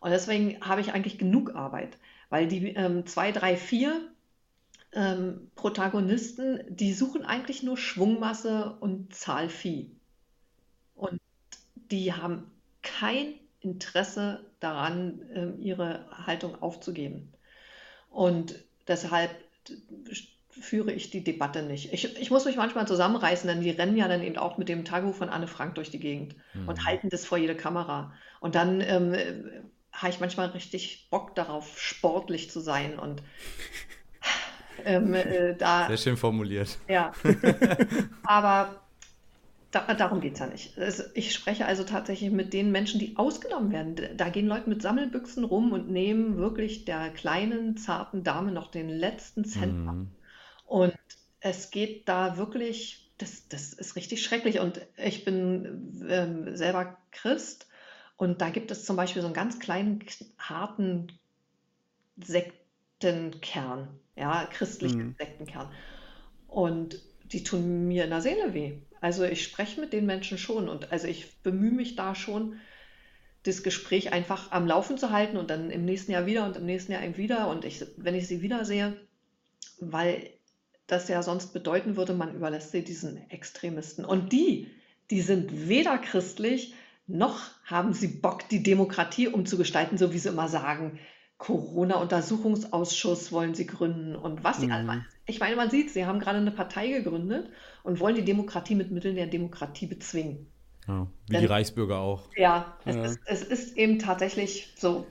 [0.00, 1.98] Und deswegen habe ich eigentlich genug Arbeit,
[2.30, 4.00] weil die ähm, zwei, drei, vier
[4.92, 9.90] ähm, Protagonisten, die suchen eigentlich nur Schwungmasse und Zahlvieh.
[10.94, 11.20] Und
[11.74, 12.50] die haben
[12.82, 17.32] kein Interesse daran, ähm, ihre Haltung aufzugeben.
[18.10, 18.54] Und
[18.86, 19.30] deshalb
[20.50, 21.92] führe ich die Debatte nicht.
[21.92, 24.84] Ich, ich, muss mich manchmal zusammenreißen, denn die rennen ja dann eben auch mit dem
[24.84, 26.68] Tagu von Anne Frank durch die Gegend mhm.
[26.68, 28.12] und halten das vor jede Kamera.
[28.40, 29.14] Und dann ähm,
[29.92, 33.22] habe ich manchmal richtig Bock darauf, sportlich zu sein und
[34.84, 36.78] ähm, äh, da, Sehr schön formuliert.
[36.88, 37.12] Ja.
[38.24, 38.82] Aber
[39.70, 40.78] da, darum geht es ja nicht.
[40.78, 43.96] Also ich spreche also tatsächlich mit den Menschen, die ausgenommen werden.
[44.16, 48.88] Da gehen Leute mit Sammelbüchsen rum und nehmen wirklich der kleinen, zarten Dame noch den
[48.88, 49.88] letzten Cent mhm.
[49.88, 49.96] ab.
[50.66, 50.94] Und
[51.40, 54.60] es geht da wirklich das, das ist richtig schrecklich.
[54.60, 57.66] Und ich bin ähm, selber Christ
[58.16, 60.04] und da gibt es zum Beispiel so einen ganz kleinen,
[60.38, 61.12] harten
[62.16, 63.88] Sektenkern,
[64.18, 65.14] ja, christlichen mhm.
[65.18, 65.70] Sektenkern.
[66.48, 67.00] Und
[67.32, 68.78] die tun mir in der Seele weh.
[69.00, 72.58] Also ich spreche mit den Menschen schon und also ich bemühe mich da schon,
[73.44, 76.66] das Gespräch einfach am Laufen zu halten und dann im nächsten Jahr wieder und im
[76.66, 78.96] nächsten Jahr eben wieder und ich, wenn ich sie wiedersehe,
[79.80, 80.30] weil
[80.88, 84.04] das ja sonst bedeuten würde, man überlässt sie diesen Extremisten.
[84.04, 84.68] Und die,
[85.10, 86.74] die sind weder christlich,
[87.06, 90.98] noch haben sie Bock, die Demokratie umzugestalten, so wie sie immer sagen.
[91.38, 95.04] Corona-Untersuchungsausschuss wollen sie gründen und was sie mhm.
[95.26, 97.48] Ich meine, man sieht, sie haben gerade eine Partei gegründet
[97.84, 100.48] und wollen die Demokratie mit Mitteln der Demokratie bezwingen.
[100.88, 102.28] Ja, wie Denn, die Reichsbürger auch.
[102.36, 103.04] Ja, es, ja.
[103.04, 105.06] Ist, es ist eben tatsächlich so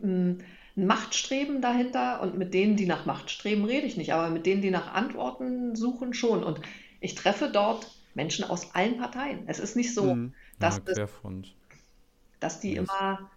[0.00, 0.38] hm,
[0.76, 4.46] ein Machtstreben dahinter und mit denen, die nach Macht streben, rede ich nicht, aber mit
[4.46, 6.42] denen, die nach Antworten suchen, schon.
[6.42, 6.60] Und
[7.00, 9.44] ich treffe dort Menschen aus allen Parteien.
[9.46, 10.34] Es ist nicht so, mhm.
[10.58, 11.10] dass, ja, es,
[12.40, 12.88] dass die yes.
[12.88, 13.30] immer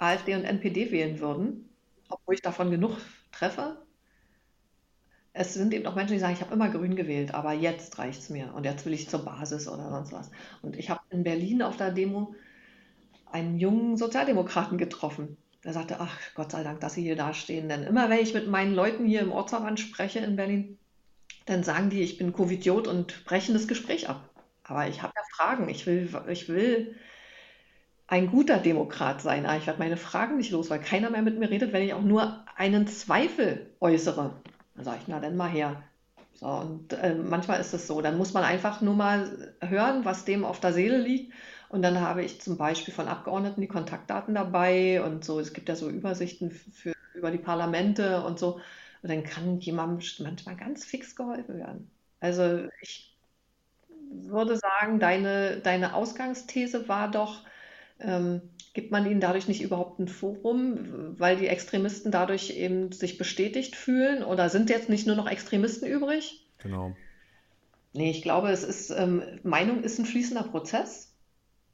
[0.00, 1.68] AfD und NPD wählen würden,
[2.08, 2.96] obwohl ich davon genug
[3.32, 3.76] treffe.
[5.32, 8.20] Es sind eben auch Menschen, die sagen, ich habe immer grün gewählt, aber jetzt reicht
[8.20, 10.30] es mir und jetzt will ich zur Basis oder sonst was.
[10.62, 12.34] Und ich habe in Berlin auf der Demo
[13.30, 15.36] einen jungen Sozialdemokraten getroffen.
[15.62, 17.68] Der sagte, ach Gott sei Dank, dass Sie hier dastehen.
[17.68, 20.78] Denn immer wenn ich mit meinen Leuten hier im Ortsverband spreche in Berlin,
[21.46, 24.30] dann sagen die, ich bin Covidiot und brechen das Gespräch ab.
[24.64, 25.68] Aber ich habe ja Fragen.
[25.68, 26.96] Ich will, ich will
[28.10, 29.46] ein guter Demokrat sein.
[29.46, 31.94] Aber ich werde meine Fragen nicht los, weil keiner mehr mit mir redet, wenn ich
[31.94, 34.32] auch nur einen Zweifel äußere.
[34.74, 35.82] Dann sage ich, na dann mal her.
[36.34, 38.02] So, und äh, manchmal ist es so.
[38.02, 41.32] Dann muss man einfach nur mal hören, was dem auf der Seele liegt.
[41.68, 45.38] Und dann habe ich zum Beispiel von Abgeordneten die Kontaktdaten dabei und so.
[45.38, 48.60] Es gibt ja so Übersichten für, über die Parlamente und so.
[49.02, 51.88] Und dann kann jemandem manchmal ganz fix geholfen werden.
[52.18, 53.16] Also ich
[54.10, 57.44] würde sagen, deine, deine Ausgangsthese war doch,
[58.00, 58.40] ähm,
[58.72, 63.76] gibt man ihnen dadurch nicht überhaupt ein Forum, weil die Extremisten dadurch eben sich bestätigt
[63.76, 64.22] fühlen?
[64.22, 66.46] Oder sind jetzt nicht nur noch Extremisten übrig?
[66.58, 66.96] Genau.
[67.92, 71.12] Nee, ich glaube, es ist, ähm, Meinung ist ein fließender Prozess.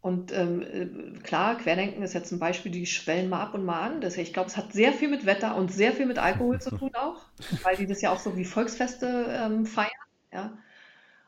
[0.00, 3.80] Und ähm, äh, klar, Querdenken ist jetzt zum Beispiel, die schwellen mal ab und mal
[3.80, 4.00] an.
[4.00, 6.70] Das, ich glaube, es hat sehr viel mit Wetter und sehr viel mit Alkohol zu
[6.70, 7.22] tun auch,
[7.64, 9.90] weil die das ja auch so wie Volksfeste ähm, feiern.
[10.32, 10.56] Ja.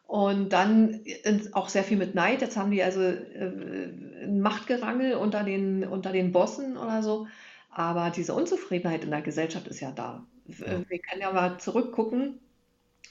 [0.08, 1.04] Und dann
[1.52, 2.40] auch sehr viel mit Neid.
[2.40, 7.28] Jetzt haben die also äh, ein Machtgerangel unter den, unter den Bossen oder so.
[7.70, 10.24] Aber diese Unzufriedenheit in der Gesellschaft ist ja da.
[10.46, 10.80] Ja.
[10.88, 12.40] Wir können ja mal zurückgucken.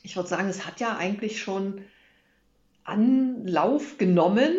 [0.02, 1.84] Ich würde sagen, es hat ja eigentlich schon
[2.84, 4.56] Anlauf genommen,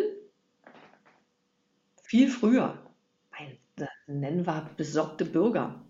[2.01, 2.77] viel früher.
[4.07, 5.81] nennen wir besorgte Bürger.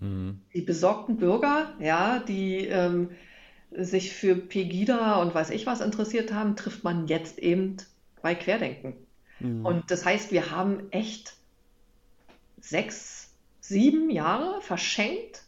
[0.00, 0.40] Mhm.
[0.54, 3.10] Die besorgten Bürger, ja, die ähm,
[3.70, 7.76] sich für Pegida und weiß ich was interessiert haben, trifft man jetzt eben
[8.22, 8.94] bei Querdenken.
[9.40, 9.64] Mhm.
[9.64, 11.34] Und das heißt, wir haben echt
[12.60, 13.30] sechs,
[13.60, 15.44] sieben Jahre verschenkt,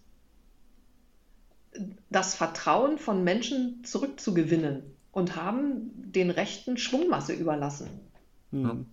[2.11, 4.83] das Vertrauen von Menschen zurückzugewinnen
[5.13, 7.89] und haben den Rechten Schwungmasse überlassen.
[8.51, 8.87] Mhm.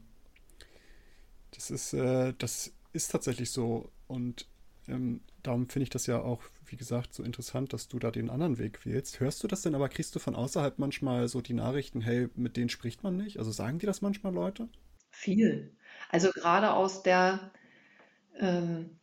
[1.51, 3.89] Das ist, äh, das ist tatsächlich so.
[4.07, 4.47] Und
[4.87, 6.41] ähm, darum finde ich das ja auch,
[6.71, 9.19] wie gesagt, so interessant, dass du da den anderen Weg wählst.
[9.19, 12.57] Hörst du das denn aber, kriegst du von außerhalb manchmal so die Nachrichten, hey, mit
[12.57, 13.39] denen spricht man nicht?
[13.39, 14.69] Also sagen die das manchmal Leute?
[15.11, 15.71] Viel.
[16.09, 17.51] Also gerade aus der
[18.39, 18.97] ähm,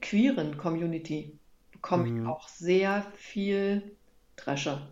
[0.00, 1.38] queeren Community
[1.72, 2.22] bekomme mhm.
[2.22, 3.96] ich auch sehr viel
[4.36, 4.88] Dresche.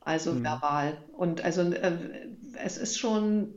[0.00, 0.44] Also mhm.
[0.44, 1.04] verbal.
[1.12, 2.28] Und also äh,
[2.62, 3.54] es ist schon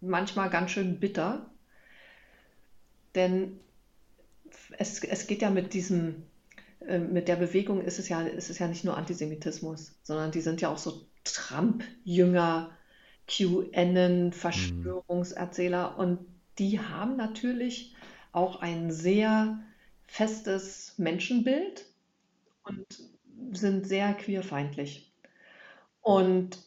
[0.00, 1.50] manchmal ganz schön bitter,
[3.14, 3.60] denn
[4.78, 6.22] es, es geht ja mit diesem,
[6.86, 10.40] äh, mit der Bewegung ist es ja, ist es ja nicht nur Antisemitismus, sondern die
[10.40, 12.70] sind ja auch so Trump-Jünger,
[13.26, 15.98] QAnon, Verschwörungserzähler mhm.
[15.98, 16.18] und
[16.58, 17.94] die haben natürlich
[18.32, 19.60] auch ein sehr
[20.06, 21.86] festes Menschenbild
[22.64, 22.86] und
[23.52, 25.12] sind sehr queerfeindlich.
[26.00, 26.58] Und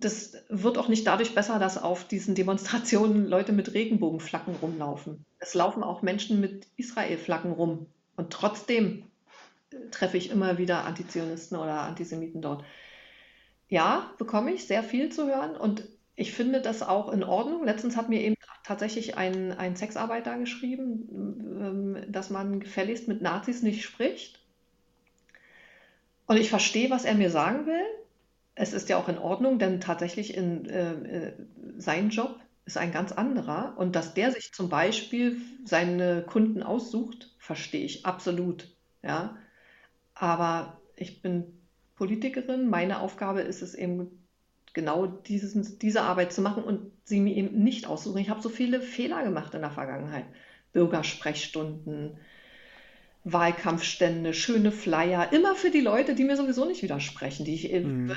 [0.00, 5.24] das wird auch nicht dadurch besser, dass auf diesen Demonstrationen Leute mit Regenbogenflaggen rumlaufen.
[5.38, 7.86] Es laufen auch Menschen mit Israel-Flaggen rum.
[8.16, 9.04] Und trotzdem
[9.90, 12.64] treffe ich immer wieder Antizionisten oder Antisemiten dort.
[13.68, 15.84] Ja, bekomme ich sehr viel zu hören und
[16.16, 17.64] ich finde das auch in Ordnung.
[17.64, 21.08] Letztens hat mir eben tatsächlich ein, ein Sexarbeiter geschrieben,
[21.60, 24.40] ähm, dass man gefälligst mit Nazis nicht spricht.
[26.26, 27.84] Und ich verstehe, was er mir sagen will
[28.60, 31.32] es ist ja auch in Ordnung, denn tatsächlich in, äh, äh,
[31.78, 33.74] sein Job ist ein ganz anderer.
[33.78, 38.68] Und dass der sich zum Beispiel seine Kunden aussucht, verstehe ich absolut.
[39.02, 39.38] Ja.
[40.14, 41.58] Aber ich bin
[41.96, 42.68] Politikerin.
[42.68, 44.26] Meine Aufgabe ist es eben
[44.74, 48.18] genau dieses, diese Arbeit zu machen und sie mir eben nicht aussuchen.
[48.18, 50.26] Ich habe so viele Fehler gemacht in der Vergangenheit.
[50.74, 52.18] Bürgersprechstunden,
[53.24, 57.80] Wahlkampfstände, schöne Flyer, immer für die Leute, die mir sowieso nicht widersprechen, die ich, äh,
[57.80, 58.16] mhm.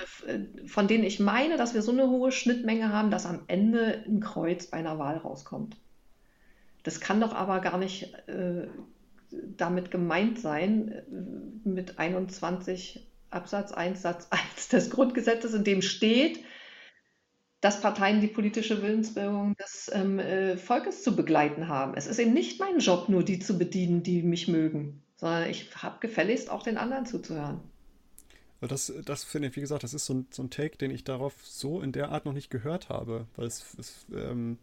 [0.66, 4.22] von denen ich meine, dass wir so eine hohe Schnittmenge haben, dass am Ende ein
[4.22, 5.78] Kreuz bei einer Wahl rauskommt.
[6.84, 8.68] Das kann doch aber gar nicht äh,
[9.58, 16.40] damit gemeint sein, äh, mit 21 Absatz 1 Satz 1 des Grundgesetzes, in dem steht,
[17.64, 21.94] dass Parteien die politische Willensbildung des ähm, äh, Volkes zu begleiten haben.
[21.96, 25.74] Es ist eben nicht mein Job, nur die zu bedienen, die mich mögen, sondern ich
[25.78, 27.62] habe gefälligst auch den anderen zuzuhören.
[28.60, 31.06] Das, das finde ich, wie gesagt, das ist so ein, so ein Take, den ich
[31.06, 34.58] darauf so in der Art noch nicht gehört habe, weil es, es ähm,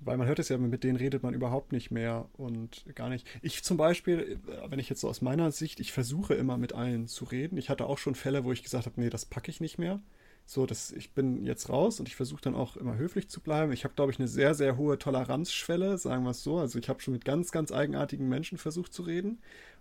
[0.00, 3.26] weil man hört es ja, mit denen redet man überhaupt nicht mehr und gar nicht.
[3.40, 6.74] Ich zum Beispiel, äh, wenn ich jetzt so aus meiner Sicht, ich versuche immer mit
[6.74, 7.56] allen zu reden.
[7.56, 10.00] Ich hatte auch schon Fälle, wo ich gesagt habe, nee, das packe ich nicht mehr.
[10.46, 13.72] So, dass ich bin jetzt raus und ich versuche dann auch immer höflich zu bleiben.
[13.72, 16.58] Ich habe, glaube ich, eine sehr, sehr hohe Toleranzschwelle, sagen wir es so.
[16.58, 19.38] Also ich habe schon mit ganz, ganz eigenartigen Menschen versucht zu reden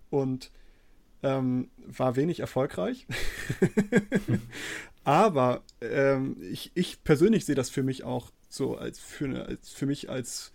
[0.09, 0.51] und
[1.21, 3.07] ähm, war wenig erfolgreich.
[5.03, 9.69] Aber ähm, ich, ich persönlich sehe das für mich auch so als für, eine, als
[9.69, 10.53] für mich als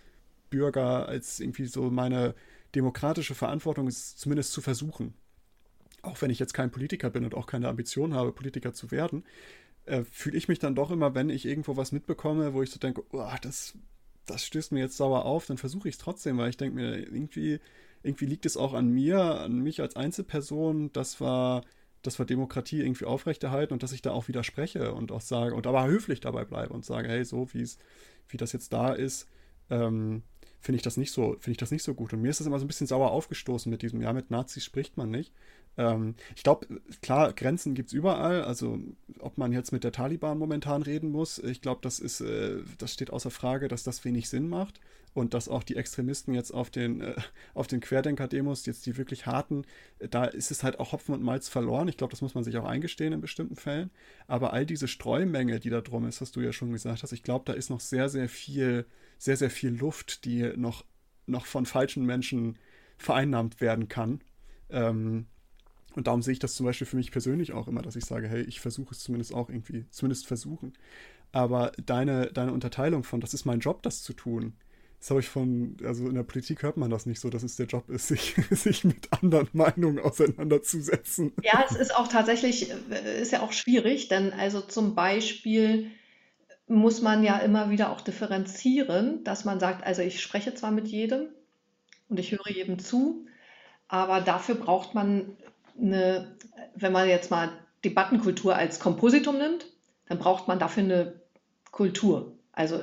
[0.50, 2.34] Bürger, als irgendwie so meine
[2.74, 5.14] demokratische Verantwortung ist, zumindest zu versuchen.
[6.02, 9.24] Auch wenn ich jetzt kein Politiker bin und auch keine Ambition habe, Politiker zu werden,
[9.88, 12.78] äh, fühle ich mich dann doch immer, wenn ich irgendwo was mitbekomme, wo ich so
[12.78, 13.76] denke, oh, das,
[14.26, 16.96] das stößt mir jetzt sauer auf, dann versuche ich es trotzdem, weil ich denke mir,
[16.96, 17.60] irgendwie,
[18.02, 21.62] irgendwie liegt es auch an mir, an mich als Einzelperson, dass wir,
[22.02, 25.66] dass wir Demokratie irgendwie aufrechterhalten und dass ich da auch widerspreche und auch sage, und
[25.66, 27.78] aber höflich dabei bleibe und sage, hey, so wie es,
[28.28, 29.26] wie das jetzt da ist,
[29.70, 30.22] ähm,
[30.60, 32.12] finde ich das nicht so, finde ich das nicht so gut.
[32.12, 34.64] Und mir ist das immer so ein bisschen sauer aufgestoßen mit diesem, ja, mit Nazis
[34.64, 35.32] spricht man nicht.
[35.78, 36.66] Ähm, ich glaube,
[37.00, 38.42] klar, Grenzen gibt es überall.
[38.42, 38.78] Also,
[39.20, 43.10] ob man jetzt mit der Taliban momentan reden muss, ich glaube, das äh, das steht
[43.10, 44.80] außer Frage, dass das wenig Sinn macht
[45.14, 47.14] und dass auch die Extremisten jetzt auf den, äh,
[47.70, 49.64] den Querdenker-Demos, jetzt die wirklich harten,
[49.98, 51.88] da ist es halt auch Hopfen und Malz verloren.
[51.88, 53.90] Ich glaube, das muss man sich auch eingestehen in bestimmten Fällen.
[54.26, 57.22] Aber all diese Streumenge, die da drum ist, hast du ja schon gesagt hast, ich
[57.22, 58.84] glaube, da ist noch sehr, sehr viel,
[59.18, 60.84] sehr, sehr viel Luft, die noch,
[61.26, 62.58] noch von falschen Menschen
[62.96, 64.20] vereinnahmt werden kann.
[64.70, 65.26] Ähm,
[65.98, 68.28] und darum sehe ich das zum Beispiel für mich persönlich auch immer, dass ich sage,
[68.28, 70.72] hey, ich versuche es zumindest auch irgendwie, zumindest versuchen.
[71.32, 74.54] Aber deine, deine Unterteilung von, das ist mein Job, das zu tun,
[75.00, 77.56] das habe ich von, also in der Politik hört man das nicht so, dass es
[77.56, 81.32] der Job ist, sich, sich mit anderen Meinungen auseinanderzusetzen.
[81.42, 85.90] Ja, es ist auch tatsächlich, äh, ist ja auch schwierig, denn also zum Beispiel
[86.68, 90.86] muss man ja immer wieder auch differenzieren, dass man sagt, also ich spreche zwar mit
[90.86, 91.28] jedem
[92.08, 93.26] und ich höre jedem zu,
[93.88, 95.36] aber dafür braucht man
[95.80, 96.36] eine,
[96.74, 97.50] wenn man jetzt mal
[97.84, 99.66] Debattenkultur als Kompositum nimmt,
[100.06, 101.20] dann braucht man dafür eine
[101.70, 102.36] Kultur.
[102.52, 102.80] Also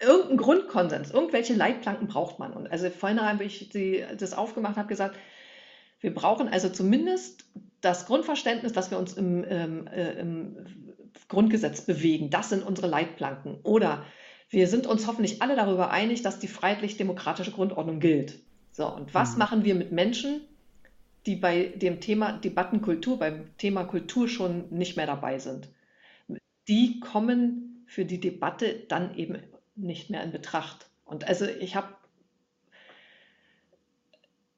[0.00, 2.52] irgendeinen Grundkonsens, irgendwelche Leitplanken braucht man.
[2.52, 5.16] Und also vorhin habe ich die, das aufgemacht, habe gesagt,
[6.00, 7.44] wir brauchen also zumindest
[7.80, 10.56] das Grundverständnis, dass wir uns im, ähm, äh, im
[11.28, 12.30] Grundgesetz bewegen.
[12.30, 13.58] Das sind unsere Leitplanken.
[13.62, 14.04] Oder
[14.50, 18.38] wir sind uns hoffentlich alle darüber einig, dass die freiheitlich-demokratische Grundordnung gilt.
[18.72, 19.38] So, und was mhm.
[19.38, 20.42] machen wir mit Menschen,
[21.26, 25.68] die bei dem Thema Debattenkultur, beim Thema Kultur schon nicht mehr dabei sind.
[26.68, 29.42] Die kommen für die Debatte dann eben
[29.74, 30.86] nicht mehr in Betracht.
[31.04, 31.88] Und also ich habe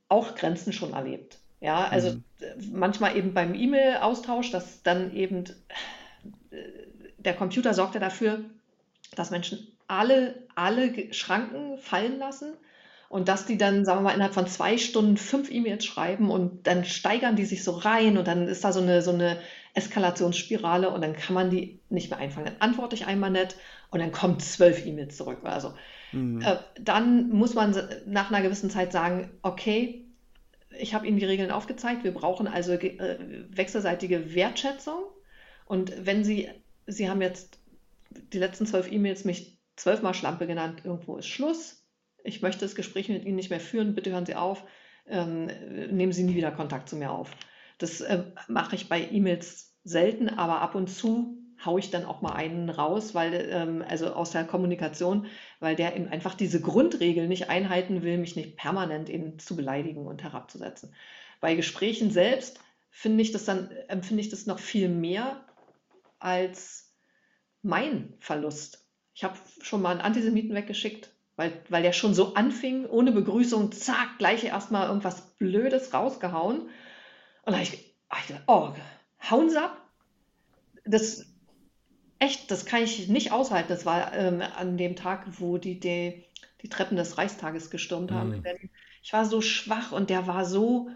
[0.09, 1.39] auch Grenzen schon erlebt.
[1.61, 2.23] Ja, also mhm.
[2.73, 5.45] manchmal eben beim E-Mail-Austausch, dass dann eben
[6.51, 6.57] äh,
[7.19, 8.45] der Computer sorgt ja dafür,
[9.17, 12.55] dass Menschen alle, alle Schranken fallen lassen
[13.09, 16.67] und dass die dann, sagen wir mal, innerhalb von zwei Stunden fünf E-Mails schreiben und
[16.67, 19.39] dann steigern die sich so rein und dann ist da so eine, so eine
[19.75, 22.47] Eskalationsspirale und dann kann man die nicht mehr einfangen.
[22.47, 23.57] Dann antworte ich einmal nett
[23.91, 25.39] und dann kommen zwölf E-Mails zurück.
[25.45, 25.73] Also
[26.13, 26.43] mhm.
[26.43, 27.75] äh, dann muss man
[28.07, 30.05] nach einer gewissen Zeit sagen, okay,
[30.79, 33.19] ich habe Ihnen die Regeln aufgezeigt, wir brauchen also äh,
[33.51, 34.99] wechselseitige Wertschätzung.
[35.65, 36.51] Und wenn Sie,
[36.87, 37.59] Sie haben jetzt
[38.33, 41.78] die letzten zwölf E-Mails mich zwölfmal Schlampe genannt, irgendwo ist Schluss
[42.25, 44.65] ich möchte das Gespräch mit Ihnen nicht mehr führen, bitte hören Sie auf,
[45.07, 45.47] ähm,
[45.91, 47.31] nehmen Sie nie wieder Kontakt zu mir auf.
[47.79, 52.21] Das äh, mache ich bei E-Mails selten, aber ab und zu haue ich dann auch
[52.23, 55.27] mal einen raus, weil, ähm, also aus der Kommunikation,
[55.61, 60.07] weil der eben einfach diese Grundregel nicht einhalten will, mich nicht permanent eben zu beleidigen
[60.07, 60.95] und herabzusetzen.
[61.41, 65.45] Bei Gesprächen selbst finde ich das dann, empfinde ich das noch viel mehr
[66.19, 66.95] als
[67.63, 68.87] mein Verlust.
[69.15, 73.71] Ich habe schon mal einen Antisemiten weggeschickt, weil, weil der schon so anfing, ohne Begrüßung,
[73.71, 76.63] zack, gleich erstmal irgendwas Blödes rausgehauen.
[76.63, 76.73] Und
[77.45, 78.73] da habe ich, hab ich gedacht, oh,
[79.31, 79.81] hauen Sie ab,
[80.85, 81.27] das
[82.19, 83.69] echt, das kann ich nicht aushalten.
[83.69, 86.25] Das war ähm, an dem Tag, wo die, die,
[86.63, 88.31] die Treppen des Reichstages gestürmt haben.
[88.31, 88.45] Mhm.
[89.05, 90.91] Ich war so schwach und der war so,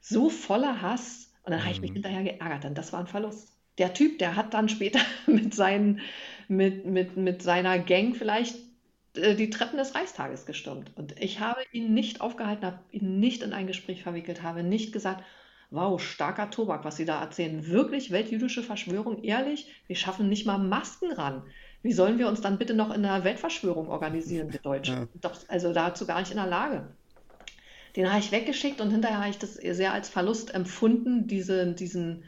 [0.00, 1.34] so voller Hass.
[1.42, 1.64] Und dann mhm.
[1.64, 1.96] habe ich mich mhm.
[1.96, 3.52] hinterher geärgert, denn das war ein Verlust.
[3.76, 6.00] Der Typ, der hat dann später mit, seinen,
[6.48, 8.69] mit, mit, mit seiner Gang vielleicht
[9.16, 10.92] die Treppen des Reichstages gestürmt.
[10.96, 14.92] Und ich habe ihn nicht aufgehalten, habe ihn nicht in ein Gespräch verwickelt, habe nicht
[14.92, 15.24] gesagt,
[15.70, 17.66] wow, starker Tobak, was Sie da erzählen.
[17.66, 21.42] Wirklich weltjüdische Verschwörung, ehrlich, wir schaffen nicht mal Masken ran.
[21.82, 24.96] Wie sollen wir uns dann bitte noch in einer Weltverschwörung organisieren, wir Deutschen?
[24.96, 25.08] Ja.
[25.20, 26.88] Doch, also dazu gar nicht in der Lage.
[27.96, 32.24] Den habe ich weggeschickt und hinterher habe ich das sehr als Verlust empfunden, diese, diesen,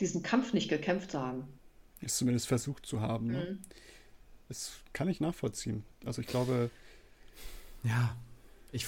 [0.00, 1.44] diesen Kampf nicht gekämpft zu haben.
[2.00, 3.26] Ist zumindest versucht zu haben.
[3.28, 3.58] Ne?
[4.48, 5.84] Das kann ich nachvollziehen.
[6.04, 6.70] Also ich glaube.
[7.82, 8.16] Ja,
[8.72, 8.86] ich,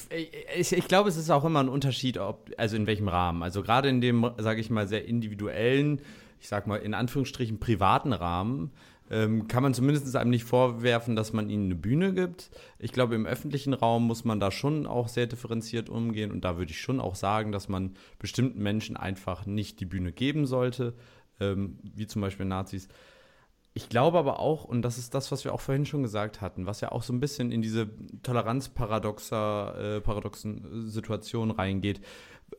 [0.57, 3.43] ich, ich, glaube, es ist auch immer ein Unterschied, ob, also in welchem Rahmen.
[3.43, 6.01] Also gerade in dem, sage ich mal, sehr individuellen,
[6.41, 8.73] ich sag mal in Anführungsstrichen privaten Rahmen,
[9.11, 12.51] ähm, kann man zumindest einem nicht vorwerfen, dass man ihnen eine Bühne gibt.
[12.79, 16.59] Ich glaube, im öffentlichen Raum muss man da schon auch sehr differenziert umgehen und da
[16.59, 20.95] würde ich schon auch sagen, dass man bestimmten Menschen einfach nicht die Bühne geben sollte,
[21.39, 22.89] ähm, wie zum Beispiel Nazis.
[23.77, 26.65] Ich glaube aber auch, und das ist das, was wir auch vorhin schon gesagt hatten,
[26.65, 27.91] was ja auch so ein bisschen in diese
[28.23, 32.01] toleranzparadoxer, äh, Situation reingeht.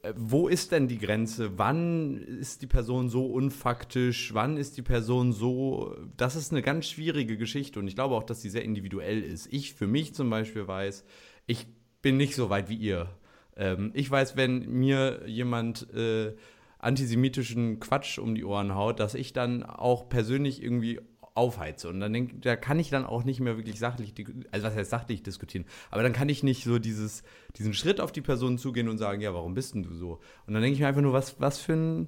[0.04, 1.58] Äh, wo ist denn die Grenze?
[1.58, 4.36] Wann ist die Person so unfaktisch?
[4.36, 5.98] Wann ist die Person so.
[6.18, 9.52] Das ist eine ganz schwierige Geschichte und ich glaube auch, dass sie sehr individuell ist.
[9.52, 11.04] Ich für mich zum Beispiel weiß,
[11.48, 11.66] ich
[12.04, 13.10] bin nicht so weit wie ihr.
[13.56, 15.92] Ähm, ich weiß, wenn mir jemand.
[15.96, 16.36] Äh,
[16.80, 21.00] antisemitischen Quatsch um die Ohren haut, dass ich dann auch persönlich irgendwie
[21.34, 21.88] aufheize.
[21.88, 24.14] Und dann denk, da kann ich dann auch nicht mehr wirklich sachlich,
[24.52, 27.24] also was heißt sachlich diskutieren, aber dann kann ich nicht so dieses,
[27.58, 30.20] diesen Schritt auf die Person zugehen und sagen, ja, warum bist denn du so?
[30.48, 32.08] Und dann denke ich mir einfach nur, was, was für ein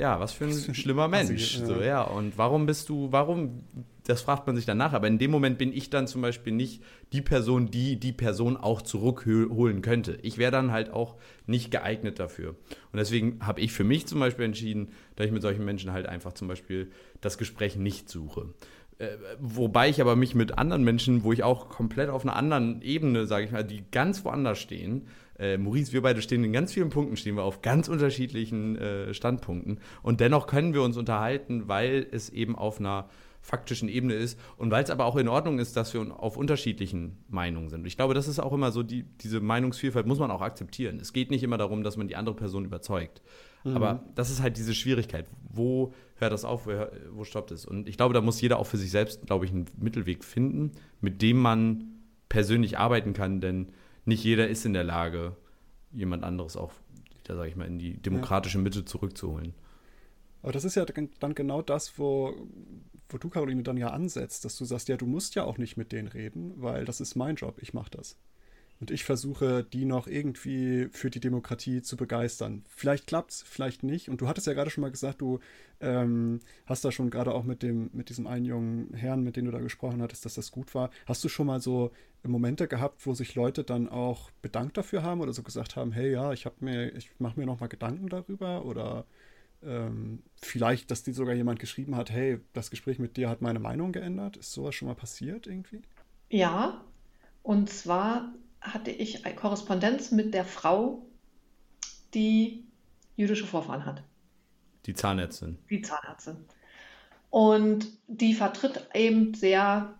[0.00, 1.58] ja, was für ein schlimmer Mensch.
[1.58, 2.00] So, ja.
[2.00, 3.64] Und warum bist du, warum,
[4.10, 6.82] das fragt man sich danach, aber in dem Moment bin ich dann zum Beispiel nicht
[7.12, 10.18] die Person, die die Person auch zurückholen könnte.
[10.22, 11.16] Ich wäre dann halt auch
[11.46, 12.50] nicht geeignet dafür.
[12.92, 16.06] Und deswegen habe ich für mich zum Beispiel entschieden, dass ich mit solchen Menschen halt
[16.06, 18.52] einfach zum Beispiel das Gespräch nicht suche.
[18.98, 22.82] Äh, wobei ich aber mich mit anderen Menschen, wo ich auch komplett auf einer anderen
[22.82, 25.06] Ebene, sage ich mal, die ganz woanders stehen,
[25.38, 29.14] äh, Maurice, wir beide stehen in ganz vielen Punkten, stehen wir auf ganz unterschiedlichen äh,
[29.14, 29.80] Standpunkten.
[30.02, 33.08] Und dennoch können wir uns unterhalten, weil es eben auf einer
[33.40, 37.24] faktischen Ebene ist und weil es aber auch in Ordnung ist, dass wir auf unterschiedlichen
[37.28, 37.86] Meinungen sind.
[37.86, 41.00] Ich glaube, das ist auch immer so, die, diese Meinungsvielfalt muss man auch akzeptieren.
[41.00, 43.22] Es geht nicht immer darum, dass man die andere Person überzeugt.
[43.64, 43.76] Mhm.
[43.76, 45.26] Aber das ist halt diese Schwierigkeit.
[45.48, 47.64] Wo hört das auf, wo, wo stoppt es?
[47.64, 50.72] Und ich glaube, da muss jeder auch für sich selbst, glaube ich, einen Mittelweg finden,
[51.00, 51.84] mit dem man
[52.28, 53.72] persönlich arbeiten kann, denn
[54.04, 55.36] nicht jeder ist in der Lage,
[55.92, 56.72] jemand anderes auch,
[57.24, 59.54] da sage ich mal, in die demokratische Mitte zurückzuholen.
[60.42, 62.34] Aber das ist ja dann genau das, wo,
[63.12, 65.76] wo du, Caroline, dann ja ansetzt, dass du sagst, ja, du musst ja auch nicht
[65.76, 68.16] mit denen reden, weil das ist mein Job, ich mache das.
[68.80, 72.64] Und ich versuche, die noch irgendwie für die Demokratie zu begeistern.
[72.66, 74.08] Vielleicht klappt's, vielleicht nicht.
[74.08, 75.38] Und du hattest ja gerade schon mal gesagt, du
[75.80, 79.44] ähm, hast da schon gerade auch mit dem, mit diesem einen jungen Herrn, mit dem
[79.44, 80.90] du da gesprochen hattest, dass das gut war.
[81.04, 81.90] Hast du schon mal so
[82.26, 86.10] Momente gehabt, wo sich Leute dann auch bedankt dafür haben oder so gesagt haben, hey
[86.12, 89.04] ja, ich habe mir, ich mache mir noch mal Gedanken darüber oder
[89.62, 93.58] ähm, vielleicht, dass die sogar jemand geschrieben hat, hey, das Gespräch mit dir hat meine
[93.58, 94.36] Meinung geändert.
[94.36, 95.82] Ist sowas schon mal passiert irgendwie?
[96.28, 96.84] Ja,
[97.42, 101.06] und zwar hatte ich eine Korrespondenz mit der Frau,
[102.14, 102.64] die
[103.16, 104.02] jüdische Vorfahren hat.
[104.86, 105.58] Die Zahnärztin.
[105.68, 106.36] Die Zahnärztin.
[107.30, 109.94] Und die vertritt eben sehr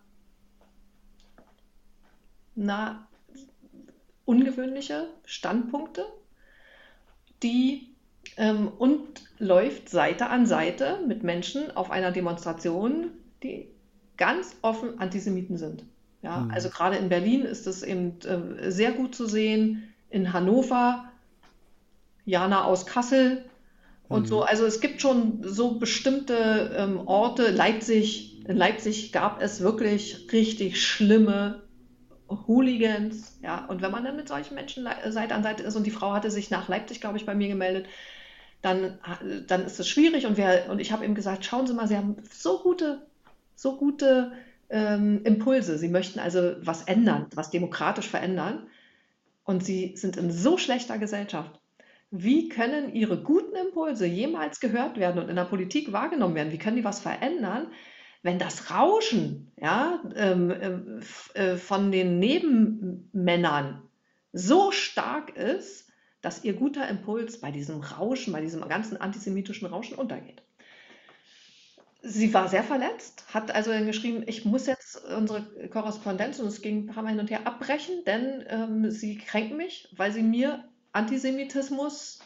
[2.54, 3.08] na,
[4.24, 6.04] ungewöhnliche Standpunkte,
[7.42, 7.89] die
[8.40, 9.02] ähm, und
[9.38, 13.10] läuft Seite an Seite mit Menschen auf einer Demonstration,
[13.42, 13.68] die
[14.16, 15.84] ganz offen Antisemiten sind.
[16.22, 16.50] Ja, mhm.
[16.50, 19.92] also gerade in Berlin ist es eben äh, sehr gut zu sehen.
[20.08, 21.04] In Hannover,
[22.24, 23.44] Jana aus Kassel
[24.08, 24.26] und mhm.
[24.26, 24.42] so.
[24.42, 27.50] Also es gibt schon so bestimmte ähm, Orte.
[27.50, 31.62] Leipzig, in Leipzig gab es wirklich richtig schlimme
[32.28, 33.38] Hooligans.
[33.42, 36.12] Ja, und wenn man dann mit solchen Menschen Seite an Seite ist und die Frau
[36.12, 37.86] hatte sich nach Leipzig, glaube ich, bei mir gemeldet,
[38.62, 38.98] dann,
[39.46, 40.26] dann ist es schwierig.
[40.26, 43.06] Und, wir, und ich habe ihm gesagt, schauen Sie mal, Sie haben so gute,
[43.54, 44.32] so gute
[44.68, 45.78] ähm, Impulse.
[45.78, 48.68] Sie möchten also was ändern, was demokratisch verändern.
[49.44, 51.60] Und sie sind in so schlechter Gesellschaft.
[52.10, 56.52] Wie können ihre guten Impulse jemals gehört werden und in der Politik wahrgenommen werden?
[56.52, 57.68] Wie können die was verändern,
[58.22, 61.00] wenn das Rauschen ja, ähm,
[61.34, 63.82] äh, von den Nebenmännern
[64.32, 65.89] so stark ist,
[66.22, 70.42] dass ihr guter Impuls bei diesem Rauschen, bei diesem ganzen antisemitischen Rauschen untergeht?
[72.02, 76.84] Sie war sehr verletzt, hat also geschrieben, ich muss jetzt unsere Korrespondenz, und es ging
[76.84, 80.64] ein paar Mal hin und her, abbrechen, denn ähm, sie kränken mich, weil sie mir
[80.92, 82.20] Antisemitismus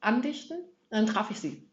[0.00, 0.58] andichten.
[0.90, 1.68] Dann traf ich sie.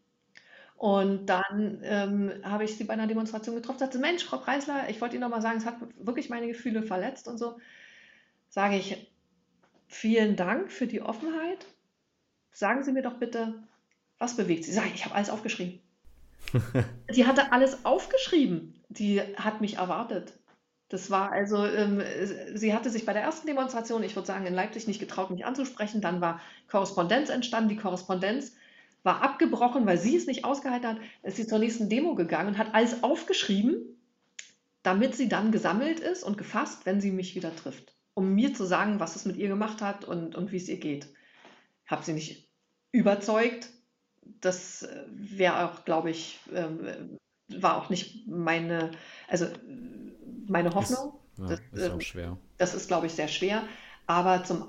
[0.76, 5.00] Und dann ähm, habe ich sie bei einer Demonstration getroffen, sagte, Mensch, Frau Preisler, ich
[5.00, 7.58] wollte Ihnen noch mal sagen, es hat wirklich meine Gefühle verletzt und so.
[8.48, 9.13] Sage ich,
[9.86, 11.66] vielen Dank für die Offenheit.
[12.50, 13.54] Sagen Sie mir doch bitte,
[14.18, 14.72] was bewegt Sie?
[14.72, 15.80] Sag ich, ich habe alles aufgeschrieben.
[17.14, 18.80] die hatte alles aufgeschrieben.
[18.88, 20.32] Die hat mich erwartet.
[20.88, 22.02] Das war also, ähm,
[22.54, 25.44] sie hatte sich bei der ersten Demonstration, ich würde sagen, in Leipzig nicht getraut, mich
[25.44, 26.00] anzusprechen.
[26.00, 27.70] Dann war Korrespondenz entstanden.
[27.70, 28.54] Die Korrespondenz
[29.02, 30.96] war abgebrochen, weil sie es nicht ausgehalten hat.
[31.22, 33.76] Ist sie zur nächsten Demo gegangen und hat alles aufgeschrieben,
[34.82, 37.93] damit sie dann gesammelt ist und gefasst, wenn sie mich wieder trifft.
[38.14, 40.78] Um mir zu sagen, was es mit ihr gemacht hat und, und wie es ihr
[40.78, 41.08] geht.
[41.84, 42.48] Ich habe sie nicht
[42.92, 43.70] überzeugt,
[44.40, 47.18] das äh, wäre auch, glaube ich, ähm,
[47.48, 48.92] war auch nicht meine,
[49.28, 49.46] also
[50.46, 51.14] meine Hoffnung.
[51.36, 52.38] Ist, ja, das, ist auch ähm, schwer.
[52.58, 53.64] Das ist, glaube ich, sehr schwer.
[54.06, 54.68] Aber zum,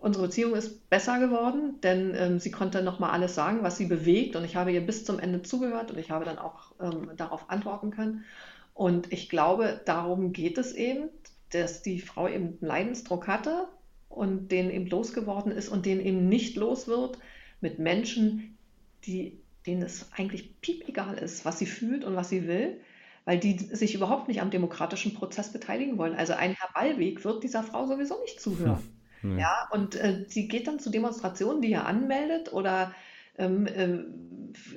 [0.00, 4.34] unsere Beziehung ist besser geworden, denn ähm, sie konnte nochmal alles sagen, was sie bewegt.
[4.34, 7.50] Und ich habe ihr bis zum Ende zugehört und ich habe dann auch ähm, darauf
[7.50, 8.24] antworten können.
[8.72, 11.08] Und ich glaube, darum geht es eben,
[11.50, 13.68] dass die Frau eben einen Leidensdruck hatte
[14.08, 17.18] und den eben losgeworden ist und den eben nicht los wird
[17.60, 18.56] mit Menschen,
[19.04, 22.80] die, denen es eigentlich piep egal ist, was sie fühlt und was sie will,
[23.24, 26.14] weil die sich überhaupt nicht am demokratischen Prozess beteiligen wollen.
[26.14, 28.82] Also ein Herr Ballweg wird dieser Frau sowieso nicht zuhören.
[29.22, 29.38] Hm.
[29.38, 32.94] Ja, und äh, sie geht dann zu Demonstrationen, die er anmeldet oder
[33.38, 34.04] ähm, äh,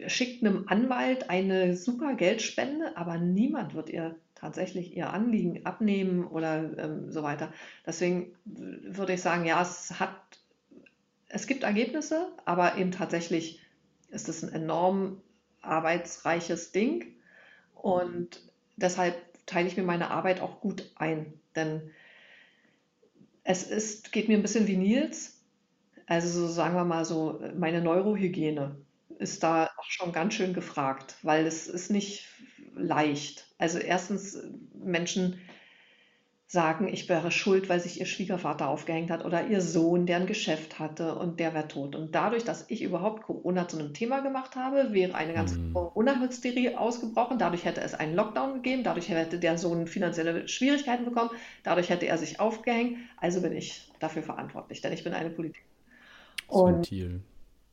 [0.08, 6.78] schickt einem Anwalt eine super Geldspende, aber niemand wird ihr tatsächlich ihr Anliegen abnehmen oder
[6.78, 7.52] ähm, so weiter.
[7.86, 10.16] Deswegen würde ich sagen, ja, es hat,
[11.28, 13.62] es gibt Ergebnisse, aber eben tatsächlich
[14.10, 15.22] ist es ein enorm
[15.62, 17.16] arbeitsreiches Ding.
[17.76, 18.42] Und
[18.78, 19.16] deshalb
[19.46, 21.92] teile ich mir meine Arbeit auch gut ein, denn
[23.44, 25.42] es ist, geht mir ein bisschen wie Nils,
[26.06, 28.76] also so sagen wir mal so, meine Neurohygiene
[29.20, 32.26] ist da auch schon ganz schön gefragt, weil es ist nicht
[32.74, 33.46] leicht.
[33.58, 34.42] Also erstens
[34.74, 35.40] Menschen
[36.48, 40.26] sagen, ich wäre schuld, weil sich ihr Schwiegervater aufgehängt hat oder ihr Sohn, der ein
[40.26, 41.96] Geschäft hatte und der wäre tot.
[41.96, 45.74] Und dadurch, dass ich überhaupt Corona zu einem Thema gemacht habe, wäre eine ganze mhm.
[45.74, 47.38] Corona-Hysterie ausgebrochen.
[47.38, 48.84] Dadurch hätte es einen Lockdown gegeben.
[48.84, 51.30] Dadurch hätte der Sohn finanzielle Schwierigkeiten bekommen.
[51.62, 52.98] Dadurch hätte er sich aufgehängt.
[53.18, 55.70] Also bin ich dafür verantwortlich, denn ich bin eine Politikerin.
[56.48, 56.90] Und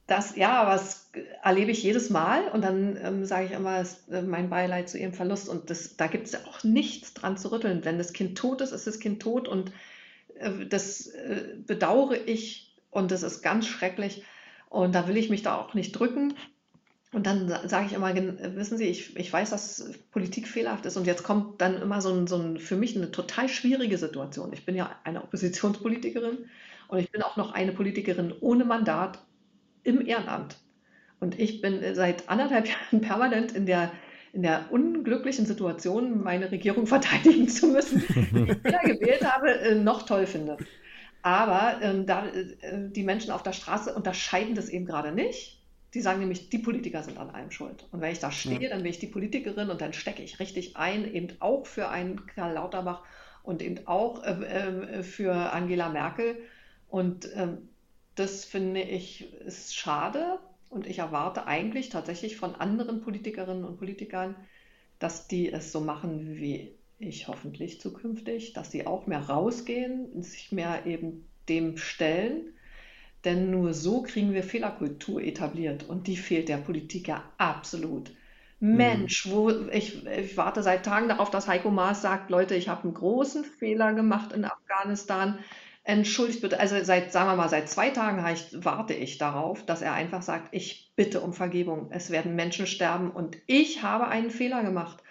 [0.07, 1.11] das, ja, das
[1.43, 4.99] erlebe ich jedes Mal und dann ähm, sage ich immer, es, äh, mein Beileid zu
[4.99, 7.85] ihrem Verlust und das, da gibt es ja auch nichts dran zu rütteln.
[7.85, 9.73] Wenn das Kind tot ist, ist das Kind tot und
[10.39, 14.23] äh, das äh, bedauere ich und das ist ganz schrecklich
[14.69, 16.35] und da will ich mich da auch nicht drücken.
[17.13, 21.07] Und dann sage ich immer, wissen Sie, ich, ich weiß, dass Politik fehlerhaft ist und
[21.07, 24.53] jetzt kommt dann immer so ein, so ein für mich eine total schwierige Situation.
[24.53, 26.47] Ich bin ja eine Oppositionspolitikerin
[26.89, 29.19] und ich bin auch noch eine Politikerin ohne Mandat
[29.87, 30.59] im Ehrenamt.
[31.21, 33.93] Und ich bin seit anderthalb Jahren permanent in der,
[34.33, 39.75] in der unglücklichen Situation, meine Regierung verteidigen zu müssen, die ich weder gewählt habe, äh,
[39.75, 40.59] noch toll finde.
[41.23, 45.63] Aber ähm, da, äh, die Menschen auf der Straße unterscheiden das eben gerade nicht.
[45.95, 47.87] Die sagen nämlich, die Politiker sind an allem schuld.
[47.91, 48.69] Und wenn ich da stehe, ja.
[48.69, 52.27] dann bin ich die Politikerin und dann stecke ich richtig ein, eben auch für einen
[52.27, 53.03] Karl Lauterbach
[53.43, 56.37] und eben auch äh, äh, für Angela Merkel.
[56.89, 57.71] Und ähm,
[58.17, 60.39] das finde ich ist schade
[60.69, 64.35] und ich erwarte eigentlich tatsächlich von anderen Politikerinnen und Politikern,
[64.99, 70.51] dass die es so machen wie ich hoffentlich zukünftig, dass sie auch mehr rausgehen, sich
[70.51, 72.55] mehr eben dem stellen.
[73.25, 78.11] Denn nur so kriegen wir Fehlerkultur etabliert und die fehlt der Politik ja absolut.
[78.61, 78.77] Mhm.
[78.77, 82.85] Mensch, wo ich, ich, warte seit Tagen darauf, dass Heiko Maas sagt, Leute, ich habe
[82.85, 85.39] einen großen Fehler gemacht in Afghanistan
[85.87, 89.83] entschuldigt bitte, also seit, sagen wir mal, seit zwei Tagen ich, warte ich darauf, dass
[89.83, 91.91] er einfach sagt, ich bitte um Vergebung.
[91.93, 95.03] Es werden Menschen sterben und ich habe einen Fehler gemacht.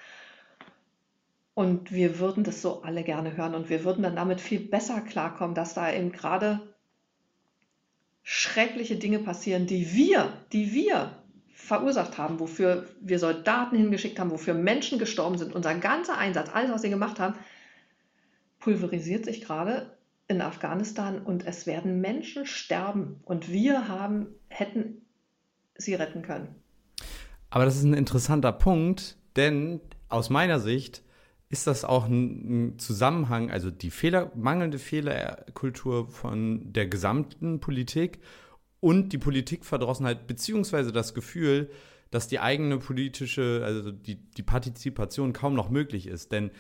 [1.54, 5.00] Und wir würden das so alle gerne hören und wir würden dann damit viel besser
[5.00, 6.60] klarkommen, dass da eben gerade
[8.24, 11.24] schreckliche Dinge passieren, die wir, die wir
[11.54, 15.56] verursacht haben, wofür wir Soldaten hingeschickt haben, wofür Menschen gestorben sind.
[15.56, 17.36] Unser ganzer Einsatz, alles, was wir gemacht haben,
[18.60, 19.95] pulverisiert sich gerade
[20.28, 25.06] in Afghanistan und es werden Menschen sterben und wir haben, hätten
[25.76, 26.56] sie retten können.
[27.50, 31.04] Aber das ist ein interessanter Punkt, denn aus meiner Sicht
[31.50, 38.20] ist das auch ein, Zusammenhang, also die Fehler, mangelnde Fehlerkultur von der gesamten Politik
[38.80, 41.70] und die Politikverdrossenheit, beziehungsweise das Gefühl,
[42.12, 46.32] dass die eigene politische, also die, die Partizipation kaum noch möglich ist.
[46.32, 46.52] Denn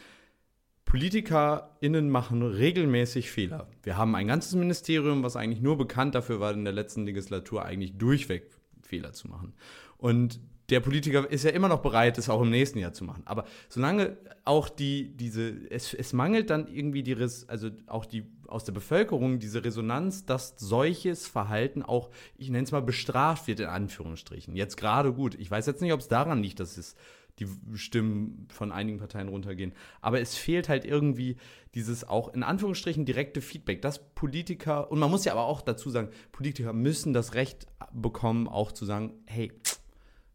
[0.85, 3.67] PolitikerInnen machen regelmäßig Fehler.
[3.83, 7.65] Wir haben ein ganzes Ministerium, was eigentlich nur bekannt dafür war, in der letzten Legislatur
[7.65, 8.49] eigentlich durchweg
[8.81, 9.53] Fehler zu machen.
[9.97, 10.39] Und
[10.69, 13.21] der Politiker ist ja immer noch bereit, es auch im nächsten Jahr zu machen.
[13.25, 18.63] Aber solange auch die, diese, es, es mangelt dann irgendwie die, also auch die aus
[18.63, 23.67] der Bevölkerung diese Resonanz, dass solches Verhalten auch, ich nenne es mal, bestraft wird, in
[23.67, 24.55] Anführungsstrichen.
[24.55, 25.35] Jetzt gerade gut.
[25.35, 26.95] Ich weiß jetzt nicht, ob es daran liegt, dass es
[27.39, 29.73] die Stimmen von einigen Parteien runtergehen.
[30.01, 31.35] Aber es fehlt halt irgendwie
[31.73, 35.89] dieses auch in Anführungsstrichen direkte Feedback, dass Politiker, und man muss ja aber auch dazu
[35.89, 39.51] sagen, Politiker müssen das Recht bekommen, auch zu sagen, hey,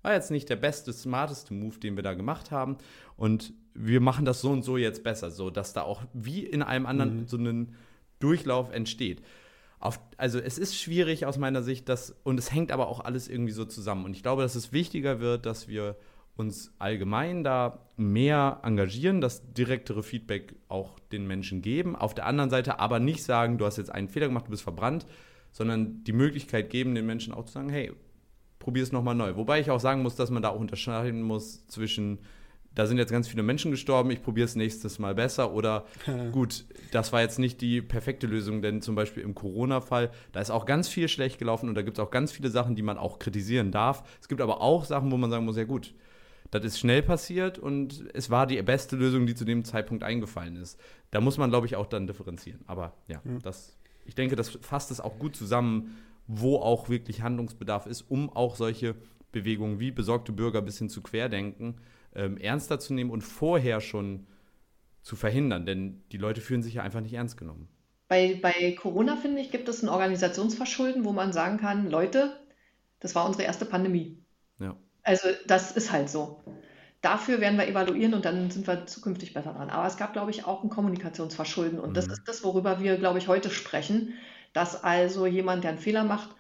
[0.03, 2.79] war jetzt nicht der beste, smarteste Move, den wir da gemacht haben.
[3.17, 6.63] Und wir machen das so und so jetzt besser, so dass da auch wie in
[6.63, 7.27] einem anderen mhm.
[7.27, 7.75] so ein
[8.19, 9.23] Durchlauf entsteht.
[9.79, 13.29] Auf, also es ist schwierig aus meiner Sicht, dass, und es hängt aber auch alles
[13.29, 14.05] irgendwie so zusammen.
[14.05, 15.97] Und ich glaube, dass es wichtiger wird, dass wir
[16.41, 21.95] uns allgemein da mehr engagieren, das direktere Feedback auch den Menschen geben.
[21.95, 24.63] Auf der anderen Seite aber nicht sagen, du hast jetzt einen Fehler gemacht, du bist
[24.63, 25.07] verbrannt,
[25.53, 27.93] sondern die Möglichkeit geben, den Menschen auch zu sagen, hey,
[28.59, 29.37] probier es nochmal neu.
[29.37, 32.19] Wobei ich auch sagen muss, dass man da auch unterscheiden muss zwischen,
[32.75, 35.87] da sind jetzt ganz viele Menschen gestorben, ich probiere es nächstes Mal besser oder
[36.33, 40.51] gut, das war jetzt nicht die perfekte Lösung, denn zum Beispiel im Corona-Fall, da ist
[40.51, 42.99] auch ganz viel schlecht gelaufen und da gibt es auch ganz viele Sachen, die man
[42.99, 44.05] auch kritisieren darf.
[44.21, 45.95] Es gibt aber auch Sachen, wo man sagen muss, ja gut,
[46.51, 50.57] das ist schnell passiert und es war die beste Lösung, die zu dem Zeitpunkt eingefallen
[50.57, 50.81] ist.
[51.11, 52.61] Da muss man, glaube ich, auch dann differenzieren.
[52.67, 53.39] Aber ja, ja.
[53.43, 55.97] das, ich denke, das fasst es auch gut zusammen,
[56.27, 58.97] wo auch wirklich Handlungsbedarf ist, um auch solche
[59.33, 61.77] Bewegungen wie besorgte Bürger bis hin zu Querdenken
[62.15, 64.27] ähm, ernster zu nehmen und vorher schon
[65.03, 65.67] zu verhindern.
[65.67, 67.69] Denn die Leute fühlen sich ja einfach nicht ernst genommen.
[68.09, 72.37] Bei, bei Corona, finde ich, gibt es ein Organisationsverschulden, wo man sagen kann, Leute,
[72.99, 74.19] das war unsere erste Pandemie.
[74.59, 74.77] Ja.
[75.11, 76.41] Also das ist halt so.
[77.03, 79.71] Dafür werden wir evaluieren und dann sind wir zukünftig besser dran.
[79.71, 81.79] Aber es gab, glaube ich, auch ein Kommunikationsverschulden.
[81.79, 81.95] Und mhm.
[81.95, 84.15] das ist das, worüber wir, glaube ich, heute sprechen
[84.53, 86.31] dass also jemand, der einen Fehler macht,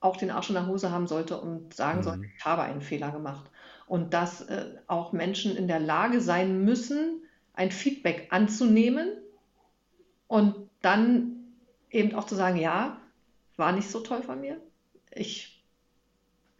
[0.00, 2.04] auch den Arsch in der Hose haben sollte und sagen mhm.
[2.04, 3.50] sollte, ich habe einen Fehler gemacht.
[3.86, 7.22] Und dass äh, auch Menschen in der Lage sein müssen,
[7.54, 9.10] ein Feedback anzunehmen
[10.26, 11.52] und dann
[11.90, 12.98] eben auch zu sagen, ja,
[13.56, 14.58] war nicht so toll von mir.
[15.10, 15.59] Ich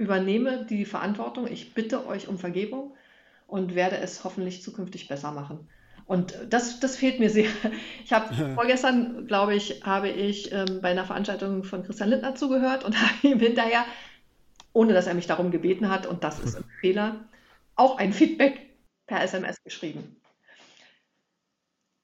[0.01, 2.97] übernehme die Verantwortung, ich bitte euch um Vergebung
[3.47, 5.69] und werde es hoffentlich zukünftig besser machen.
[6.07, 7.51] Und das, das fehlt mir sehr.
[8.05, 12.83] Ich habe vorgestern, glaube ich, habe ich ähm, bei einer Veranstaltung von Christian Lindner zugehört
[12.83, 13.85] und habe ihm hinterher,
[14.73, 17.29] ohne dass er mich darum gebeten hat, und das ist ein Fehler,
[17.77, 18.71] auch ein Feedback
[19.07, 20.17] per SMS geschrieben.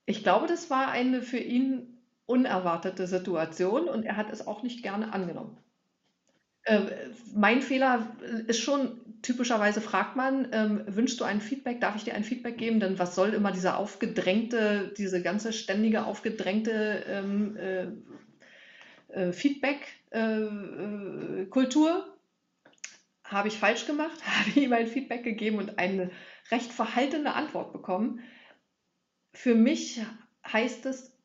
[0.04, 4.82] Ich glaube, das war eine für ihn unerwartete Situation und er hat es auch nicht
[4.82, 5.56] gerne angenommen.
[6.66, 6.82] Äh,
[7.32, 8.14] mein Fehler
[8.48, 12.58] ist schon, typischerweise fragt man, ähm, wünschst du ein Feedback, darf ich dir ein Feedback
[12.58, 12.80] geben?
[12.80, 17.86] Denn was soll immer diese aufgedrängte, diese ganze ständige aufgedrängte ähm, äh,
[19.12, 21.90] äh, Feedback-Kultur?
[21.90, 22.02] Äh,
[23.24, 26.10] habe ich falsch gemacht, habe ihm ein Feedback gegeben und eine
[26.50, 28.20] recht verhaltene Antwort bekommen.
[29.32, 30.00] Für mich
[30.46, 31.15] heißt es,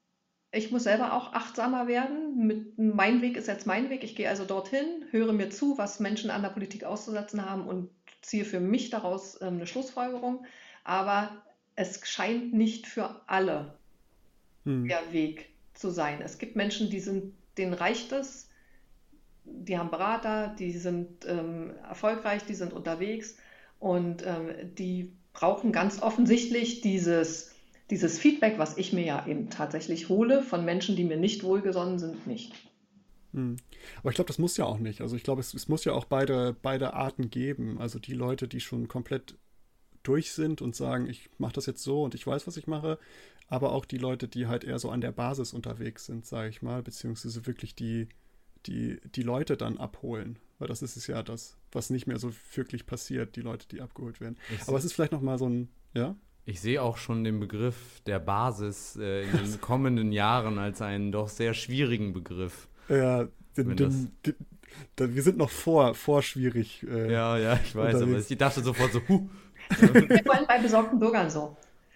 [0.52, 2.46] ich muss selber auch achtsamer werden.
[2.46, 4.04] Mit, mein Weg ist jetzt mein Weg.
[4.04, 7.90] Ich gehe also dorthin, höre mir zu, was Menschen an der Politik auszusetzen haben und
[8.22, 10.46] ziehe für mich daraus ähm, eine Schlussfolgerung.
[10.84, 11.42] Aber
[11.76, 13.78] es scheint nicht für alle
[14.66, 14.88] hm.
[14.88, 16.22] der Weg zu sein.
[16.22, 18.50] Es gibt Menschen, die sind, denen reicht es,
[19.46, 23.38] die haben Berater, die sind ähm, erfolgreich, die sind unterwegs
[23.80, 27.51] und ähm, die brauchen ganz offensichtlich dieses
[27.92, 32.00] dieses Feedback, was ich mir ja eben tatsächlich hole von Menschen, die mir nicht wohlgesonnen
[32.00, 32.54] sind, nicht.
[33.34, 33.58] Hm.
[34.00, 35.02] Aber ich glaube, das muss ja auch nicht.
[35.02, 37.80] Also ich glaube, es, es, muss ja auch beide, beide Arten geben.
[37.80, 39.36] Also die Leute, die schon komplett
[40.04, 42.98] durch sind und sagen, ich mache das jetzt so und ich weiß, was ich mache,
[43.48, 46.62] aber auch die Leute, die halt eher so an der Basis unterwegs sind, sage ich
[46.62, 48.08] mal, beziehungsweise wirklich die,
[48.66, 50.40] die, die Leute dann abholen.
[50.58, 53.82] Weil das ist es ja das, was nicht mehr so wirklich passiert, die Leute, die
[53.82, 54.38] abgeholt werden.
[54.54, 56.16] Ich aber es ist vielleicht nochmal so ein, ja?
[56.46, 61.12] Ich sehe auch schon den Begriff der Basis äh, in den kommenden Jahren als einen
[61.12, 62.68] doch sehr schwierigen Begriff.
[62.90, 63.28] Ja,
[63.58, 66.86] den, den, den, wir sind noch vor, vor schwierig.
[66.90, 68.26] Äh, ja, ja, ich weiß, unterwegs.
[68.26, 69.28] aber ich dachte sofort so, huh.
[69.80, 71.56] Wir wollen bei besorgten Bürgern so.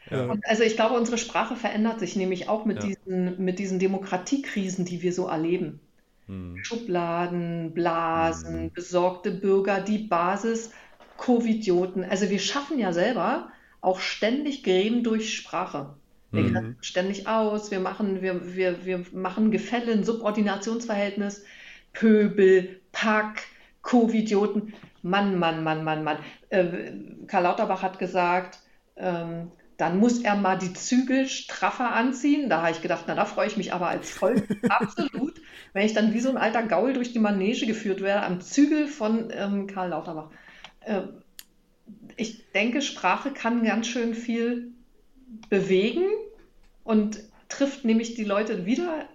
[0.10, 0.26] Ja.
[0.26, 2.90] Und also ich glaube, unsere Sprache verändert sich nämlich auch mit, ja.
[2.90, 5.80] diesen, mit diesen Demokratiekrisen, die wir so erleben.
[6.28, 6.58] Hm.
[6.64, 8.72] Schubladen, Blasen, hm.
[8.72, 10.72] besorgte Bürger, die Basis,
[11.18, 12.04] Covidioten.
[12.04, 13.50] Also wir schaffen ja selber
[13.86, 15.96] auch ständig Gräben durch Sprache.
[16.32, 16.76] Wir mhm.
[16.82, 21.46] ständig aus, wir machen, wir, wir, wir machen Gefälle, ein Subordinationsverhältnis,
[21.94, 23.44] Pöbel, Pack,
[23.82, 24.74] Covidioten.
[25.02, 26.18] Mann, Mann, Mann, Mann, Mann.
[26.50, 26.94] Äh,
[27.28, 28.60] Karl Lauterbach hat gesagt,
[28.96, 32.50] ähm, dann muss er mal die Zügel straffer anziehen.
[32.50, 35.40] Da habe ich gedacht, na, da freue ich mich aber als Volk absolut,
[35.74, 38.88] wenn ich dann wie so ein alter Gaul durch die Manege geführt werde am Zügel
[38.88, 40.32] von ähm, Karl Lauterbach.
[40.82, 41.02] Äh,
[42.18, 44.72] ich denke, Sprache kann ganz schön viel
[45.50, 46.06] bewegen
[46.84, 47.20] und
[47.50, 49.08] trifft nämlich die Leute wieder,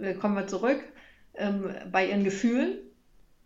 [0.00, 0.82] äh, kommen wir zurück,
[1.34, 2.78] ähm, bei ihren Gefühlen.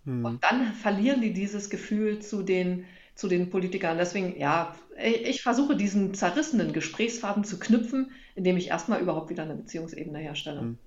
[0.05, 0.25] Hm.
[0.25, 2.85] Und dann verlieren die dieses Gefühl zu den,
[3.15, 3.99] zu den Politikern.
[3.99, 9.55] Deswegen, ja, ich versuche diesen zerrissenen Gesprächsfaden zu knüpfen, indem ich erstmal überhaupt wieder eine
[9.55, 10.61] Beziehungsebene herstelle.
[10.61, 10.79] Hm.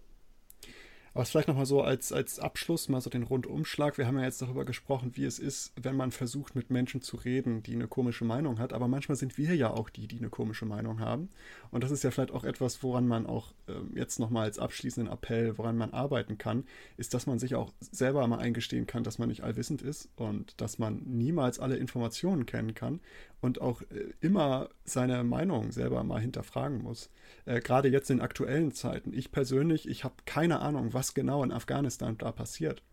[1.16, 3.98] Aber vielleicht nochmal so als, als Abschluss, mal so den Rundumschlag.
[3.98, 7.16] Wir haben ja jetzt darüber gesprochen, wie es ist, wenn man versucht, mit Menschen zu
[7.16, 8.74] reden, die eine komische Meinung hat.
[8.74, 11.30] Aber manchmal sind wir ja auch die, die eine komische Meinung haben.
[11.72, 15.12] Und das ist ja vielleicht auch etwas, woran man auch äh, jetzt nochmal als abschließenden
[15.12, 16.66] Appell, woran man arbeiten kann,
[16.98, 20.60] ist, dass man sich auch selber mal eingestehen kann, dass man nicht allwissend ist und
[20.60, 23.00] dass man niemals alle Informationen kennen kann
[23.40, 27.10] und auch äh, immer seine Meinung selber mal hinterfragen muss.
[27.46, 29.14] Äh, Gerade jetzt in aktuellen Zeiten.
[29.14, 32.84] Ich persönlich, ich habe keine Ahnung, was genau in Afghanistan da passiert.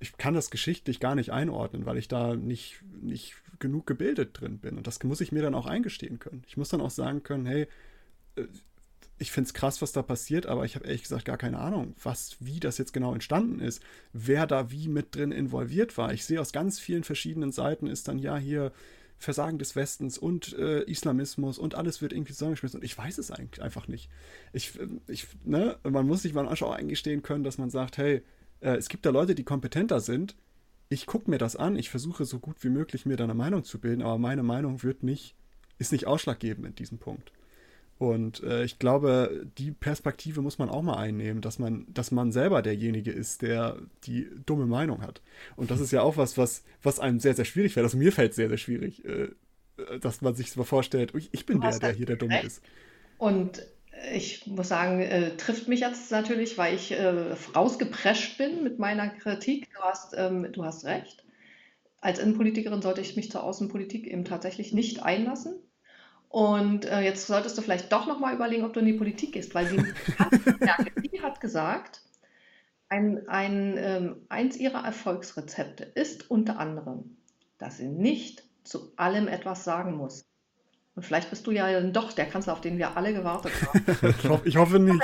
[0.00, 4.58] Ich kann das geschichtlich gar nicht einordnen, weil ich da nicht, nicht genug gebildet drin
[4.58, 4.76] bin.
[4.76, 6.44] Und das muss ich mir dann auch eingestehen können.
[6.46, 7.66] Ich muss dann auch sagen können, hey,
[8.36, 8.44] äh,
[9.18, 11.94] ich finde es krass, was da passiert, aber ich habe ehrlich gesagt gar keine Ahnung,
[12.02, 13.82] was, wie das jetzt genau entstanden ist,
[14.12, 16.12] wer da wie mit drin involviert war.
[16.12, 18.72] Ich sehe aus ganz vielen verschiedenen Seiten ist dann ja hier
[19.18, 22.78] Versagen des Westens und äh, Islamismus und alles wird irgendwie zusammengeschmissen.
[22.78, 24.08] Und ich weiß es eigentlich einfach nicht.
[24.52, 24.78] Ich,
[25.08, 28.22] ich, ne, man muss sich mal auch eingestehen können, dass man sagt, hey,
[28.60, 30.36] äh, es gibt da Leute, die kompetenter sind.
[30.88, 33.64] Ich gucke mir das an, ich versuche so gut wie möglich mir da eine Meinung
[33.64, 35.34] zu bilden, aber meine Meinung wird nicht,
[35.78, 37.32] ist nicht ausschlaggebend in diesem Punkt.
[37.98, 42.30] Und äh, ich glaube, die Perspektive muss man auch mal einnehmen, dass man, dass man
[42.30, 45.20] selber derjenige ist, der die dumme Meinung hat.
[45.56, 47.84] Und das ist ja auch was, was, was einem sehr, sehr schwierig fällt.
[47.84, 49.28] Also mir fällt sehr, sehr schwierig, äh,
[50.00, 52.62] dass man sich so vorstellt, ich bin der, der hier der Dumme ist.
[53.18, 53.62] Und
[54.14, 59.08] ich muss sagen, äh, trifft mich jetzt natürlich, weil ich äh, rausgeprescht bin mit meiner
[59.08, 59.68] Kritik.
[59.74, 61.24] Du hast, ähm, du hast recht.
[62.00, 65.56] Als Innenpolitikerin sollte ich mich zur Außenpolitik eben tatsächlich nicht einlassen.
[66.28, 69.54] Und äh, jetzt solltest du vielleicht doch nochmal überlegen, ob du in die Politik gehst,
[69.54, 69.78] weil sie
[70.18, 70.32] hat,
[71.02, 72.02] die hat gesagt,
[72.88, 77.16] ein, ein, ähm, eins ihrer Erfolgsrezepte ist unter anderem,
[77.58, 80.26] dass sie nicht zu allem etwas sagen muss.
[80.94, 84.40] Und vielleicht bist du ja dann doch der Kanzler, auf den wir alle gewartet haben.
[84.44, 85.00] ich hoffe nicht.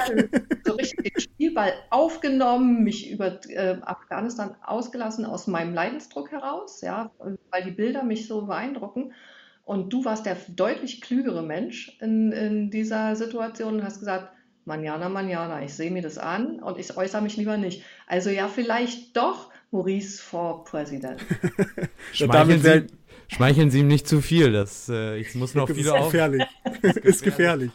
[0.64, 7.12] So richtig den Spielball aufgenommen, mich über äh, Afghanistan ausgelassen aus meinem Leidensdruck heraus, ja,
[7.50, 9.12] weil die Bilder mich so beeindrucken.
[9.64, 14.28] Und du warst der deutlich klügere Mensch in, in dieser Situation und hast gesagt,
[14.66, 17.82] manjana, manjana, ich sehe mir das an und ich äußere mich lieber nicht.
[18.06, 21.20] Also ja, vielleicht doch Maurice for President.
[22.12, 22.86] schmeicheln, Sie,
[23.28, 26.12] schmeicheln Sie ihm nicht zu viel, das, äh, ich muss noch viele auf...
[26.12, 26.44] Gefährlich.
[27.02, 27.70] ist gefährlich.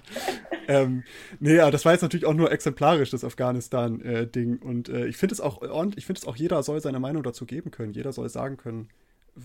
[0.67, 1.03] ähm,
[1.39, 4.59] nee, aber das war jetzt natürlich auch nur exemplarisch, das Afghanistan-Ding.
[4.61, 6.99] Äh, und äh, ich finde es auch, und ich finde es auch, jeder soll seine
[6.99, 7.93] Meinung dazu geben können.
[7.93, 8.89] Jeder soll sagen können,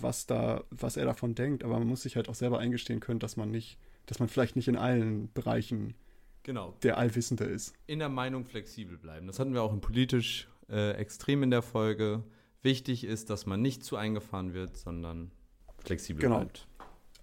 [0.02, 3.20] was da, was er davon denkt, aber man muss sich halt auch selber eingestehen können,
[3.20, 5.94] dass man nicht, dass man vielleicht nicht in allen Bereichen
[6.42, 6.74] genau.
[6.82, 7.74] der Allwissende ist.
[7.86, 9.26] In der Meinung flexibel bleiben.
[9.26, 12.22] Das hatten wir auch in politisch äh, extrem in der Folge.
[12.62, 15.30] Wichtig ist, dass man nicht zu eingefahren wird, sondern
[15.78, 16.38] flexibel genau.
[16.38, 16.66] bleibt.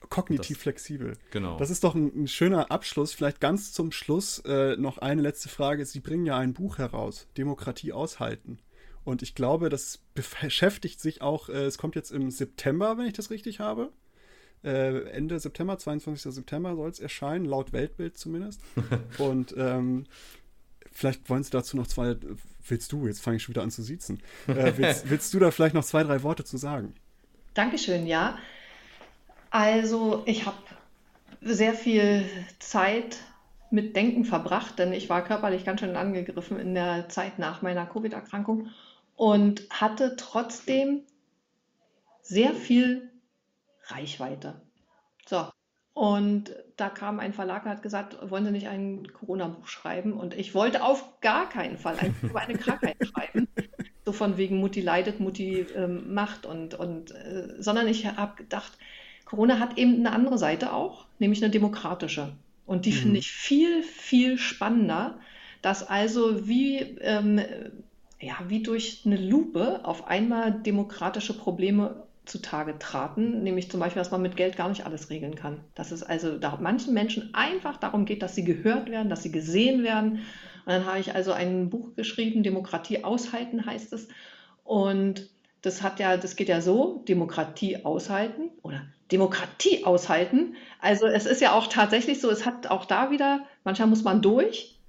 [0.10, 1.18] Kognitiv das, flexibel.
[1.32, 1.58] Genau.
[1.58, 3.14] Das ist doch ein, ein schöner Abschluss.
[3.14, 5.86] Vielleicht ganz zum Schluss äh, noch eine letzte Frage.
[5.86, 8.60] Sie bringen ja ein Buch heraus, Demokratie aushalten.
[9.04, 13.14] Und ich glaube, das beschäftigt sich auch, äh, es kommt jetzt im September, wenn ich
[13.14, 13.92] das richtig habe.
[14.64, 16.34] Äh, Ende September, 22.
[16.34, 18.62] September soll es erscheinen, laut Weltbild zumindest.
[19.18, 20.06] Und ähm,
[20.92, 22.16] vielleicht wollen Sie dazu noch zwei,
[22.68, 25.50] willst du, jetzt fange ich schon wieder an zu siezen, äh, willst, willst, du da
[25.50, 26.94] vielleicht noch zwei, drei Worte zu sagen?
[27.56, 28.38] Dankeschön, ja.
[29.50, 30.58] Also ich habe
[31.42, 32.24] sehr viel
[32.60, 33.18] Zeit
[33.72, 37.86] mit Denken verbracht, denn ich war körperlich ganz schön angegriffen in der Zeit nach meiner
[37.86, 38.70] Covid-Erkrankung
[39.22, 41.04] und hatte trotzdem
[42.24, 43.12] sehr viel
[43.86, 44.60] Reichweite.
[45.28, 45.48] So.
[45.94, 50.14] Und da kam ein Verlag und hat gesagt, wollen Sie nicht ein Corona-Buch schreiben?
[50.14, 53.48] Und ich wollte auf gar keinen Fall ein, über eine Krankheit schreiben.
[54.06, 58.76] So von wegen Mutti leidet, Mutti ähm, macht und, und äh, sondern ich habe gedacht,
[59.26, 62.34] Corona hat eben eine andere Seite auch, nämlich eine demokratische.
[62.66, 62.96] Und die mhm.
[62.96, 65.20] finde ich viel, viel spannender,
[65.62, 67.40] dass also wie ähm,
[68.22, 74.12] ja, wie durch eine Lupe auf einmal demokratische Probleme zutage traten, nämlich zum Beispiel, dass
[74.12, 75.62] man mit Geld gar nicht alles regeln kann.
[75.74, 79.32] Dass es also da manchen Menschen einfach darum geht, dass sie gehört werden, dass sie
[79.32, 80.20] gesehen werden.
[80.66, 84.08] Und dann habe ich also ein Buch geschrieben, Demokratie aushalten heißt es.
[84.64, 85.30] Und
[85.64, 88.82] das hat ja, das geht ja so, Demokratie aushalten oder
[89.12, 90.56] Demokratie aushalten.
[90.80, 94.22] Also es ist ja auch tatsächlich so, es hat auch da wieder, manchmal muss man
[94.22, 94.80] durch,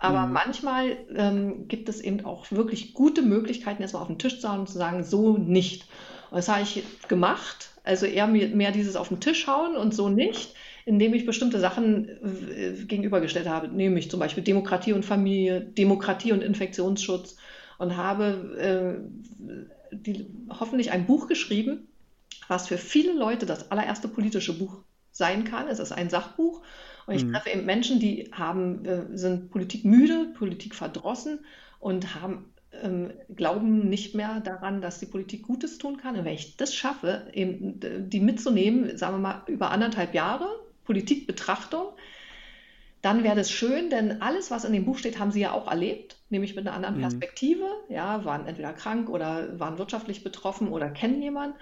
[0.00, 0.32] aber mhm.
[0.32, 4.60] manchmal ähm, gibt es eben auch wirklich gute Möglichkeiten, erstmal auf den Tisch zu hauen
[4.60, 5.86] und zu sagen, so nicht.
[6.30, 7.68] Und das habe ich gemacht.
[7.84, 10.54] Also eher mehr dieses auf den Tisch hauen und so nicht,
[10.86, 16.42] indem ich bestimmte Sachen äh, gegenübergestellt habe, nämlich zum Beispiel Demokratie und Familie, Demokratie und
[16.42, 17.36] Infektionsschutz
[17.78, 19.02] und habe
[19.92, 21.88] äh, die, hoffentlich ein Buch geschrieben,
[22.48, 24.78] was für viele Leute das allererste politische Buch
[25.10, 25.68] sein kann.
[25.68, 26.62] Es ist ein Sachbuch
[27.06, 27.32] und ich mhm.
[27.32, 31.40] treffe eben Menschen, die haben, äh, sind Politik müde, Politik verdrossen
[31.78, 32.46] und haben
[32.82, 36.16] ähm, glauben nicht mehr daran, dass die Politik Gutes tun kann.
[36.16, 40.46] Und wenn ich das schaffe, eben die mitzunehmen, sagen wir mal über anderthalb Jahre
[40.84, 41.88] Politikbetrachtung,
[43.02, 45.68] dann wäre das schön, denn alles, was in dem Buch steht, haben sie ja auch
[45.68, 47.00] erlebt, nämlich mit einer anderen mhm.
[47.00, 47.64] Perspektive.
[47.88, 51.56] Ja, waren entweder krank oder waren wirtschaftlich betroffen oder kennen jemanden.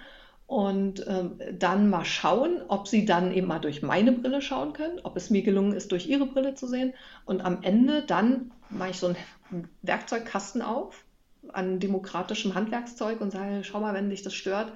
[0.49, 4.99] Und ähm, dann mal schauen, ob sie dann eben mal durch meine Brille schauen können,
[5.03, 6.93] ob es mir gelungen ist, durch ihre Brille zu sehen.
[7.25, 9.07] Und am Ende dann mache ich so
[9.51, 11.05] einen Werkzeugkasten auf
[11.53, 14.73] an demokratischem Handwerkszeug und sage, schau mal, wenn dich das stört,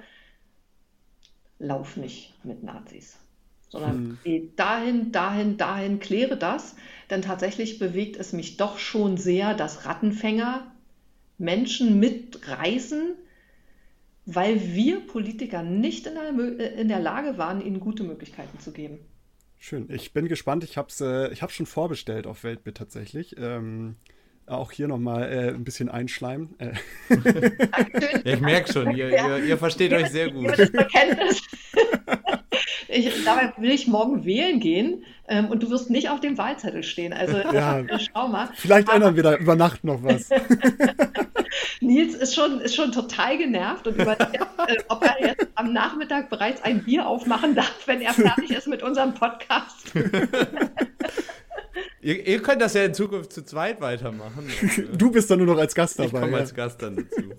[1.58, 3.18] lauf nicht mit Nazis
[3.74, 4.18] sondern hm.
[4.22, 6.76] geh dahin, dahin, dahin, kläre das.
[7.10, 10.64] Denn tatsächlich bewegt es mich doch schon sehr, dass Rattenfänger
[11.38, 13.14] Menschen mitreißen,
[14.26, 18.72] weil wir Politiker nicht in der, äh, in der Lage waren, ihnen gute Möglichkeiten zu
[18.72, 18.98] geben.
[19.58, 19.88] Schön.
[19.90, 20.64] Ich bin gespannt.
[20.64, 23.36] Ich habe es äh, ich schon vorbestellt auf Weltbit tatsächlich.
[23.38, 23.96] Ähm,
[24.46, 26.54] auch hier nochmal äh, ein bisschen einschleimen.
[26.58, 26.74] Äh.
[28.24, 30.54] ich merke schon, ihr, ihr, ihr versteht ja, euch sehr gut.
[32.94, 36.84] Ich, dabei will ich morgen wählen gehen ähm, und du wirst nicht auf dem Wahlzettel
[36.84, 37.12] stehen.
[37.12, 37.82] Also ja,
[38.14, 38.48] schau mal.
[38.54, 40.30] Vielleicht Aber, ändern wir da über Nacht noch was.
[41.80, 44.38] Nils ist schon, ist schon total genervt und überlegt,
[44.68, 48.68] äh, ob er jetzt am Nachmittag bereits ein Bier aufmachen darf, wenn er fertig ist
[48.68, 49.92] mit unserem Podcast.
[52.00, 54.48] ihr, ihr, könnt das ja in Zukunft zu zweit weitermachen.
[54.96, 56.06] Du bist dann nur noch als Gast dabei.
[56.06, 56.38] Ich komme ja.
[56.38, 57.34] als Gast dann dazu.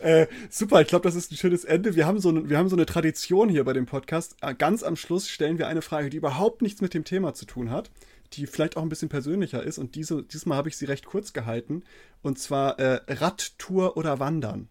[0.00, 1.96] Äh, super, ich glaube, das ist ein schönes Ende.
[1.96, 4.36] Wir haben, so eine, wir haben so eine Tradition hier bei dem Podcast.
[4.40, 7.46] Äh, ganz am Schluss stellen wir eine Frage, die überhaupt nichts mit dem Thema zu
[7.46, 7.90] tun hat,
[8.34, 9.78] die vielleicht auch ein bisschen persönlicher ist.
[9.78, 11.82] Und diese, diesmal habe ich sie recht kurz gehalten.
[12.22, 14.68] Und zwar äh, Radtour oder Wandern.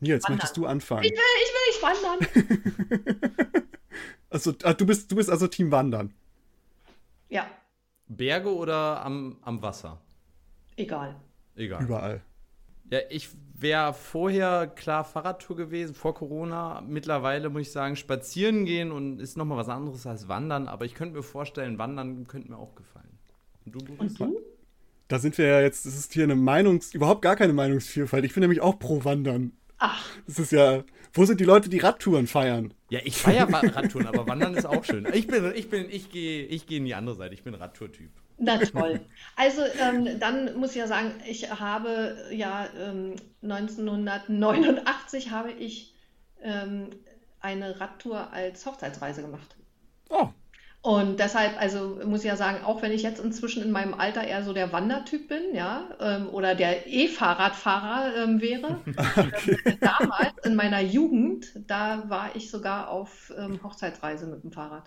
[0.00, 0.36] Nils, wandern.
[0.36, 1.04] möchtest du anfangen?
[1.04, 3.62] Ich will, ich will nicht wandern.
[4.30, 6.12] also, ah, du, bist, du bist also Team Wandern.
[7.28, 7.46] Ja.
[8.06, 10.00] Berge oder am, am Wasser?
[10.76, 11.16] Egal.
[11.56, 11.82] Egal.
[11.82, 12.20] Überall.
[12.90, 16.82] Ja, ich wäre vorher klar Fahrradtour gewesen, vor Corona.
[16.86, 20.68] Mittlerweile muss ich sagen, spazieren gehen und ist nochmal was anderes als wandern.
[20.68, 23.18] Aber ich könnte mir vorstellen, wandern könnte mir auch gefallen.
[23.64, 24.40] Und du, Und du?
[25.08, 28.24] Da sind wir ja jetzt, das ist hier eine Meinungs-, überhaupt gar keine Meinungsvielfalt.
[28.24, 29.52] Ich bin nämlich auch pro Wandern.
[29.78, 30.04] Ach.
[30.26, 30.82] Das ist ja,
[31.12, 32.72] wo sind die Leute, die Radtouren feiern?
[32.88, 35.06] Ja, ich feiere Radtouren, aber Wandern ist auch schön.
[35.12, 37.34] Ich bin, ich bin, ich gehe, ich gehe in die andere Seite.
[37.34, 38.10] Ich bin Radtour-Typ.
[38.38, 39.00] Na toll.
[39.36, 45.94] Also ähm, dann muss ich ja sagen, ich habe ja ähm, 1989 habe ich
[46.42, 46.90] ähm,
[47.40, 49.56] eine Radtour als Hochzeitsreise gemacht.
[50.08, 50.28] Oh.
[50.84, 54.22] Und deshalb, also muss ich ja sagen, auch wenn ich jetzt inzwischen in meinem Alter
[54.22, 58.80] eher so der Wandertyp bin, ja, ähm, oder der E-Fahrradfahrer ähm, wäre,
[59.16, 59.56] okay.
[59.64, 64.84] äh, damals in meiner Jugend, da war ich sogar auf ähm, Hochzeitsreise mit dem Fahrrad.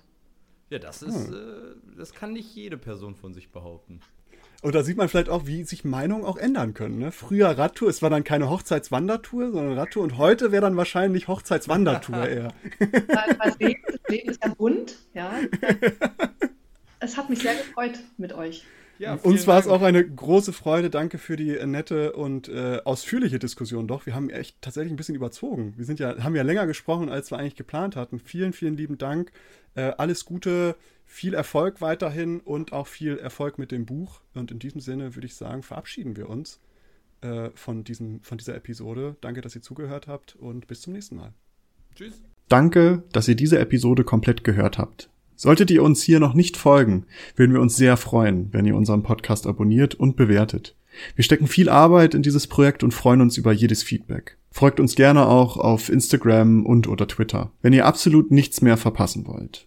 [0.70, 1.34] Ja, das ist, hm.
[1.34, 4.02] äh, das kann nicht jede Person von sich behaupten.
[4.64, 6.98] Und da sieht man vielleicht auch, wie sich Meinungen auch ändern können.
[6.98, 7.12] Ne?
[7.12, 12.28] Früher Radtour, es war dann keine Hochzeitswandertour, sondern Radtour und heute wäre dann wahrscheinlich Hochzeitswandertour
[12.28, 12.54] eher.
[12.80, 15.32] Das Leben, ist ja bunt, ja.
[17.00, 18.66] Es hat mich sehr gefreut mit euch.
[19.00, 20.90] Ja, Uns war es auch eine große Freude.
[20.90, 23.88] Danke für die nette und äh, ausführliche Diskussion.
[23.88, 25.74] Doch, wir haben echt tatsächlich ein bisschen überzogen.
[25.78, 28.20] Wir sind ja, haben ja länger gesprochen, als wir eigentlich geplant hatten.
[28.20, 29.32] Vielen, vielen lieben Dank.
[29.78, 30.76] Äh, alles Gute,
[31.06, 34.22] viel Erfolg weiterhin und auch viel Erfolg mit dem Buch.
[34.34, 36.60] Und in diesem Sinne würde ich sagen, verabschieden wir uns
[37.22, 39.16] äh, von, diesem, von dieser Episode.
[39.22, 41.32] Danke, dass ihr zugehört habt und bis zum nächsten Mal.
[41.96, 42.22] Tschüss.
[42.50, 45.12] Danke, dass ihr diese Episode komplett gehört habt.
[45.36, 47.06] Solltet ihr uns hier noch nicht folgen,
[47.36, 50.76] würden wir uns sehr freuen, wenn ihr unseren Podcast abonniert und bewertet.
[51.16, 54.38] Wir stecken viel Arbeit in dieses Projekt und freuen uns über jedes Feedback.
[54.50, 59.28] Folgt uns gerne auch auf Instagram und oder Twitter, wenn ihr absolut nichts mehr verpassen
[59.28, 59.67] wollt.